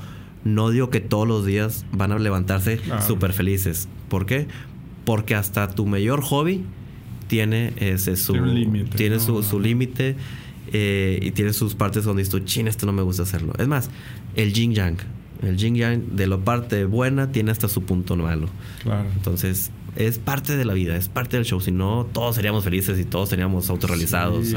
no 0.46 0.70
digo 0.70 0.90
que 0.90 1.00
todos 1.00 1.26
los 1.26 1.44
días 1.44 1.84
van 1.92 2.12
a 2.12 2.18
levantarse 2.18 2.80
súper 3.06 3.32
felices. 3.32 3.88
¿Por 4.08 4.26
qué? 4.26 4.46
Porque 5.04 5.34
hasta 5.34 5.68
tu 5.68 5.86
mayor 5.86 6.22
hobby 6.22 6.64
tiene 7.26 7.72
ese 7.76 8.16
su 8.16 8.34
límite, 8.34 8.96
tiene 8.96 9.18
su, 9.18 9.42
su 9.42 9.58
límite 9.58 10.14
eh, 10.72 11.18
y 11.20 11.32
tiene 11.32 11.52
sus 11.52 11.74
partes 11.74 12.04
donde 12.04 12.22
dices 12.22 12.44
chin, 12.44 12.68
esto 12.68 12.86
no 12.86 12.92
me 12.92 13.02
gusta 13.02 13.24
hacerlo. 13.24 13.52
Es 13.58 13.66
más, 13.66 13.90
el 14.36 14.52
yin 14.52 14.72
yang. 14.72 14.96
El 15.42 15.56
yin 15.56 15.74
yang 15.74 16.16
de 16.16 16.28
la 16.28 16.38
parte 16.38 16.84
buena 16.84 17.32
tiene 17.32 17.50
hasta 17.50 17.68
su 17.68 17.82
punto 17.82 18.16
malo. 18.16 18.48
Claro. 18.82 19.08
Entonces, 19.16 19.72
es 19.96 20.18
parte 20.18 20.56
de 20.56 20.64
la 20.64 20.74
vida, 20.74 20.96
es 20.96 21.08
parte 21.08 21.36
del 21.36 21.46
show. 21.46 21.60
Si 21.60 21.72
no, 21.72 22.06
todos 22.12 22.36
seríamos 22.36 22.64
felices 22.64 22.98
y 22.98 23.04
todos 23.04 23.30
seríamos 23.30 23.68
autorrealizados. 23.70 24.54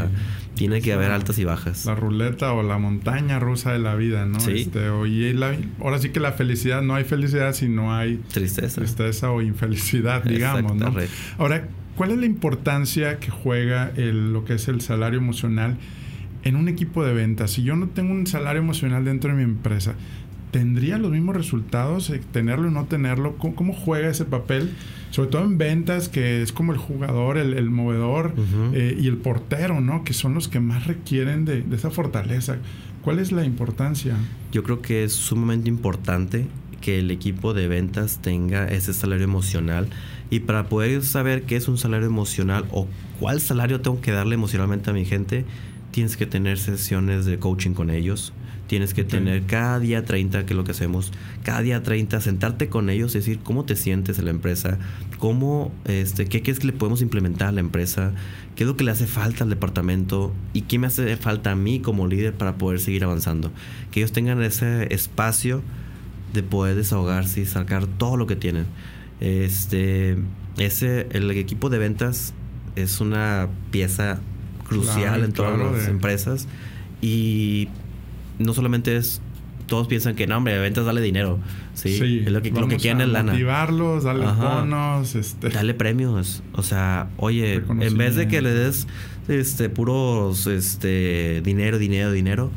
tiene 0.55 0.81
que 0.81 0.93
haber 0.93 1.11
altas 1.11 1.39
y 1.39 1.45
bajas. 1.45 1.85
La 1.85 1.95
ruleta 1.95 2.53
o 2.53 2.63
la 2.63 2.77
montaña 2.77 3.39
rusa 3.39 3.71
de 3.71 3.79
la 3.79 3.95
vida, 3.95 4.25
¿no? 4.25 4.39
Sí. 4.39 4.67
Este, 4.67 4.87
ahora 5.79 5.99
sí 5.99 6.09
que 6.09 6.19
la 6.19 6.33
felicidad, 6.33 6.81
no 6.81 6.95
hay 6.95 7.03
felicidad 7.03 7.53
si 7.53 7.69
no 7.69 7.95
hay 7.95 8.17
tristeza. 8.31 8.81
Tristeza 8.81 9.31
o 9.31 9.41
infelicidad, 9.41 10.23
digamos, 10.25 10.75
¿no? 10.75 10.93
Ahora, 11.37 11.67
¿cuál 11.95 12.11
es 12.11 12.17
la 12.17 12.25
importancia 12.25 13.19
que 13.19 13.31
juega 13.31 13.91
el, 13.95 14.33
lo 14.33 14.45
que 14.45 14.53
es 14.55 14.67
el 14.67 14.81
salario 14.81 15.19
emocional 15.19 15.77
en 16.43 16.55
un 16.55 16.67
equipo 16.67 17.05
de 17.05 17.13
ventas? 17.13 17.51
Si 17.51 17.63
yo 17.63 17.75
no 17.75 17.87
tengo 17.87 18.13
un 18.13 18.27
salario 18.27 18.61
emocional 18.61 19.05
dentro 19.05 19.31
de 19.31 19.37
mi 19.37 19.43
empresa, 19.43 19.95
¿tendría 20.51 20.97
los 20.97 21.11
mismos 21.11 21.35
resultados, 21.35 22.09
eh, 22.09 22.21
tenerlo 22.31 22.67
o 22.67 22.71
no 22.71 22.85
tenerlo? 22.85 23.37
¿Cómo, 23.37 23.73
juega 23.73 24.09
ese 24.09 24.25
papel? 24.25 24.71
Sobre 25.11 25.29
todo 25.29 25.43
en 25.43 25.57
ventas, 25.57 26.07
que 26.07 26.41
es 26.41 26.51
como 26.51 26.71
el 26.71 26.77
jugador, 26.77 27.37
el, 27.37 27.69
movedor 27.69 28.33
eh, 28.73 28.97
y 28.99 29.07
el 29.07 29.17
portero, 29.17 29.81
¿no? 29.81 30.03
Que 30.03 30.13
son 30.13 30.35
los 30.35 30.47
que 30.47 30.59
más 30.59 30.85
requieren 30.85 31.45
de, 31.45 31.63
esa 31.73 31.89
fortaleza. 31.89 32.57
¿Cuál 33.01 33.19
es 33.19 33.31
la 33.31 33.43
importancia? 33.43 34.15
Yo 34.51 34.63
creo 34.63 34.81
que 34.81 35.03
es 35.03 35.13
sumamente 35.13 35.69
importante 35.69 36.45
que 36.81 36.99
el 36.99 37.11
equipo 37.11 37.53
de 37.53 37.67
ventas 37.67 38.19
tenga 38.21 38.67
ese 38.67 38.93
salario 38.93 39.23
emocional 39.23 39.87
y 40.29 40.41
para 40.41 40.69
poder 40.69 41.03
saber 41.03 41.43
qué 41.43 41.55
es 41.55 41.67
un 41.67 41.77
salario 41.77 42.07
emocional 42.07 42.65
o 42.71 42.87
cuál 43.19 43.41
salario 43.41 43.81
tengo 43.81 43.99
que 44.01 44.11
darle 44.11 44.35
emocionalmente 44.35 44.89
a 44.89 44.93
mi 44.93 45.05
gente, 45.05 45.45
tienes 45.91 46.17
que 46.17 46.25
tener 46.25 46.59
sesiones 46.59 47.25
de 47.25 47.39
coaching 47.39 47.71
con 47.71 47.89
ellos, 47.89 48.33
Tienes 48.69 48.93
que 48.93 49.03
tener 49.03 49.47
cada 49.47 49.79
día 49.79 50.05
30, 50.05 50.45
que 50.45 50.53
es 50.53 50.55
lo 50.55 50.63
que 50.63 50.73
hacemos, 50.73 51.11
cada 51.41 51.63
día 51.63 51.81
30, 51.81 52.21
sentarte 52.21 52.69
con 52.69 52.91
ellos, 52.91 53.13
decir 53.13 53.39
cómo 53.39 53.65
te 53.65 53.75
sientes 53.75 54.19
en 54.19 54.25
la 54.25 54.29
empresa, 54.29 54.77
cómo, 55.17 55.71
este, 55.85 56.27
qué, 56.27 56.43
qué 56.43 56.51
es 56.51 56.59
que 56.59 56.67
le 56.67 56.73
podemos 56.73 57.01
implementar 57.01 57.47
a 57.47 57.51
la 57.51 57.61
empresa, 57.61 58.13
qué 58.55 58.65
es 58.65 58.67
lo 58.67 58.77
que 58.77 58.83
le 58.83 58.91
hace 58.91 59.07
falta 59.07 59.43
al 59.43 59.49
departamento 59.49 60.35
y 60.53 60.61
qué 60.61 60.77
me 60.77 60.85
hace 60.85 61.17
falta 61.17 61.49
a 61.49 61.55
mí 61.55 61.79
como 61.79 62.05
líder 62.05 62.35
para 62.35 62.59
poder 62.59 62.79
seguir 62.79 63.03
avanzando. 63.03 63.51
Que 63.89 64.01
ellos 64.01 64.11
tengan 64.11 64.39
ese 64.43 64.93
espacio 64.93 65.63
de 66.33 66.43
poder 66.43 66.75
desahogarse 66.75 67.41
y 67.41 67.47
sacar 67.47 67.87
todo 67.87 68.17
lo 68.17 68.27
que 68.27 68.35
tienen. 68.35 68.67
Este, 69.19 70.15
ese, 70.59 71.07
el 71.09 71.31
equipo 71.31 71.71
de 71.71 71.79
ventas 71.79 72.35
es 72.75 73.01
una 73.01 73.49
pieza 73.71 74.19
crucial 74.67 75.23
en 75.23 75.31
todas 75.33 75.57
las 75.57 75.87
empresas 75.87 76.47
y 77.01 77.67
no 78.39 78.53
solamente 78.53 78.97
es 78.97 79.21
todos 79.69 79.87
piensan 79.87 80.15
que 80.15 80.27
no, 80.27 80.35
hombre, 80.35 80.53
de 80.53 80.59
ventas 80.59 80.85
dale 80.85 80.99
dinero. 80.99 81.39
Sí, 81.75 82.23
es 82.25 82.31
lo 82.31 82.41
que, 82.41 82.51
lo 82.51 82.67
que 82.67 82.77
quieren 82.77 83.01
es 83.01 83.07
lana. 83.07 83.31
Motivarlos, 83.31 84.03
darle 84.03 84.25
bonos, 84.25 85.15
este. 85.15 85.49
Dale 85.49 85.73
premios. 85.73 86.43
O 86.53 86.63
sea, 86.63 87.09
oye, 87.15 87.61
en 87.79 87.97
vez 87.97 88.15
de 88.15 88.27
que 88.27 88.41
le 88.41 88.51
des 88.51 88.87
este 89.29 89.69
puros 89.69 90.47
este 90.47 91.41
dinero, 91.41 91.77
dinero, 91.77 92.11
dinero, 92.11 92.51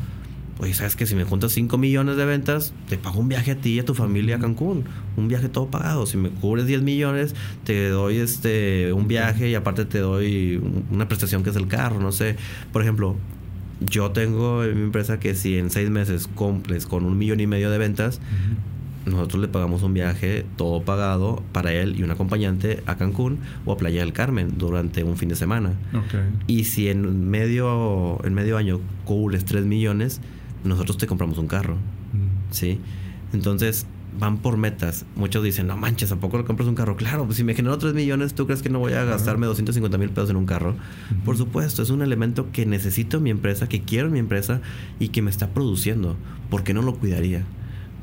oye, 0.58 0.72
sabes 0.72 0.96
que 0.96 1.06
si 1.06 1.14
me 1.14 1.24
juntas 1.24 1.52
5 1.52 1.76
millones 1.76 2.16
de 2.16 2.24
ventas, 2.24 2.72
te 2.88 2.96
pago 2.96 3.20
un 3.20 3.28
viaje 3.28 3.52
a 3.52 3.56
ti 3.56 3.74
y 3.74 3.78
a 3.78 3.84
tu 3.84 3.94
familia 3.94 4.36
a 4.36 4.38
Cancún. 4.38 4.84
Un 5.16 5.28
viaje 5.28 5.48
todo 5.48 5.66
pagado. 5.66 6.06
Si 6.06 6.16
me 6.16 6.30
cubres 6.30 6.66
10 6.66 6.82
millones, 6.82 7.34
te 7.64 7.90
doy 7.90 8.16
este 8.16 8.92
un 8.92 9.06
viaje 9.06 9.50
y 9.50 9.54
aparte 9.54 9.84
te 9.84 9.98
doy 9.98 10.60
una 10.90 11.06
prestación 11.08 11.44
que 11.44 11.50
es 11.50 11.56
el 11.56 11.68
carro, 11.68 12.00
no 12.00 12.10
sé. 12.10 12.36
Por 12.72 12.80
ejemplo, 12.80 13.16
yo 13.86 14.10
tengo 14.10 14.64
en 14.64 14.76
mi 14.76 14.82
empresa 14.82 15.18
que 15.20 15.34
si 15.34 15.58
en 15.58 15.70
seis 15.70 15.90
meses 15.90 16.26
cumples 16.26 16.86
con 16.86 17.04
un 17.04 17.18
millón 17.18 17.40
y 17.40 17.46
medio 17.46 17.70
de 17.70 17.78
ventas, 17.78 18.20
nosotros 19.06 19.40
le 19.42 19.48
pagamos 19.48 19.82
un 19.82 19.94
viaje 19.94 20.46
todo 20.56 20.82
pagado 20.82 21.42
para 21.52 21.72
él 21.72 21.98
y 21.98 22.02
un 22.02 22.10
acompañante 22.10 22.82
a 22.86 22.96
Cancún 22.96 23.38
o 23.64 23.72
a 23.72 23.76
Playa 23.76 24.00
del 24.00 24.12
Carmen 24.12 24.54
durante 24.56 25.02
un 25.02 25.16
fin 25.16 25.28
de 25.28 25.36
semana. 25.36 25.72
Y 26.46 26.64
si 26.64 26.88
en 26.88 27.28
medio, 27.28 28.24
en 28.24 28.34
medio 28.34 28.56
año 28.56 28.80
cumples 29.04 29.44
3 29.44 29.64
millones, 29.64 30.20
nosotros 30.64 30.98
te 30.98 31.06
compramos 31.06 31.38
un 31.38 31.48
carro. 31.48 31.76
¿Sí? 32.50 32.78
Entonces, 33.32 33.86
van 34.18 34.38
por 34.38 34.56
metas. 34.56 35.04
Muchos 35.16 35.42
dicen, 35.42 35.66
no 35.66 35.76
manches, 35.76 36.12
¿a 36.12 36.16
poco 36.16 36.38
le 36.38 36.44
compras 36.44 36.68
un 36.68 36.74
carro? 36.74 36.96
Claro, 36.96 37.24
pues 37.24 37.36
si 37.36 37.44
me 37.44 37.54
genero 37.54 37.78
3 37.78 37.94
millones, 37.94 38.34
¿tú 38.34 38.46
crees 38.46 38.62
que 38.62 38.68
no 38.68 38.78
voy 38.78 38.92
a 38.92 39.04
gastarme 39.04 39.46
250 39.46 39.98
mil 39.98 40.10
pesos 40.10 40.30
en 40.30 40.36
un 40.36 40.46
carro? 40.46 40.74
Por 41.24 41.36
supuesto, 41.36 41.82
es 41.82 41.90
un 41.90 42.02
elemento 42.02 42.50
que 42.52 42.66
necesito 42.66 43.18
en 43.18 43.22
mi 43.22 43.30
empresa, 43.30 43.68
que 43.68 43.82
quiero 43.82 44.08
en 44.08 44.12
mi 44.12 44.18
empresa 44.18 44.60
y 44.98 45.08
que 45.08 45.22
me 45.22 45.30
está 45.30 45.48
produciendo. 45.50 46.16
¿Por 46.50 46.62
qué 46.62 46.74
no 46.74 46.82
lo 46.82 46.94
cuidaría? 46.96 47.44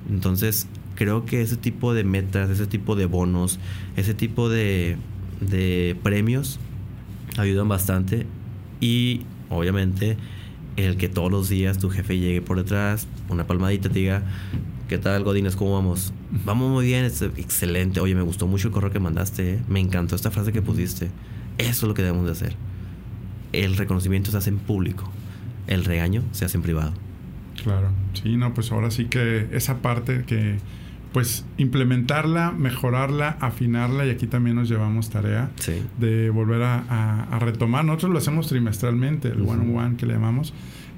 Entonces, 0.09 0.67
creo 0.95 1.25
que 1.25 1.41
ese 1.41 1.57
tipo 1.57 1.93
de 1.93 2.03
metas, 2.03 2.49
ese 2.49 2.65
tipo 2.65 2.95
de 2.95 3.05
bonos, 3.05 3.59
ese 3.95 4.13
tipo 4.13 4.49
de, 4.49 4.97
de 5.39 5.95
premios 6.03 6.59
ayudan 7.37 7.69
bastante 7.69 8.25
y 8.81 9.21
obviamente 9.49 10.17
el 10.75 10.97
que 10.97 11.09
todos 11.09 11.31
los 11.31 11.49
días 11.49 11.77
tu 11.77 11.89
jefe 11.89 12.17
llegue 12.17 12.41
por 12.41 12.57
detrás, 12.57 13.07
una 13.29 13.45
palmadita 13.45 13.89
te 13.89 13.99
diga, 13.99 14.23
¿Qué 14.89 14.97
tal, 14.97 15.23
Godines? 15.23 15.55
¿Cómo 15.55 15.75
vamos? 15.75 16.11
Vamos 16.45 16.71
muy 16.71 16.83
bien, 16.83 17.05
es 17.05 17.21
excelente. 17.21 17.99
Oye, 17.99 18.15
me 18.15 18.23
gustó 18.23 18.47
mucho 18.47 18.69
el 18.69 18.73
correo 18.73 18.89
que 18.89 18.99
mandaste. 18.99 19.53
¿eh? 19.53 19.59
Me 19.67 19.79
encantó 19.79 20.15
esta 20.15 20.31
frase 20.31 20.51
que 20.51 20.63
pusiste. 20.63 21.11
Eso 21.59 21.69
es 21.69 21.83
lo 21.83 21.93
que 21.93 22.01
debemos 22.01 22.25
de 22.25 22.31
hacer. 22.31 22.55
El 23.53 23.77
reconocimiento 23.77 24.31
se 24.31 24.37
hace 24.37 24.49
en 24.49 24.57
público. 24.57 25.07
El 25.67 25.85
regaño 25.85 26.23
se 26.31 26.45
hace 26.45 26.57
en 26.57 26.63
privado. 26.63 26.91
Claro. 27.63 27.89
Sí, 28.13 28.35
no, 28.35 28.55
pues 28.55 28.71
ahora 28.71 28.89
sí 28.89 29.05
que 29.05 29.49
esa 29.51 29.83
parte 29.83 30.23
que, 30.25 30.57
pues, 31.13 31.45
implementarla, 31.57 32.51
mejorarla, 32.51 33.37
afinarla, 33.41 34.07
y 34.07 34.09
aquí 34.09 34.25
también 34.25 34.55
nos 34.55 34.69
llevamos 34.69 35.11
tarea 35.11 35.51
de 35.99 36.31
volver 36.31 36.63
a, 36.63 37.37
retomar. 37.39 37.85
Nosotros 37.85 38.11
lo 38.11 38.17
hacemos 38.17 38.47
trimestralmente, 38.47 39.27
el 39.27 39.43
one-on-one 39.43 39.97
que 39.97 40.07
le 40.07 40.13
llamamos 40.13 40.51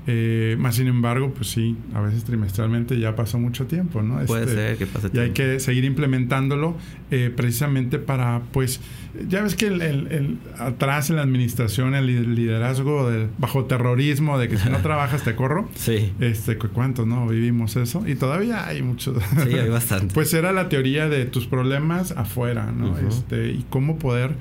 eh, 0.08 0.56
más 0.58 0.76
sin 0.76 0.88
embargo, 0.88 1.32
pues 1.32 1.50
sí, 1.50 1.78
a 1.94 2.02
veces 2.02 2.24
trimestralmente 2.24 3.00
ya 3.00 3.16
pasó 3.16 3.38
mucho 3.38 3.68
tiempo, 3.68 4.02
¿no? 4.02 4.20
Puede 4.26 4.46
este, 4.46 4.56
ser 4.56 4.78
que 4.78 4.88
pase 4.88 5.10
Y 5.14 5.20
hay 5.20 5.30
que 5.30 5.60
seguir 5.60 5.86
implementándolo 5.86 6.76
eh, 7.12 7.32
precisamente 7.36 8.00
para, 8.00 8.42
pues, 8.52 8.82
ya 9.30 9.44
ves 9.44 9.56
que 9.56 9.68
el, 9.68 10.40
atrás 10.58 11.12
en 11.12 11.18
la 11.18 11.22
administración, 11.22 11.94
el 11.94 12.36
liderazgo 12.36 13.12
del, 13.12 13.30
bajo 13.38 13.66
terrorismo, 13.66 14.40
de 14.40 14.48
que 14.48 14.58
si 14.58 14.70
no 14.70 14.78
trabajas 14.82 15.24
te 15.24 15.36
corro. 15.36 15.70
Sí. 15.76 16.12
Este, 16.20 16.58
¿cuántos 16.58 17.06
no 17.06 17.28
vivimos 17.28 17.76
eso? 17.76 18.04
Y 18.08 18.16
todavía 18.16 18.66
hay 18.68 18.82
muchos. 18.82 19.22
Sí, 19.44 19.54
hay 19.54 19.70
bastante. 19.70 20.16
pues 20.16 20.34
era 20.34 20.52
la 20.52 20.68
teoría 20.68 21.10
de 21.10 21.26
tus 21.26 21.46
problemas 21.46 22.12
afuera, 22.12 22.72
¿no? 22.72 22.98
Este, 22.98 23.52
y 23.52 23.66
cómo 23.70 24.00
poder 24.00 24.32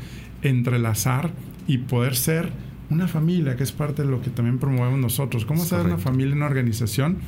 entrelazar 0.41 1.31
y 1.67 1.79
poder 1.79 2.17
ser 2.17 2.51
una 2.91 3.09
familia, 3.09 3.57
que 3.57 3.63
es 3.63 3.73
parte 3.73 4.03
de 4.03 4.09
lo 4.09 4.21
que 4.21 4.31
también 4.31 4.59
promovemos 4.59 4.99
nosotros. 4.99 5.45
¿Cómo 5.45 5.65
ser 5.65 5.81
una 5.87 5.99
familia, 5.99 6.35
una 6.35 6.47
organización? 6.47 7.19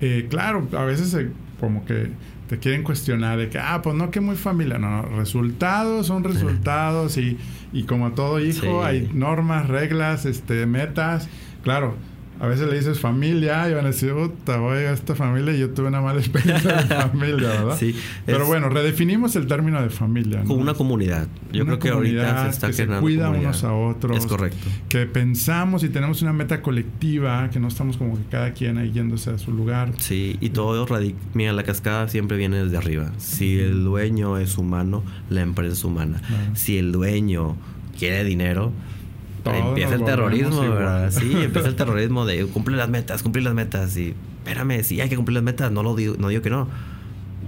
Eh, 0.00 0.26
claro, 0.30 0.68
a 0.76 0.84
veces 0.84 1.16
como 1.58 1.84
que 1.84 2.10
te 2.48 2.58
quieren 2.58 2.82
cuestionar 2.82 3.38
de 3.38 3.48
que, 3.48 3.58
ah, 3.58 3.80
pues 3.82 3.94
no, 3.94 4.10
que 4.10 4.20
muy 4.20 4.36
familia. 4.36 4.78
No, 4.78 5.02
resultados 5.02 6.06
son 6.06 6.24
resultados 6.24 7.16
y, 7.16 7.38
y 7.72 7.84
como 7.84 8.12
todo 8.12 8.40
hijo 8.40 8.84
hay 8.84 9.10
normas, 9.14 9.68
reglas, 9.68 10.26
este, 10.26 10.66
metas. 10.66 11.28
Claro, 11.62 11.96
a 12.40 12.46
veces 12.46 12.68
le 12.68 12.76
dices 12.76 12.98
familia 12.98 13.68
y 13.68 13.74
van 13.74 13.84
a 13.84 13.88
decir, 13.88 14.14
puta, 14.14 14.56
voy 14.56 14.78
a 14.78 14.92
esta 14.92 15.14
familia 15.14 15.54
y 15.54 15.60
yo 15.60 15.70
tuve 15.70 15.88
una 15.88 16.00
mala 16.00 16.20
experiencia 16.20 16.72
de 16.72 16.94
familia, 16.94 17.48
¿verdad? 17.48 17.76
Sí. 17.78 17.94
Pero 18.24 18.46
bueno, 18.46 18.70
redefinimos 18.70 19.36
el 19.36 19.46
término 19.46 19.82
de 19.82 19.90
familia. 19.90 20.42
¿no? 20.42 20.54
Una 20.54 20.72
comunidad. 20.72 21.28
Yo 21.52 21.66
creo 21.66 21.78
que 21.78 21.90
ahorita 21.90 22.44
se 22.44 22.50
está 22.50 22.66
que 22.68 22.72
se 22.72 22.86
cuida 22.86 23.28
unos 23.28 23.62
a 23.62 23.74
otros. 23.74 24.16
Es 24.16 24.26
correcto. 24.26 24.66
Que 24.88 25.04
pensamos 25.04 25.84
y 25.84 25.90
tenemos 25.90 26.22
una 26.22 26.32
meta 26.32 26.62
colectiva, 26.62 27.50
que 27.50 27.60
no 27.60 27.68
estamos 27.68 27.98
como 27.98 28.16
que 28.16 28.24
cada 28.30 28.54
quien 28.54 28.78
ahí 28.78 28.90
yéndose 28.90 29.30
a 29.30 29.38
su 29.38 29.52
lugar. 29.52 29.92
Sí, 29.98 30.38
y 30.40 30.48
todo 30.48 30.86
radica. 30.86 31.18
Mira, 31.34 31.52
la 31.52 31.62
cascada 31.62 32.08
siempre 32.08 32.38
viene 32.38 32.64
desde 32.64 32.78
arriba. 32.78 33.12
Si 33.18 33.58
el 33.58 33.84
dueño 33.84 34.38
es 34.38 34.56
humano, 34.56 35.04
la 35.28 35.42
empresa 35.42 35.74
es 35.74 35.84
humana. 35.84 36.22
Si 36.54 36.78
el 36.78 36.90
dueño 36.90 37.56
quiere 37.98 38.24
dinero, 38.24 38.72
empieza 39.44 39.94
el 39.94 40.04
terrorismo, 40.04 40.60
¿verdad? 40.60 41.10
Sí, 41.10 41.32
empieza 41.42 41.68
el 41.68 41.76
terrorismo 41.76 42.26
de 42.26 42.46
cumplir 42.46 42.76
las 42.76 42.88
metas, 42.88 43.22
cumplir 43.22 43.44
las 43.44 43.54
metas. 43.54 43.96
Y 43.96 44.14
espérame, 44.38 44.82
sí 44.82 45.00
hay 45.00 45.08
que 45.08 45.16
cumplir 45.16 45.34
las 45.34 45.44
metas, 45.44 45.70
no 45.70 45.82
lo 45.82 45.94
digo, 45.94 46.16
no 46.18 46.28
digo 46.28 46.42
que 46.42 46.50
no. 46.50 46.68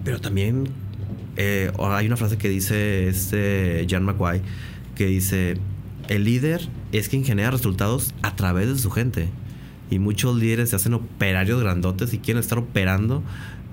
Pero 0.04 0.20
también 0.20 0.68
eh, 1.36 1.72
hay 1.78 2.06
una 2.06 2.16
frase 2.16 2.38
que 2.38 2.48
dice 2.48 3.08
este 3.08 3.86
Jan 3.88 4.04
McQuay 4.04 4.42
que 4.94 5.06
dice: 5.06 5.56
el 6.08 6.24
líder 6.24 6.68
es 6.92 7.08
quien 7.08 7.24
genera 7.24 7.50
resultados 7.50 8.14
a 8.22 8.36
través 8.36 8.68
de 8.68 8.78
su 8.78 8.90
gente. 8.90 9.28
Y 9.90 9.98
muchos 9.98 10.36
líderes 10.36 10.70
se 10.70 10.76
hacen 10.76 10.94
operarios 10.94 11.60
grandotes 11.60 12.14
y 12.14 12.18
quieren 12.18 12.40
estar 12.40 12.58
operando. 12.58 13.22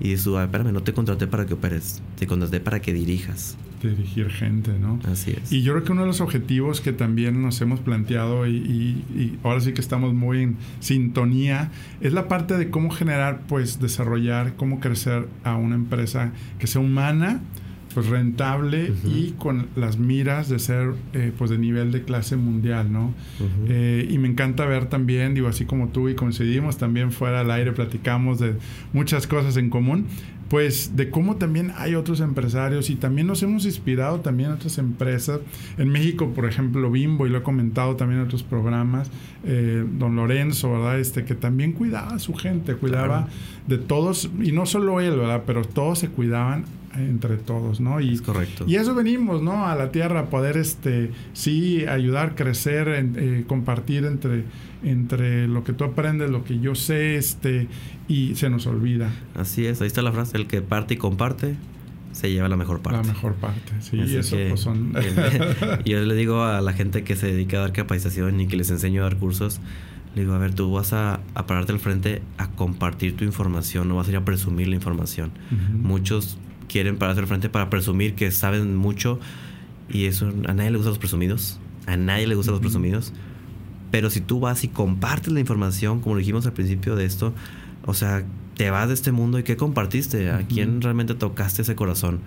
Y 0.00 0.16
su, 0.16 0.38
espérame, 0.38 0.72
no 0.72 0.82
te 0.82 0.92
contraté 0.92 1.26
para 1.26 1.46
que 1.46 1.54
operes, 1.54 2.02
te 2.18 2.26
contraté 2.26 2.60
para 2.60 2.80
que 2.80 2.92
dirijas 2.92 3.56
dirigir 3.88 4.30
gente, 4.30 4.72
¿no? 4.78 4.98
Así 5.10 5.32
es. 5.32 5.52
Y 5.52 5.62
yo 5.62 5.72
creo 5.72 5.84
que 5.84 5.92
uno 5.92 6.02
de 6.02 6.08
los 6.08 6.20
objetivos 6.20 6.80
que 6.80 6.92
también 6.92 7.40
nos 7.40 7.60
hemos 7.60 7.80
planteado 7.80 8.46
y, 8.46 9.38
ahora 9.42 9.60
sí 9.60 9.72
que 9.72 9.80
estamos 9.80 10.12
muy 10.14 10.42
en 10.42 10.56
sintonía 10.80 11.70
es 12.00 12.12
la 12.12 12.28
parte 12.28 12.56
de 12.56 12.70
cómo 12.70 12.90
generar, 12.90 13.42
pues, 13.48 13.80
desarrollar, 13.80 14.54
cómo 14.56 14.80
crecer 14.80 15.28
a 15.44 15.56
una 15.56 15.76
empresa 15.76 16.32
que 16.58 16.66
sea 16.66 16.80
humana, 16.80 17.40
pues 17.94 18.06
rentable 18.06 18.92
y 19.04 19.32
con 19.32 19.68
las 19.76 19.98
miras 19.98 20.48
de 20.48 20.58
ser 20.58 20.94
eh, 21.12 21.32
pues 21.36 21.50
de 21.50 21.58
nivel 21.58 21.92
de 21.92 22.02
clase 22.02 22.36
mundial, 22.36 22.92
¿no? 22.92 23.14
Eh, 23.68 24.06
y 24.08 24.18
me 24.18 24.28
encanta 24.28 24.64
ver 24.64 24.86
también, 24.86 25.34
digo, 25.34 25.48
así 25.48 25.64
como 25.64 25.88
tú 25.88 26.08
y 26.08 26.14
coincidimos, 26.14 26.78
también 26.78 27.12
fuera 27.12 27.38
del 27.38 27.50
aire 27.50 27.72
platicamos 27.72 28.38
de 28.38 28.54
muchas 28.92 29.26
cosas 29.26 29.56
en 29.56 29.70
común, 29.70 30.06
pues 30.48 30.96
de 30.96 31.10
cómo 31.10 31.36
también 31.36 31.72
hay 31.76 31.94
otros 31.94 32.20
empresarios 32.20 32.90
y 32.90 32.96
también 32.96 33.28
nos 33.28 33.40
hemos 33.42 33.64
inspirado 33.66 34.18
también 34.18 34.50
otras 34.50 34.78
empresas. 34.78 35.40
En 35.78 35.88
México, 35.88 36.32
por 36.34 36.44
ejemplo, 36.44 36.90
Bimbo, 36.90 37.26
y 37.26 37.30
lo 37.30 37.38
he 37.38 37.42
comentado 37.42 37.94
también 37.94 38.20
en 38.20 38.26
otros 38.26 38.42
programas, 38.42 39.10
eh, 39.44 39.84
don 39.98 40.16
Lorenzo, 40.16 40.72
¿verdad? 40.72 40.98
Este, 40.98 41.24
que 41.24 41.36
también 41.36 41.72
cuidaba 41.72 42.14
a 42.14 42.18
su 42.18 42.34
gente, 42.34 42.74
cuidaba 42.74 43.28
de 43.68 43.78
todos, 43.78 44.28
y 44.42 44.50
no 44.50 44.66
solo 44.66 45.00
él, 45.00 45.16
¿verdad? 45.18 45.44
Pero 45.46 45.64
todos 45.64 46.00
se 46.00 46.08
cuidaban 46.08 46.64
entre 46.96 47.36
todos, 47.36 47.80
¿no? 47.80 48.00
Y, 48.00 48.14
es 48.14 48.22
correcto. 48.22 48.64
Y 48.66 48.76
eso 48.76 48.94
venimos, 48.94 49.42
¿no? 49.42 49.66
A 49.66 49.76
la 49.76 49.92
tierra, 49.92 50.28
poder, 50.28 50.56
este, 50.56 51.10
sí, 51.32 51.84
ayudar, 51.86 52.34
crecer, 52.34 52.88
eh, 52.88 53.44
compartir 53.46 54.04
entre, 54.04 54.44
entre 54.82 55.46
lo 55.46 55.62
que 55.64 55.72
tú 55.72 55.84
aprendes, 55.84 56.30
lo 56.30 56.44
que 56.44 56.58
yo 56.58 56.74
sé, 56.74 57.16
este, 57.16 57.68
y 58.08 58.34
se 58.34 58.50
nos 58.50 58.66
olvida. 58.66 59.10
Así 59.34 59.66
es, 59.66 59.80
ahí 59.80 59.86
está 59.86 60.02
la 60.02 60.12
frase, 60.12 60.36
el 60.36 60.46
que 60.46 60.62
parte 60.62 60.94
y 60.94 60.96
comparte, 60.96 61.56
se 62.12 62.30
lleva 62.30 62.48
la 62.48 62.56
mejor 62.56 62.80
parte. 62.80 63.06
La 63.06 63.12
mejor 63.12 63.34
parte, 63.34 63.72
sí, 63.80 64.00
eso 64.00 64.36
pues 64.48 64.60
son... 64.60 64.92
y 65.84 65.90
yo 65.90 66.00
le 66.00 66.14
digo 66.14 66.42
a 66.42 66.60
la 66.60 66.72
gente 66.72 67.04
que 67.04 67.14
se 67.14 67.28
dedica 67.28 67.58
a 67.58 67.60
dar 67.60 67.72
capacitación 67.72 68.40
y 68.40 68.48
que 68.48 68.56
les 68.56 68.70
enseño 68.70 69.02
a 69.02 69.04
dar 69.04 69.16
cursos, 69.16 69.60
le 70.16 70.22
digo, 70.22 70.34
a 70.34 70.38
ver, 70.38 70.54
tú 70.54 70.72
vas 70.72 70.92
a, 70.92 71.20
pararte 71.46 71.70
al 71.70 71.78
frente 71.78 72.20
a 72.36 72.48
compartir 72.48 73.16
tu 73.16 73.24
información, 73.24 73.88
no 73.88 73.94
vas 73.94 74.08
a 74.08 74.10
ir 74.10 74.16
a 74.16 74.24
presumir 74.24 74.66
la 74.66 74.74
información. 74.74 75.30
Muchos 75.72 76.36
quieren 76.70 76.96
para 76.96 77.12
hacer 77.12 77.26
frente 77.26 77.48
para 77.48 77.68
presumir 77.68 78.14
que 78.14 78.30
saben 78.30 78.76
mucho 78.76 79.18
y 79.88 80.04
eso 80.04 80.32
a 80.46 80.54
nadie 80.54 80.70
le 80.70 80.76
gusta 80.76 80.90
los 80.90 80.98
presumidos, 80.98 81.58
a 81.86 81.96
nadie 81.96 82.26
le 82.26 82.34
gusta 82.34 82.52
los 82.52 82.60
presumidos. 82.60 83.12
Pero 83.90 84.08
si 84.08 84.20
tú 84.20 84.38
vas 84.38 84.62
y 84.62 84.68
compartes 84.68 85.32
la 85.32 85.40
información, 85.40 86.00
como 86.00 86.16
dijimos 86.16 86.46
al 86.46 86.52
principio 86.52 86.94
de 86.94 87.04
esto, 87.04 87.32
o 87.84 87.94
sea, 87.94 88.24
te 88.56 88.70
vas 88.70 88.86
de 88.86 88.94
este 88.94 89.10
mundo 89.10 89.38
y 89.38 89.42
¿qué 89.42 89.56
compartiste? 89.56 90.30
¿A 90.30 90.46
quién 90.46 90.80
realmente 90.80 91.14
tocaste 91.14 91.62
ese 91.62 91.74
corazón? 91.74 92.20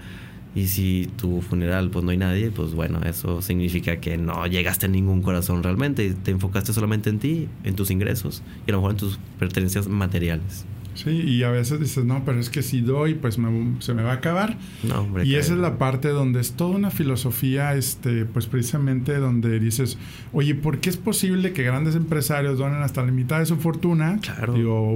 Y 0.56 0.68
si 0.68 1.10
tu 1.18 1.42
funeral 1.42 1.90
pues 1.90 2.04
no 2.04 2.12
hay 2.12 2.18
nadie, 2.18 2.52
pues 2.52 2.74
bueno, 2.74 3.00
eso 3.06 3.42
significa 3.42 4.02
que 4.02 4.18
no 4.18 4.46
llegaste 4.46 4.88
a 4.88 4.90
ningún 4.90 5.22
corazón 5.22 5.64
realmente. 5.64 6.14
Te 6.14 6.32
enfocaste 6.32 6.74
solamente 6.74 7.10
en 7.10 7.20
ti, 7.20 7.48
en 7.64 7.76
tus 7.76 7.92
ingresos 7.92 8.44
y 8.68 8.72
a 8.72 8.74
lo 8.74 8.80
mejor 8.80 8.92
en 8.92 8.98
tus 8.98 9.20
pertenencias 9.40 9.88
materiales. 9.88 10.66
Sí, 10.96 11.10
y 11.10 11.44
a 11.44 11.50
veces 11.50 11.80
dices, 11.80 12.06
no, 12.06 12.24
pero 12.26 12.40
es 12.40 12.50
que 12.50 12.62
si 12.62 12.82
doy, 12.82 13.16
pues 13.16 13.40
se 13.80 13.94
me 13.94 14.04
va 14.04 14.12
a 14.12 14.16
acabar. 14.16 14.58
No, 14.84 15.02
hombre, 15.02 15.26
y 15.26 15.36
esa 15.36 15.54
es 15.54 15.60
la 15.60 15.78
parte 15.78 16.10
donde 16.10 16.40
es 16.40 16.54
toda 16.54 16.76
una 16.76 16.92
filosofía, 16.92 17.76
este, 17.76 18.26
pues 18.26 18.48
precisamente 18.48 19.18
donde 19.18 19.60
dices, 19.60 19.98
oye, 20.32 20.56
¿por 20.56 20.80
qué 20.80 20.90
es 20.90 20.98
posible 20.98 21.54
que 21.54 21.64
grandes 21.64 21.96
empresarios 21.96 22.58
donen 22.58 22.82
hasta 22.82 23.04
la 23.04 23.12
mitad 23.12 23.40
de 23.40 23.46
su 23.46 23.58
fortuna? 23.58 24.20
Claro. 24.22 24.56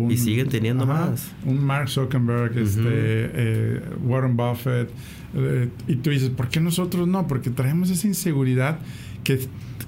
y 0.10 0.17
siguen 0.17 0.49
teniendo 0.49 0.86
más. 0.86 1.31
Un 1.45 1.63
Mark 1.63 1.89
Zuckerberg, 1.89 2.57
este, 2.57 2.81
eh, 2.86 3.81
Warren 4.03 4.38
Buffett. 4.38 4.89
Eh, 5.36 5.69
y 5.88 5.95
tú 5.97 6.10
dices, 6.10 6.29
¿por 6.29 6.49
qué 6.49 6.60
nosotros 6.60 7.07
no? 7.07 7.27
Porque 7.27 7.49
traemos 7.49 7.89
esa 7.89 8.07
inseguridad 8.07 8.79
que 9.23 9.39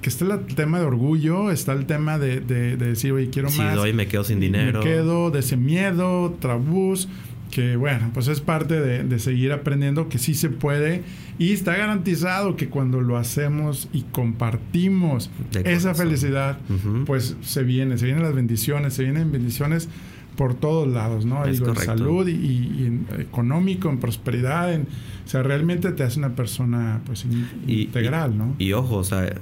que 0.02 0.10
está 0.10 0.26
el 0.26 0.46
tema 0.56 0.80
de 0.80 0.86
orgullo, 0.86 1.52
está 1.52 1.74
el 1.74 1.86
tema 1.86 2.18
de, 2.18 2.40
decir, 2.42 3.12
oye, 3.12 3.30
quiero 3.30 3.50
más. 3.50 3.72
Si 3.72 3.76
doy, 3.76 3.94
me 3.94 4.08
quedo 4.08 4.24
sin 4.24 4.40
dinero. 4.40 4.80
Me 4.80 4.86
quedo 4.86 5.32
de 5.32 5.40
ese 5.40 5.58
miedo, 5.58 6.36
trabús, 6.40 7.08
que 7.52 7.76
bueno, 7.76 8.12
pues 8.14 8.28
es 8.28 8.42
parte 8.42 8.80
de, 8.80 9.20
seguir 9.20 9.52
aprendiendo 9.52 10.08
que 10.08 10.18
sí 10.18 10.34
se 10.36 10.50
puede 10.50 11.04
y 11.38 11.52
está 11.52 11.76
garantizado 11.76 12.56
que 12.56 12.70
cuando 12.70 13.02
lo 13.02 13.18
hacemos 13.18 13.90
y 13.92 14.04
compartimos 14.04 15.30
esa 15.64 15.96
felicidad, 15.96 16.60
pues 17.06 17.36
se 17.42 17.64
viene, 17.64 17.98
se 17.98 18.06
vienen 18.06 18.24
las 18.24 18.36
bendiciones, 18.36 18.94
se 18.94 19.04
vienen 19.04 19.32
bendiciones 19.32 19.90
por 20.36 20.54
todos 20.54 20.88
lados, 20.88 21.26
¿no? 21.26 21.46
en 21.46 21.76
salud 21.76 22.26
y, 22.28 22.86
en 22.86 23.08
económico, 23.20 23.90
en 23.90 24.00
prosperidad, 24.00 24.74
en, 24.74 24.84
o 24.84 25.28
sea, 25.28 25.44
realmente 25.44 25.92
te 25.92 26.04
hace 26.04 26.18
una 26.20 26.36
persona 26.36 27.02
pues 27.06 27.26
integral, 27.68 28.38
¿no? 28.38 28.56
Y 28.58 28.72
ojo, 28.72 28.98
o 28.98 29.04
sea, 29.04 29.34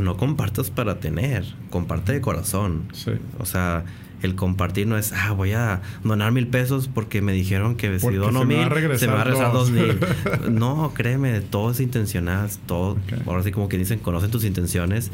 no 0.00 0.16
compartas 0.16 0.70
para 0.70 1.00
tener, 1.00 1.44
comparte 1.70 2.12
de 2.12 2.20
corazón. 2.20 2.88
Sí. 2.92 3.12
O 3.38 3.46
sea, 3.46 3.84
el 4.22 4.34
compartir 4.34 4.86
no 4.86 4.98
es, 4.98 5.12
ah, 5.12 5.32
voy 5.32 5.52
a 5.52 5.80
donar 6.04 6.32
mil 6.32 6.46
pesos 6.46 6.88
porque 6.92 7.22
me 7.22 7.32
dijeron 7.32 7.76
que 7.76 7.98
si 7.98 8.14
dono 8.14 8.44
mil, 8.44 8.58
se 8.96 9.06
me 9.06 9.14
va 9.14 9.22
a 9.22 9.24
regresar 9.24 9.52
dos 9.52 9.70
mil. 9.70 9.98
no, 10.50 10.92
créeme, 10.94 11.40
todo 11.40 11.70
es 11.70 11.80
intencional, 11.80 12.50
todo, 12.66 12.98
ahora 13.26 13.42
sí 13.42 13.50
como 13.50 13.68
que 13.68 13.78
dicen, 13.78 13.98
conocen 13.98 14.30
tus 14.30 14.44
intenciones. 14.44 15.10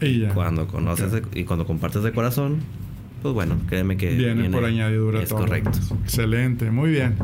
Y 0.00 0.22
cuando 0.26 0.68
conoces 0.68 1.22
y 1.34 1.44
cuando 1.44 1.66
compartes 1.66 2.02
de 2.02 2.12
corazón, 2.12 2.58
pues 3.22 3.34
bueno, 3.34 3.56
créeme 3.68 3.96
que 3.96 4.14
viene, 4.14 4.48
por 4.50 4.64
añadidura 4.64 5.22
es 5.22 5.32
correcto. 5.32 5.78
Excelente, 6.04 6.70
muy 6.70 6.90
bien. 6.90 7.16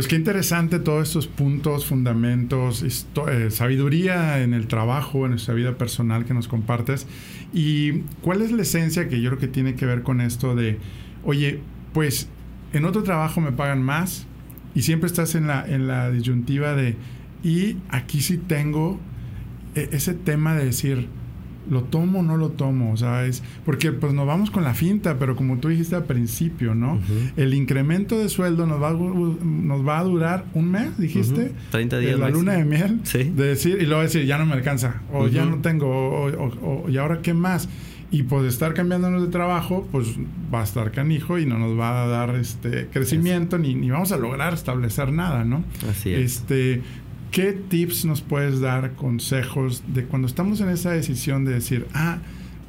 Pues 0.00 0.08
qué 0.08 0.16
interesante 0.16 0.78
todos 0.78 1.08
estos 1.08 1.26
puntos, 1.26 1.84
fundamentos, 1.84 2.82
eh, 2.82 3.50
sabiduría 3.50 4.42
en 4.42 4.54
el 4.54 4.66
trabajo, 4.66 5.26
en 5.26 5.32
nuestra 5.32 5.52
vida 5.52 5.76
personal 5.76 6.24
que 6.24 6.32
nos 6.32 6.48
compartes. 6.48 7.06
¿Y 7.52 7.98
cuál 8.22 8.40
es 8.40 8.50
la 8.50 8.62
esencia 8.62 9.10
que 9.10 9.20
yo 9.20 9.28
creo 9.28 9.38
que 9.38 9.48
tiene 9.48 9.74
que 9.74 9.84
ver 9.84 10.02
con 10.02 10.22
esto 10.22 10.54
de, 10.54 10.78
oye, 11.22 11.60
pues 11.92 12.30
en 12.72 12.86
otro 12.86 13.02
trabajo 13.02 13.42
me 13.42 13.52
pagan 13.52 13.82
más 13.82 14.26
y 14.74 14.80
siempre 14.80 15.06
estás 15.06 15.34
en 15.34 15.46
la, 15.46 15.66
en 15.68 15.86
la 15.86 16.10
disyuntiva 16.10 16.74
de, 16.74 16.96
y 17.44 17.76
aquí 17.90 18.22
sí 18.22 18.38
tengo 18.38 18.98
e-, 19.74 19.90
ese 19.92 20.14
tema 20.14 20.54
de 20.54 20.64
decir, 20.64 21.08
¿Lo 21.68 21.82
tomo 21.82 22.20
o 22.20 22.22
no 22.22 22.36
lo 22.36 22.50
tomo? 22.50 22.92
O 22.92 22.96
sea, 22.96 23.26
es 23.26 23.42
porque 23.64 23.92
pues 23.92 24.12
nos 24.12 24.26
vamos 24.26 24.50
con 24.50 24.64
la 24.64 24.74
finta, 24.74 25.18
pero 25.18 25.36
como 25.36 25.58
tú 25.58 25.68
dijiste 25.68 25.94
al 25.94 26.04
principio, 26.04 26.74
¿no? 26.74 26.98
El 27.36 27.54
incremento 27.54 28.18
de 28.18 28.28
sueldo 28.28 28.66
nos 28.66 28.80
va, 28.82 28.88
a, 28.88 28.92
nos 28.92 29.86
va 29.86 29.98
a 29.98 30.04
durar 30.04 30.44
un 30.54 30.70
mes, 30.70 30.98
dijiste. 30.98 31.52
30 31.70 31.98
días. 31.98 32.18
la 32.18 32.30
luna 32.30 32.52
de 32.54 32.64
miel. 32.64 33.00
Sí. 33.02 33.24
De 33.24 33.48
decir, 33.48 33.78
y 33.80 33.86
luego 33.86 34.02
decir, 34.02 34.24
ya 34.24 34.38
no 34.38 34.46
me 34.46 34.54
alcanza, 34.54 35.02
o 35.12 35.28
ya 35.28 35.44
no 35.44 35.58
tengo, 35.58 35.88
o, 35.90 36.88
y 36.88 36.96
ahora 36.96 37.20
qué 37.22 37.34
más. 37.34 37.68
Y 38.12 38.24
pues 38.24 38.44
estar 38.46 38.74
cambiándonos 38.74 39.22
de 39.22 39.28
trabajo, 39.28 39.86
pues 39.92 40.08
va 40.52 40.62
a 40.62 40.64
estar 40.64 40.90
canijo 40.90 41.38
y 41.38 41.46
no 41.46 41.58
nos 41.58 41.78
va 41.78 42.02
a 42.02 42.06
dar 42.08 42.34
este 42.34 42.88
crecimiento, 42.92 43.56
ni, 43.56 43.74
ni 43.76 43.90
vamos 43.90 44.10
a 44.10 44.16
lograr 44.16 44.52
establecer 44.52 45.12
nada, 45.12 45.44
¿no? 45.44 45.62
Así 45.88 46.12
es. 46.12 46.36
Este, 46.38 46.82
¿Qué 47.30 47.52
tips 47.52 48.04
nos 48.04 48.22
puedes 48.22 48.60
dar, 48.60 48.92
consejos 48.94 49.82
de 49.86 50.04
cuando 50.04 50.26
estamos 50.26 50.60
en 50.60 50.68
esa 50.68 50.90
decisión 50.90 51.44
de 51.44 51.52
decir, 51.52 51.86
ah, 51.94 52.18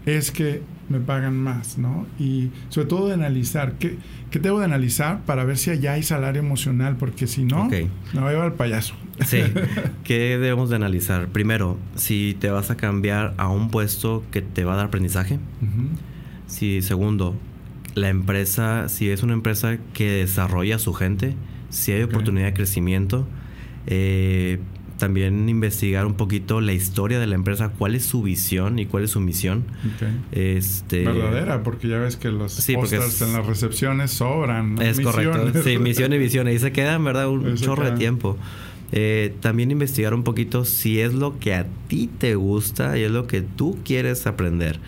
es 0.05 0.31
que 0.31 0.61
me 0.89 0.99
pagan 0.99 1.37
más, 1.37 1.77
¿no? 1.77 2.05
Y 2.19 2.49
sobre 2.69 2.87
todo 2.87 3.07
de 3.07 3.13
analizar, 3.13 3.73
¿qué, 3.79 3.97
qué 4.29 4.39
debo 4.39 4.59
de 4.59 4.65
analizar 4.65 5.21
para 5.21 5.45
ver 5.45 5.57
si 5.57 5.71
allá 5.71 5.93
hay 5.93 6.03
salario 6.03 6.41
emocional? 6.41 6.97
Porque 6.97 7.27
si 7.27 7.43
no, 7.43 7.69
me 7.69 8.21
va 8.21 8.29
a 8.29 8.31
llevar 8.31 8.45
al 8.45 8.53
payaso. 8.53 8.93
Sí, 9.25 9.41
¿qué 10.03 10.37
debemos 10.37 10.69
de 10.69 10.75
analizar? 10.75 11.27
Primero, 11.29 11.77
si 11.95 12.35
te 12.39 12.49
vas 12.49 12.69
a 12.69 12.77
cambiar 12.77 13.33
a 13.37 13.47
un 13.47 13.69
puesto 13.69 14.23
que 14.31 14.41
te 14.41 14.63
va 14.63 14.73
a 14.73 14.77
dar 14.77 14.87
aprendizaje. 14.87 15.39
Si, 16.47 16.81
segundo, 16.81 17.35
la 17.95 18.09
empresa, 18.09 18.89
si 18.89 19.09
es 19.09 19.23
una 19.23 19.33
empresa 19.33 19.77
que 19.93 20.11
desarrolla 20.11 20.75
a 20.75 20.79
su 20.79 20.93
gente, 20.93 21.35
si 21.69 21.93
hay 21.93 22.03
oportunidad 22.03 22.47
de 22.47 22.53
crecimiento 22.53 23.25
eh, 23.87 24.59
también 24.97 25.49
investigar 25.49 26.05
un 26.05 26.13
poquito 26.13 26.61
la 26.61 26.73
historia 26.73 27.19
de 27.19 27.25
la 27.25 27.33
empresa, 27.33 27.69
cuál 27.69 27.95
es 27.95 28.05
su 28.05 28.21
visión 28.21 28.77
y 28.77 28.85
cuál 28.85 29.03
es 29.03 29.11
su 29.11 29.19
misión. 29.19 29.63
Este, 30.31 31.05
Verdadera, 31.05 31.63
porque 31.63 31.87
ya 31.87 31.97
ves 31.97 32.17
que 32.17 32.29
los 32.29 32.53
sí, 32.53 32.73
en 32.73 33.33
las 33.33 33.45
recepciones 33.47 34.11
sobran. 34.11 34.79
Es 34.79 34.99
correcto. 34.99 35.63
Sí, 35.63 35.79
misión 35.79 36.13
y 36.13 36.19
visión. 36.19 36.45
Ahí 36.45 36.59
se 36.59 36.71
quedan, 36.71 37.03
¿verdad? 37.03 37.29
Un 37.29 37.55
chorro 37.55 37.89
de 37.89 37.97
tiempo. 37.97 38.37
Eh, 38.91 39.33
también 39.39 39.71
investigar 39.71 40.13
un 40.13 40.23
poquito 40.23 40.65
si 40.65 40.99
es 40.99 41.13
lo 41.13 41.39
que 41.39 41.55
a 41.55 41.65
ti 41.87 42.07
te 42.07 42.35
gusta 42.35 42.97
y 42.97 43.03
es 43.03 43.11
lo 43.11 43.25
que 43.25 43.41
tú 43.41 43.79
quieres 43.83 44.27
aprender. 44.27 44.79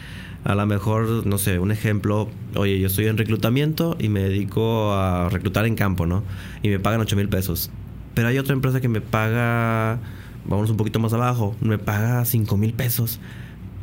A 0.43 0.55
lo 0.55 0.65
mejor, 0.67 1.25
no 1.25 1.37
sé, 1.37 1.57
un 1.57 1.71
ejemplo, 1.71 2.29
oye, 2.55 2.77
yo 2.79 2.87
estoy 2.87 3.07
en 3.07 3.17
reclutamiento 3.17 3.95
y 3.97 4.09
me 4.09 4.19
dedico 4.19 4.93
a 4.93 5.29
reclutar 5.29 5.65
en 5.65 5.75
campo, 5.75 6.05
¿no? 6.05 6.23
Y 6.61 6.69
me 6.69 6.79
pagan 6.79 6.99
8 6.99 7.15
mil 7.15 7.29
pesos. 7.29 7.71
Pero 8.13 8.27
hay 8.27 8.37
otra 8.37 8.53
empresa 8.53 8.81
que 8.81 8.89
me 8.89 9.01
paga, 9.01 9.99
vamos 10.45 10.69
un 10.69 10.77
poquito 10.77 10.99
más 10.99 11.13
abajo, 11.13 11.55
me 11.61 11.77
paga 11.77 12.25
5 12.25 12.57
mil 12.57 12.73
pesos, 12.73 13.19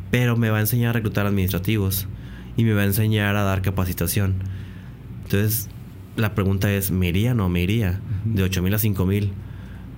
pero 0.09 0.37
me 0.37 0.49
va 0.49 0.57
a 0.57 0.61
enseñar 0.61 0.91
a 0.91 0.93
reclutar 0.93 1.25
administrativos 1.25 2.07
y 2.57 2.63
me 2.63 2.73
va 2.73 2.81
a 2.81 2.85
enseñar 2.85 3.35
a 3.35 3.43
dar 3.43 3.61
capacitación. 3.61 4.35
Entonces, 5.23 5.69
la 6.15 6.35
pregunta 6.35 6.71
es, 6.71 6.91
¿me 6.91 7.09
iría 7.09 7.31
o 7.31 7.35
no 7.35 7.49
me 7.49 7.61
iría? 7.61 7.99
De 8.25 8.43
8 8.43 8.61
mil 8.61 8.73
a 8.73 8.79
5 8.79 9.05
mil. 9.05 9.31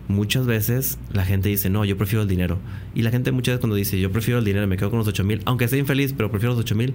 Muchas 0.08 0.46
veces 0.46 1.00
la 1.12 1.26
gente 1.26 1.50
dice, 1.50 1.70
no, 1.70 1.86
yo 1.86 1.98
prefiero 1.98 2.24
el 2.24 2.28
dinero. 2.28 2.60
Y 2.94 3.04
la 3.04 3.12
gente 3.12 3.32
muchas 3.32 3.54
veces 3.54 3.62
cuando 3.62 3.76
dice, 3.76 4.00
yo 4.00 4.12
prefiero 4.12 4.40
el 4.40 4.46
dinero, 4.46 4.68
me 4.68 4.78
quedo 4.78 4.90
con 4.90 5.00
los 5.00 5.08
8 5.08 5.24
mil, 5.24 5.42
aunque 5.46 5.66
esté 5.66 5.78
infeliz, 5.78 6.14
pero 6.14 6.30
prefiero 6.30 6.54
los 6.54 6.62
8 6.62 6.76
mil, 6.76 6.94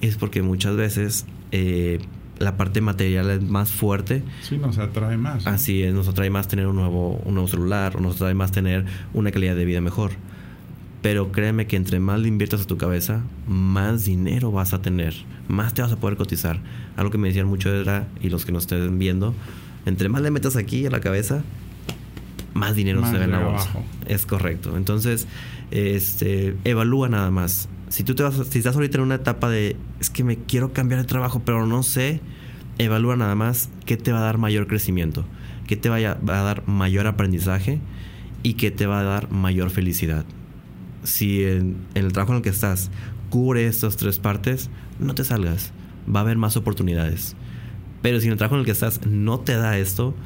es 0.00 0.16
porque 0.16 0.42
muchas 0.42 0.76
veces 0.76 1.26
eh, 1.52 1.98
la 2.38 2.56
parte 2.56 2.80
material 2.80 3.30
es 3.30 3.42
más 3.42 3.70
fuerte. 3.70 4.22
Sí, 4.42 4.58
nos 4.58 4.78
atrae 4.78 5.16
más. 5.16 5.46
Así 5.46 5.82
es, 5.82 5.94
nos 5.94 6.08
atrae 6.08 6.30
más 6.30 6.48
tener 6.48 6.66
un 6.66 6.76
nuevo, 6.76 7.20
un 7.24 7.34
nuevo 7.34 7.48
celular, 7.48 7.96
o 7.96 8.00
nos 8.00 8.16
atrae 8.16 8.34
más 8.34 8.52
tener 8.52 8.84
una 9.12 9.30
calidad 9.30 9.56
de 9.56 9.64
vida 9.64 9.80
mejor. 9.80 10.12
Pero 11.02 11.32
créeme 11.32 11.66
que 11.66 11.76
entre 11.76 12.00
más 12.00 12.20
le 12.20 12.28
inviertas 12.28 12.62
a 12.62 12.66
tu 12.66 12.78
cabeza, 12.78 13.22
más 13.46 14.04
dinero 14.04 14.52
vas 14.52 14.72
a 14.72 14.80
tener, 14.80 15.14
más 15.48 15.74
te 15.74 15.82
vas 15.82 15.92
a 15.92 15.96
poder 15.96 16.16
cotizar. 16.16 16.60
Algo 16.96 17.10
que 17.10 17.18
me 17.18 17.28
decían 17.28 17.46
mucho 17.46 17.74
era, 17.74 18.06
y 18.22 18.30
los 18.30 18.44
que 18.46 18.52
nos 18.52 18.64
estén 18.64 18.98
viendo, 18.98 19.34
entre 19.84 20.08
más 20.08 20.22
le 20.22 20.30
metas 20.30 20.56
aquí 20.56 20.86
a 20.86 20.90
la 20.90 21.00
cabeza, 21.00 21.44
más 22.54 22.74
dinero 22.74 23.04
se 23.06 23.18
ve 23.18 23.24
en 23.24 23.32
la 23.32 23.40
bolsa. 23.40 23.70
Es 24.06 24.24
correcto. 24.24 24.76
Entonces, 24.76 25.26
este, 25.70 26.56
evalúa 26.64 27.08
nada 27.08 27.30
más 27.30 27.68
si 27.94 28.02
tú 28.02 28.16
te 28.16 28.24
vas, 28.24 28.34
si 28.50 28.58
estás 28.58 28.74
ahorita 28.74 28.98
en 28.98 29.04
una 29.04 29.14
etapa 29.14 29.48
de 29.48 29.76
es 30.00 30.10
que 30.10 30.24
me 30.24 30.36
quiero 30.36 30.72
cambiar 30.72 31.00
de 31.00 31.06
trabajo, 31.06 31.42
pero 31.44 31.64
no 31.64 31.84
sé, 31.84 32.20
evalúa 32.78 33.14
nada 33.14 33.36
más 33.36 33.70
qué 33.86 33.96
te 33.96 34.10
va 34.10 34.18
a 34.18 34.22
dar 34.22 34.36
mayor 34.36 34.66
crecimiento, 34.66 35.24
qué 35.68 35.76
te 35.76 35.88
va 35.88 35.98
a, 35.98 36.16
dar 36.42 36.66
mayor 36.66 37.06
aprendizaje 37.06 37.78
y 38.42 38.54
qué 38.54 38.72
te 38.72 38.86
va 38.86 38.98
a 38.98 39.04
dar 39.04 39.30
mayor 39.30 39.70
felicidad. 39.70 40.24
Si 41.04 41.44
en, 41.44 41.76
el 41.94 42.12
trabajo 42.12 42.32
en 42.32 42.38
el 42.38 42.42
que 42.42 42.48
estás 42.48 42.90
cubre 43.30 43.68
estas 43.68 43.96
tres 43.96 44.18
partes, 44.18 44.70
no 44.98 45.14
te 45.14 45.22
salgas, 45.22 45.72
va 46.12 46.18
a 46.18 46.22
haber 46.24 46.36
más 46.36 46.56
oportunidades. 46.56 47.36
Pero 48.02 48.18
si 48.18 48.26
en 48.26 48.32
el 48.32 48.38
trabajo 48.38 48.56
en 48.56 48.62
el 48.62 48.66
que 48.66 48.72
estás 48.72 49.06
no 49.06 49.38
te 49.38 49.54
da 49.54 49.78
esto, 49.78 50.16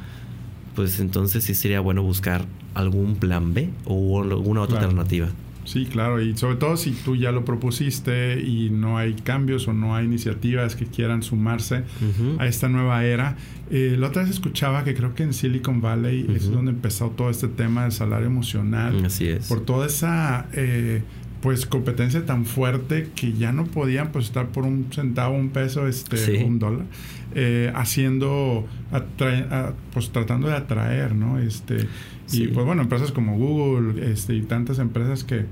pues 0.73 0.99
entonces 0.99 1.43
sí 1.43 1.53
sería 1.53 1.81
bueno 1.81 2.01
buscar 2.01 2.47
algún 2.73 3.17
plan 3.17 3.53
B 3.53 3.69
o 3.85 4.23
alguna 4.23 4.61
otra 4.61 4.79
alternativa. 4.79 5.27
Sí, 5.69 5.85
claro, 5.85 6.19
y 6.19 6.35
sobre 6.35 6.55
todo 6.55 6.77
si 6.77 6.89
tú 6.93 7.15
ya 7.15 7.31
lo 7.31 7.45
propusiste 7.45 8.41
y 8.41 8.71
no 8.71 8.97
hay 8.97 9.13
cambios 9.13 9.67
o 9.67 9.73
no 9.73 9.95
hay 9.95 10.05
iniciativas 10.05 10.75
que 10.75 10.87
quieran 10.87 11.21
sumarse 11.21 11.83
a 12.39 12.47
esta 12.47 12.69
nueva 12.69 13.05
era. 13.05 13.37
Eh, 13.69 13.95
la 13.99 14.07
otra 14.07 14.23
vez 14.23 14.31
escuchaba 14.31 14.83
que 14.83 14.95
creo 14.95 15.13
que 15.13 15.21
en 15.21 15.31
Silicon 15.31 15.79
Valley 15.79 16.25
es 16.33 16.49
donde 16.49 16.71
empezó 16.71 17.11
todo 17.11 17.29
este 17.29 17.47
tema 17.47 17.83
del 17.83 17.91
salario 17.91 18.25
emocional. 18.25 19.05
Así 19.05 19.27
es. 19.27 19.47
Por 19.47 19.61
toda 19.61 19.85
esa 19.85 20.47
eh, 20.53 21.03
pues 21.43 21.67
competencia 21.67 22.25
tan 22.25 22.45
fuerte 22.45 23.09
que 23.13 23.33
ya 23.33 23.51
no 23.51 23.65
podían 23.65 24.11
pues 24.11 24.25
estar 24.25 24.47
por 24.47 24.63
un 24.63 24.87
centavo, 24.91 25.37
un 25.37 25.49
peso, 25.49 25.87
este, 25.87 26.45
un 26.45 26.57
dólar, 26.57 26.85
eh, 27.35 27.71
haciendo, 27.75 28.65
pues 29.93 30.09
tratando 30.09 30.47
de 30.47 30.55
atraer, 30.55 31.13
¿no? 31.13 31.37
Este, 31.37 31.85
y 32.31 32.47
pues 32.47 32.65
bueno, 32.65 32.81
empresas 32.81 33.11
como 33.11 33.37
Google 33.37 34.11
este, 34.11 34.35
y 34.35 34.41
tantas 34.41 34.79
empresas 34.79 35.23
que 35.23 35.45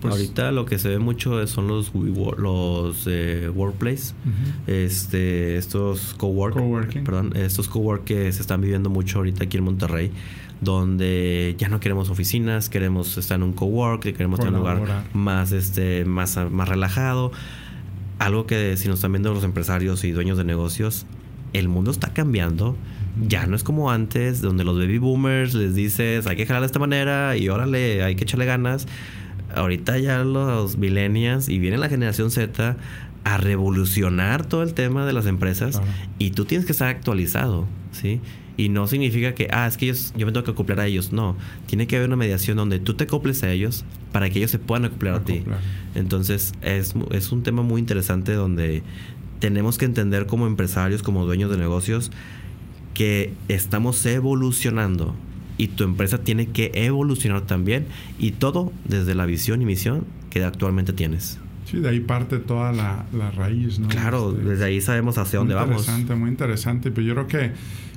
Pues 0.00 0.12
Ahorita 0.12 0.50
lo 0.50 0.66
que 0.66 0.78
se 0.78 0.88
ve 0.88 0.98
mucho 0.98 1.46
son 1.46 1.68
los 1.68 1.92
los 1.94 3.06
eh, 3.06 3.48
workplace, 3.54 4.14
este, 4.66 5.56
estos 5.56 6.14
cowork, 6.14 6.54
coworking, 6.54 7.04
perdón, 7.04 7.32
estos 7.36 7.68
cowork 7.68 8.04
que 8.04 8.32
se 8.32 8.42
están 8.42 8.60
viviendo 8.60 8.90
mucho 8.90 9.18
ahorita 9.18 9.44
aquí 9.44 9.58
en 9.58 9.64
Monterrey, 9.64 10.10
donde 10.60 11.54
ya 11.56 11.68
no 11.68 11.80
queremos 11.80 12.10
oficinas, 12.10 12.68
queremos 12.68 13.16
estar 13.16 13.36
en 13.36 13.44
un 13.44 13.52
cowork, 13.52 14.02
queremos 14.02 14.40
tener 14.40 14.54
un 14.54 14.60
lugar 14.60 15.04
más, 15.14 15.52
este, 15.52 16.04
más, 16.04 16.36
más 16.50 16.68
relajado. 16.68 17.32
Algo 18.18 18.46
que 18.46 18.76
si 18.76 18.88
nos 18.88 18.96
están 18.98 19.12
viendo 19.12 19.32
los 19.32 19.44
empresarios 19.44 20.04
y 20.04 20.10
dueños 20.10 20.36
de 20.36 20.44
negocios, 20.44 21.06
el 21.52 21.68
mundo 21.68 21.90
está 21.90 22.12
cambiando. 22.12 22.76
Ya 23.28 23.46
no 23.46 23.56
es 23.56 23.64
como 23.64 23.90
antes, 23.90 24.40
donde 24.40 24.64
los 24.64 24.78
baby 24.78 24.98
boomers 24.98 25.54
les 25.54 25.74
dices 25.74 26.26
hay 26.26 26.36
que 26.36 26.46
jalar 26.46 26.62
de 26.62 26.66
esta 26.66 26.78
manera 26.78 27.36
y 27.36 27.48
órale, 27.48 28.02
hay 28.02 28.14
que 28.14 28.24
echarle 28.24 28.46
ganas 28.46 28.86
ahorita 29.54 29.98
ya 29.98 30.22
los 30.24 30.76
millennials 30.76 31.48
y 31.48 31.58
viene 31.58 31.78
la 31.78 31.88
generación 31.88 32.30
Z 32.30 32.76
a 33.24 33.36
revolucionar 33.36 34.46
todo 34.46 34.62
el 34.62 34.74
tema 34.74 35.04
de 35.04 35.12
las 35.12 35.26
empresas 35.26 35.80
y 36.18 36.30
tú 36.30 36.44
tienes 36.44 36.66
que 36.66 36.72
estar 36.72 36.88
actualizado, 36.88 37.66
¿sí? 37.92 38.20
Y 38.56 38.68
no 38.68 38.86
significa 38.86 39.34
que, 39.34 39.48
ah, 39.52 39.66
es 39.66 39.76
que 39.76 39.86
ellos, 39.86 40.12
yo 40.16 40.26
me 40.26 40.32
tengo 40.32 40.44
que 40.44 40.50
acoplar 40.50 40.80
a 40.80 40.86
ellos. 40.86 41.12
No, 41.12 41.36
tiene 41.66 41.86
que 41.86 41.96
haber 41.96 42.08
una 42.08 42.16
mediación 42.16 42.58
donde 42.58 42.78
tú 42.78 42.94
te 42.94 43.04
acoples 43.04 43.42
a 43.42 43.50
ellos 43.50 43.84
para 44.12 44.28
que 44.28 44.38
ellos 44.38 44.50
se 44.50 44.58
puedan 44.58 44.84
acoplar, 44.84 45.14
a 45.14 45.20
ti. 45.20 45.42
Entonces, 45.94 46.52
es, 46.60 46.94
es 47.10 47.32
un 47.32 47.42
tema 47.42 47.62
muy 47.62 47.80
interesante 47.80 48.34
donde 48.34 48.82
tenemos 49.38 49.78
que 49.78 49.86
entender 49.86 50.26
como 50.26 50.46
empresarios, 50.46 51.02
como 51.02 51.24
dueños 51.24 51.50
de 51.50 51.56
negocios, 51.56 52.10
que 52.94 53.32
estamos 53.48 54.04
evolucionando 54.06 55.14
y 55.56 55.68
tu 55.68 55.84
empresa 55.84 56.18
tiene 56.18 56.46
que 56.46 56.70
evolucionar 56.74 57.42
también 57.42 57.86
y 58.18 58.32
todo 58.32 58.72
desde 58.86 59.14
la 59.14 59.26
visión 59.26 59.60
y 59.60 59.66
misión 59.66 60.04
que 60.30 60.42
actualmente 60.44 60.92
tienes. 60.92 61.38
Sí, 61.66 61.78
de 61.78 61.88
ahí 61.88 62.00
parte 62.00 62.38
toda 62.38 62.72
la, 62.72 63.04
raíz, 63.32 63.78
¿no? 63.78 63.88
Claro, 63.88 64.32
este, 64.32 64.48
desde 64.48 64.64
ahí 64.64 64.80
sabemos 64.80 65.18
hacia 65.18 65.38
dónde 65.38 65.54
vamos. 65.54 65.68
Muy 65.68 65.78
interesante, 65.80 66.14
muy 66.14 66.30
interesante, 66.30 66.90
pero 66.90 67.06
yo 67.06 67.14
creo 67.14 67.26
que 67.26 67.52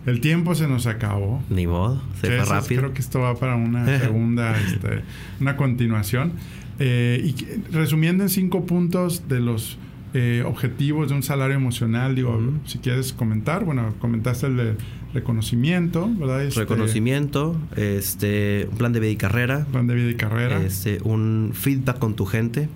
el 0.06 0.20
tiempo 0.20 0.54
se 0.54 0.68
nos 0.68 0.86
acabó. 0.86 1.42
Ni 1.50 1.66
modo, 1.66 2.02
se 2.20 2.28
fue 2.28 2.46
rápido. 2.46 2.82
Creo 2.82 2.94
que 2.94 3.02
esto 3.02 3.22
va 3.22 3.36
para 3.36 3.56
una 3.56 4.00
segunda, 4.00 4.60
este, 4.60 5.02
una 5.40 5.56
continuación. 5.56 6.34
Eh, 6.80 7.34
y 7.34 7.72
resumiendo 7.72 8.24
en 8.24 8.30
cinco 8.30 8.66
puntos 8.66 9.28
de 9.28 9.40
los 9.40 9.78
eh, 10.14 10.44
objetivos 10.46 11.10
de 11.10 11.16
un 11.16 11.24
salario 11.24 11.56
emocional, 11.56 12.16
digo, 12.16 12.40
si 12.66 12.78
quieres 12.78 13.14
comentar, 13.14 13.66
bueno, 13.66 13.96
comentaste 14.00 14.46
el 14.46 14.58
de 14.58 14.76
reconocimiento, 15.14 16.10
¿verdad? 16.18 16.44
Este, 16.44 16.60
reconocimiento, 16.60 17.56
este, 17.76 18.68
un 18.72 18.78
plan 18.78 18.94
de 18.94 19.00
vida 19.00 19.12
y 19.12 19.16
carrera. 19.16 19.66
Plan 19.72 19.88
de 19.88 19.96
vida 19.96 20.12
y 20.12 20.16
carrera. 20.16 20.62
Este, 20.62 21.00
un 21.04 21.52
feedback 21.54 21.98
con 21.98 22.16
tu 22.16 22.26
gente. 22.26 22.70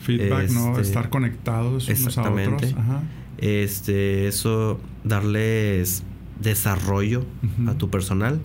Feedback, 0.00 0.50
¿no? 0.50 0.72
Este, 0.72 0.82
Estar 0.82 1.08
conectados 1.08 1.88
unos 1.88 2.18
a 2.18 2.30
otros. 2.30 2.74
Este, 3.38 4.28
eso, 4.28 4.78
darles 5.04 6.02
desarrollo 6.40 7.24
a 7.66 7.74
tu 7.74 7.88
personal. 7.88 8.40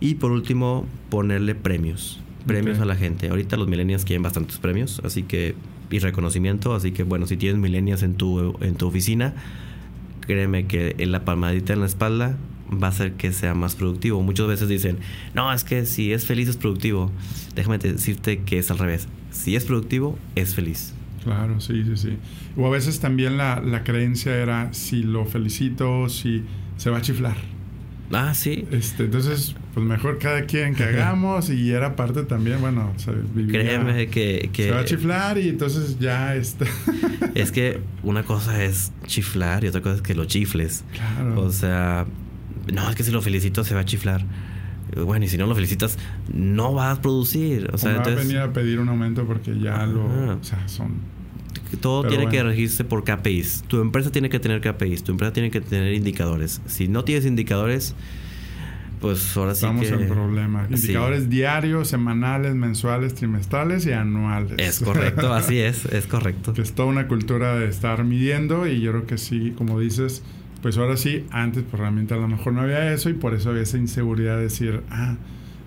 Y 0.00 0.16
por 0.16 0.32
último, 0.32 0.86
ponerle 1.08 1.54
premios. 1.54 2.20
Premios 2.46 2.78
a 2.78 2.84
la 2.84 2.94
gente. 2.94 3.28
Ahorita 3.28 3.56
los 3.56 3.68
millennials 3.68 4.04
quieren 4.04 4.22
bastantes 4.22 4.58
premios, 4.58 5.00
así 5.02 5.22
que 5.22 5.54
y 5.90 5.98
reconocimiento, 5.98 6.74
así 6.74 6.92
que 6.92 7.02
bueno, 7.02 7.26
si 7.26 7.36
tienes 7.36 7.58
millennials 7.58 8.02
en 8.02 8.14
tu 8.14 8.56
en 8.60 8.74
tu 8.76 8.86
oficina, 8.86 9.34
créeme 10.26 10.66
que 10.66 10.94
la 11.06 11.24
palmadita 11.24 11.72
en 11.72 11.80
la 11.80 11.86
espalda 11.86 12.36
va 12.70 12.88
a 12.88 12.90
hacer 12.90 13.12
que 13.12 13.32
sea 13.32 13.54
más 13.54 13.76
productivo. 13.76 14.22
Muchas 14.22 14.46
veces 14.46 14.68
dicen, 14.68 14.98
no, 15.34 15.52
es 15.52 15.64
que 15.64 15.86
si 15.86 16.12
es 16.12 16.26
feliz 16.26 16.48
es 16.48 16.56
productivo. 16.56 17.10
Déjame 17.54 17.78
decirte 17.78 18.42
que 18.42 18.58
es 18.58 18.70
al 18.70 18.78
revés. 18.78 19.08
Si 19.30 19.56
es 19.56 19.64
productivo, 19.64 20.18
es 20.34 20.54
feliz. 20.54 20.94
Claro, 21.22 21.60
sí, 21.60 21.84
sí, 21.84 21.96
sí. 21.96 22.16
O 22.56 22.66
a 22.66 22.70
veces 22.70 23.00
también 23.00 23.36
la, 23.36 23.60
la 23.60 23.82
creencia 23.82 24.34
era, 24.36 24.72
si 24.72 25.02
lo 25.02 25.24
felicito, 25.24 26.08
si 26.08 26.42
se 26.76 26.90
va 26.90 26.98
a 26.98 27.02
chiflar. 27.02 27.36
Ah, 28.14 28.32
sí. 28.34 28.66
Este, 28.70 29.04
entonces, 29.04 29.54
pues 29.74 29.84
mejor 29.84 30.18
cada 30.18 30.42
quien 30.42 30.74
que 30.74 30.84
hagamos 30.84 31.50
y 31.50 31.72
era 31.72 31.96
parte 31.96 32.22
también, 32.22 32.60
bueno, 32.60 32.92
Créeme 33.48 34.06
que, 34.08 34.50
que, 34.52 34.64
Se 34.64 34.70
va 34.70 34.80
a 34.80 34.84
chiflar 34.84 35.38
y 35.38 35.48
entonces 35.48 35.98
ya 35.98 36.34
está. 36.36 36.64
es 37.34 37.50
que 37.50 37.80
una 38.02 38.22
cosa 38.22 38.62
es 38.62 38.92
chiflar 39.06 39.64
y 39.64 39.68
otra 39.68 39.80
cosa 39.80 39.96
es 39.96 40.02
que 40.02 40.14
lo 40.14 40.24
chifles. 40.26 40.84
Claro. 40.92 41.40
O 41.40 41.50
sea, 41.50 42.06
no, 42.72 42.88
es 42.88 42.96
que 42.96 43.02
si 43.02 43.10
lo 43.10 43.20
felicito 43.20 43.64
se 43.64 43.74
va 43.74 43.80
a 43.80 43.84
chiflar. 43.84 44.24
Bueno, 44.96 45.24
y 45.24 45.28
si 45.28 45.36
no 45.36 45.46
lo 45.46 45.54
felicitas, 45.56 45.98
no 46.32 46.72
vas 46.72 46.98
a 46.98 47.02
producir. 47.02 47.68
O 47.72 47.78
sea, 47.78 47.92
no 47.92 47.96
entonces... 47.98 48.16
va 48.16 48.20
a 48.20 48.26
venir 48.26 48.38
a 48.38 48.52
pedir 48.52 48.78
un 48.78 48.88
aumento 48.88 49.26
porque 49.26 49.58
ya 49.58 49.86
lo... 49.86 50.04
O 50.04 50.44
sea, 50.44 50.68
son 50.68 51.13
todo 51.76 52.06
tiene 52.06 52.28
que 52.28 52.42
regirse 52.42 52.84
por 52.84 53.04
KPIs. 53.04 53.64
Tu 53.68 53.80
empresa 53.80 54.10
tiene 54.10 54.28
que 54.28 54.38
tener 54.38 54.60
KPIs, 54.60 55.04
tu 55.04 55.12
empresa 55.12 55.32
tiene 55.32 55.50
que 55.50 55.60
tener 55.60 55.94
indicadores. 55.94 56.60
Si 56.66 56.88
no 56.88 57.04
tienes 57.04 57.26
indicadores, 57.26 57.94
pues 59.00 59.36
ahora 59.36 59.54
sí 59.54 59.66
Estamos 59.66 59.86
en 59.86 60.08
problema. 60.08 60.66
Indicadores 60.70 61.28
diarios, 61.28 61.88
semanales, 61.88 62.54
mensuales, 62.54 63.14
trimestrales 63.14 63.86
y 63.86 63.92
anuales. 63.92 64.58
Es 64.58 64.80
correcto, 64.80 65.32
así 65.34 65.58
es, 65.58 65.84
es 65.86 66.06
correcto. 66.06 66.54
Que 66.54 66.62
es 66.62 66.72
toda 66.72 66.88
una 66.88 67.06
cultura 67.06 67.54
de 67.56 67.68
estar 67.68 68.02
midiendo 68.04 68.66
y 68.66 68.80
yo 68.80 68.92
creo 68.92 69.06
que 69.06 69.18
sí, 69.18 69.52
como 69.56 69.78
dices, 69.78 70.22
pues 70.62 70.78
ahora 70.78 70.96
sí, 70.96 71.26
antes 71.30 71.64
pues 71.70 71.78
realmente 71.78 72.14
a 72.14 72.16
lo 72.16 72.28
mejor 72.28 72.54
no 72.54 72.62
había 72.62 72.92
eso 72.92 73.10
y 73.10 73.14
por 73.14 73.34
eso 73.34 73.50
había 73.50 73.62
esa 73.62 73.76
inseguridad 73.76 74.36
de 74.36 74.44
decir, 74.44 74.82
ah, 74.90 75.16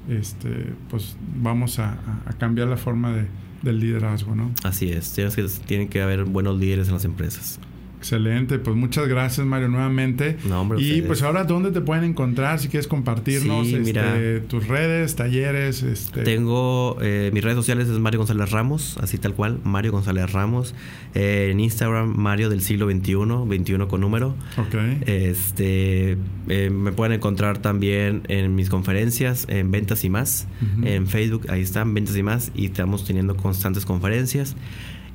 este, 0.09 0.73
pues 0.89 1.15
vamos 1.39 1.79
a 1.79 1.97
cambiar 2.39 2.67
la 2.69 2.77
forma 2.77 3.11
de 3.11 3.27
del 3.61 3.79
liderazgo, 3.79 4.35
¿no? 4.35 4.51
Así 4.63 4.89
es, 4.89 5.13
tienes 5.13 5.35
que, 5.35 5.45
tienen 5.65 5.87
que 5.87 6.01
haber 6.01 6.25
buenos 6.25 6.57
líderes 6.59 6.87
en 6.87 6.93
las 6.93 7.05
empresas. 7.05 7.59
Excelente, 7.97 8.59
pues 8.59 8.75
muchas 8.75 9.07
gracias 9.07 9.45
Mario 9.45 9.69
nuevamente. 9.69 10.37
y 10.77 11.01
pues 11.01 11.23
ahora, 11.23 11.43
¿dónde 11.43 11.71
te 11.71 11.81
pueden 11.81 12.03
encontrar? 12.03 12.59
Si 12.59 12.67
quieres 12.67 12.87
compartirnos 12.87 13.67
este, 13.67 14.41
tus 14.41 14.67
redes, 14.67 15.15
talleres. 15.15 15.81
Este... 15.83 16.21
Tengo 16.21 16.97
eh, 17.01 17.31
mis 17.33 17.43
redes 17.43 17.55
sociales 17.57 17.87
es 17.89 17.97
Mario 17.99 18.19
González 18.19 18.51
Ramos, 18.51 18.97
así 19.01 19.17
tal 19.17 19.33
cual, 19.33 19.59
Mario 19.63 19.91
González 19.91 20.31
Ramos. 20.31 20.75
Eh, 21.15 21.49
en 21.51 21.59
Instagram, 21.59 22.15
Mario 22.15 22.49
del 22.49 22.61
siglo 22.61 22.89
XXI, 22.89 23.15
21 23.47 23.87
con 23.87 24.01
número. 24.01 24.35
Ok. 24.57 24.75
Este, 25.07 26.17
eh, 26.47 26.69
me 26.69 26.91
pueden 26.91 27.13
encontrar 27.13 27.57
también 27.57 28.21
en 28.27 28.55
mis 28.55 28.69
conferencias, 28.69 29.45
en 29.49 29.71
Ventas 29.71 30.03
y 30.03 30.09
Más. 30.09 30.47
En 30.83 31.07
Facebook, 31.07 31.47
ahí 31.49 31.61
están, 31.61 31.93
Ventas 31.93 32.15
y 32.15 32.23
Más. 32.23 32.51
Y 32.55 32.65
estamos 32.65 33.05
teniendo 33.05 33.35
constantes 33.35 33.85
conferencias. 33.85 34.55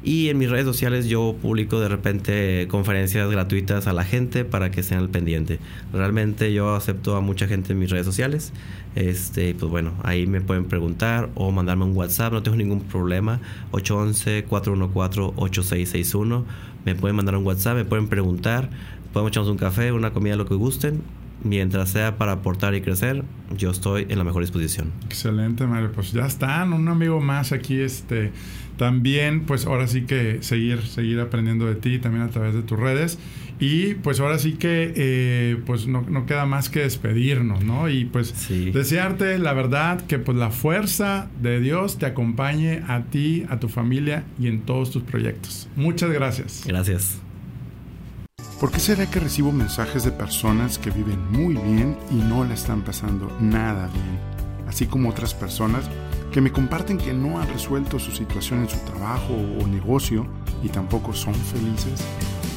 Y 0.05 0.31
en 0.31 0.39
mis 0.39 0.51
redes 0.51 0.65
sociales 0.65 1.07
yo 1.07 1.37
publico 1.41 1.79
de 1.79 1.89
repente 1.89 2.67
conferencias 2.69 3.31
gratuitas 3.31 3.87
a 3.87 3.93
la 3.93 4.03
gente 4.05 4.45
para 4.45 4.73
que 4.73 4.83
sean 4.83 4.99
al 5.01 5.11
pendiente. 5.11 5.61
Realmente 5.93 6.53
yo 6.53 6.75
acepto 6.75 7.15
a 7.15 7.21
mucha 7.21 7.47
gente 7.47 7.73
en 7.73 7.79
mis 7.79 7.91
redes 7.91 8.05
sociales. 8.05 8.53
Este, 8.97 9.55
pues 9.55 9.71
bueno, 9.71 9.93
ahí 10.03 10.27
me 10.27 10.41
pueden 10.41 10.65
preguntar 10.65 11.31
o 11.37 11.53
mandarme 11.53 11.85
un 11.85 11.97
WhatsApp, 11.97 12.33
no 12.33 12.43
tengo 12.43 12.57
ningún 12.57 12.81
problema. 12.81 13.39
811-414-8661. 13.71 16.43
Me 16.85 16.97
pueden 16.97 17.17
mandar 17.17 17.37
un 17.37 17.47
WhatsApp, 17.47 17.77
me 17.77 17.85
pueden 17.85 18.09
preguntar. 18.09 18.71
Podemos 19.13 19.31
echarnos 19.31 19.53
un 19.53 19.59
café, 19.59 19.93
una 19.93 20.13
comida, 20.13 20.35
lo 20.35 20.47
que 20.47 20.55
gusten 20.55 21.03
mientras 21.45 21.91
sea 21.91 22.19
para 22.19 22.33
aportar 22.33 22.75
y 22.75 22.83
crecer, 22.83 23.25
yo 23.57 23.71
estoy 23.71 24.07
en 24.09 24.19
la 24.19 24.25
mejor 24.25 24.43
disposición. 24.43 24.93
Excelente, 25.07 25.67
Mario. 25.67 25.93
Pues 25.93 26.13
ya 26.13 26.27
están, 26.27 26.73
un 26.73 26.89
amigo 26.89 27.21
más 27.21 27.53
aquí, 27.53 27.81
este, 27.81 28.33
también, 28.77 29.45
pues 29.45 29.67
ahora 29.67 29.87
sí 29.87 30.03
que 30.03 30.43
seguir, 30.43 30.83
seguir 30.83 31.21
aprendiendo 31.21 31.67
de 31.67 31.75
ti 31.75 31.99
también 31.99 32.25
a 32.25 32.29
través 32.29 32.55
de 32.55 32.63
tus 32.63 32.79
redes. 32.79 33.19
Y 33.61 33.95
pues 33.95 34.19
ahora 34.19 34.39
sí 34.39 34.55
que 34.55 34.93
eh, 34.97 35.57
pues 35.67 35.87
no, 35.87 36.05
no, 36.09 36.27
queda 36.27 36.47
más 36.47 36.69
que 36.69 36.81
despedirnos, 36.81 37.63
¿no? 37.63 37.89
Y 37.89 38.07
pues 38.07 38.35
desearte 38.73 39.39
la 39.39 39.53
verdad 39.53 40.05
que 40.07 40.19
pues 40.19 40.37
la 40.37 40.51
fuerza 40.51 41.29
de 41.41 41.61
Dios 41.61 41.99
te 41.99 42.07
acompañe 42.07 42.83
a 42.89 43.03
ti, 43.05 43.45
a 43.49 43.61
tu 43.61 43.69
familia 43.69 44.25
y 44.41 44.49
en 44.49 44.63
todos 44.63 44.91
tus 44.91 45.05
proyectos. 45.05 45.69
Muchas 45.77 46.11
gracias. 46.11 46.65
Gracias. 46.67 47.21
¿Por 48.59 48.71
qué 48.71 48.81
será 48.81 49.11
que 49.11 49.21
recibo 49.21 49.53
mensajes 49.53 50.05
de 50.05 50.13
personas 50.13 50.79
que 50.79 50.91
viven 50.91 51.21
muy 51.31 51.55
bien 51.55 51.97
y 52.11 52.15
no 52.15 52.45
la 52.45 52.55
están 52.55 52.83
pasando 52.83 53.37
nada 53.41 53.89
bien? 53.89 54.67
Así 54.69 54.87
como 54.87 55.11
otras 55.11 55.35
personas 55.35 55.89
que 56.33 56.41
me 56.41 56.51
comparten 56.51 56.97
que 56.97 57.13
no 57.13 57.39
han 57.39 57.49
resuelto 57.49 57.99
su 57.99 58.11
situación 58.11 58.61
en 58.61 58.69
su 58.71 58.79
trabajo 58.79 59.35
o 59.35 59.67
negocio 59.67 60.27
y 60.63 60.69
tampoco 60.69 61.13
son 61.13 61.35
felices? 61.35 62.01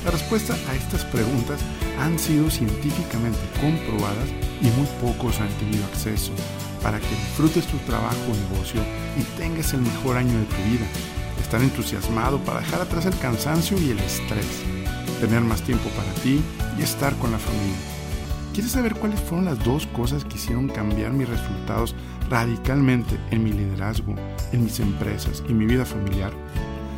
La 0.06 0.12
respuesta 0.12 0.56
a 0.70 0.76
estas 0.76 1.04
preguntas 1.06 1.60
han 2.00 2.18
sido 2.18 2.50
científicamente 2.50 3.40
comprobadas 3.60 4.30
y 4.62 4.66
muy 4.78 4.88
pocos 5.02 5.42
han 5.42 5.50
tenido 5.60 5.84
acceso 5.86 6.32
para 6.82 7.00
que 7.00 7.10
disfrutes 7.10 7.68
tu 7.68 7.78
trabajo 7.80 8.18
o 8.32 8.54
negocio 8.54 8.82
y 9.20 9.24
tengas 9.38 9.74
el 9.74 9.82
mejor 9.82 10.18
año 10.18 10.38
de 10.38 10.46
tu 10.46 10.56
vida. 10.70 10.86
Estar 11.42 11.62
entusiasmado 11.62 12.40
para 12.40 12.62
dejar 12.62 12.82
atrás 12.82 13.06
el 13.06 13.18
cansancio 13.18 13.78
y 13.80 13.90
el 13.90 14.00
estrés. 14.00 14.64
Tener 15.20 15.42
más 15.42 15.62
tiempo 15.62 15.90
para 15.90 16.12
ti 16.22 16.42
y 16.78 16.82
estar 16.82 17.14
con 17.18 17.32
la 17.32 17.40
familia 17.40 17.96
¿Quieres 18.56 18.72
saber 18.72 18.96
cuáles 18.96 19.20
fueron 19.20 19.44
las 19.44 19.62
dos 19.66 19.86
cosas 19.88 20.24
que 20.24 20.36
hicieron 20.36 20.70
cambiar 20.70 21.12
mis 21.12 21.28
resultados 21.28 21.94
radicalmente 22.30 23.18
en 23.32 23.44
mi 23.44 23.52
liderazgo, 23.52 24.16
en 24.52 24.64
mis 24.64 24.80
empresas 24.80 25.44
y 25.48 25.54
mi 25.54 25.66
vida 25.66 25.86
familiar? 25.86 26.32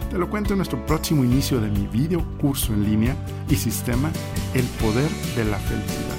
Te 0.10 0.18
lo 0.18 0.30
cuento 0.30 0.54
en 0.54 0.58
nuestro 0.58 0.86
próximo 0.86 1.24
inicio 1.24 1.60
de 1.60 1.70
mi 1.70 1.88
video 1.88 2.24
curso 2.38 2.74
en 2.74 2.86
línea 2.86 3.16
y 3.50 3.56
sistema 3.56 4.10
El 4.54 4.66
Poder 4.82 5.10
de 5.36 5.46
la 5.46 5.58
Felicidad. 5.58 6.18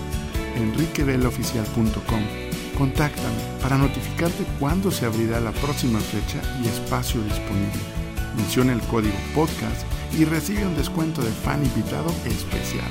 enriquevelaoficial.com 0.57 2.49
Contáctame 2.79 3.37
para 3.61 3.77
notificarte 3.77 4.45
cuándo 4.61 4.93
se 4.93 5.05
abrirá 5.05 5.41
la 5.41 5.51
próxima 5.51 5.99
fecha 5.99 6.41
y 6.63 6.69
espacio 6.69 7.21
disponible. 7.23 7.81
Menciona 8.37 8.73
el 8.73 8.81
código 8.83 9.17
podcast 9.35 9.85
y 10.17 10.25
recibe 10.25 10.65
un 10.65 10.77
descuento 10.77 11.21
de 11.21 11.31
fan 11.31 11.65
invitado 11.65 12.11
especial. 12.25 12.91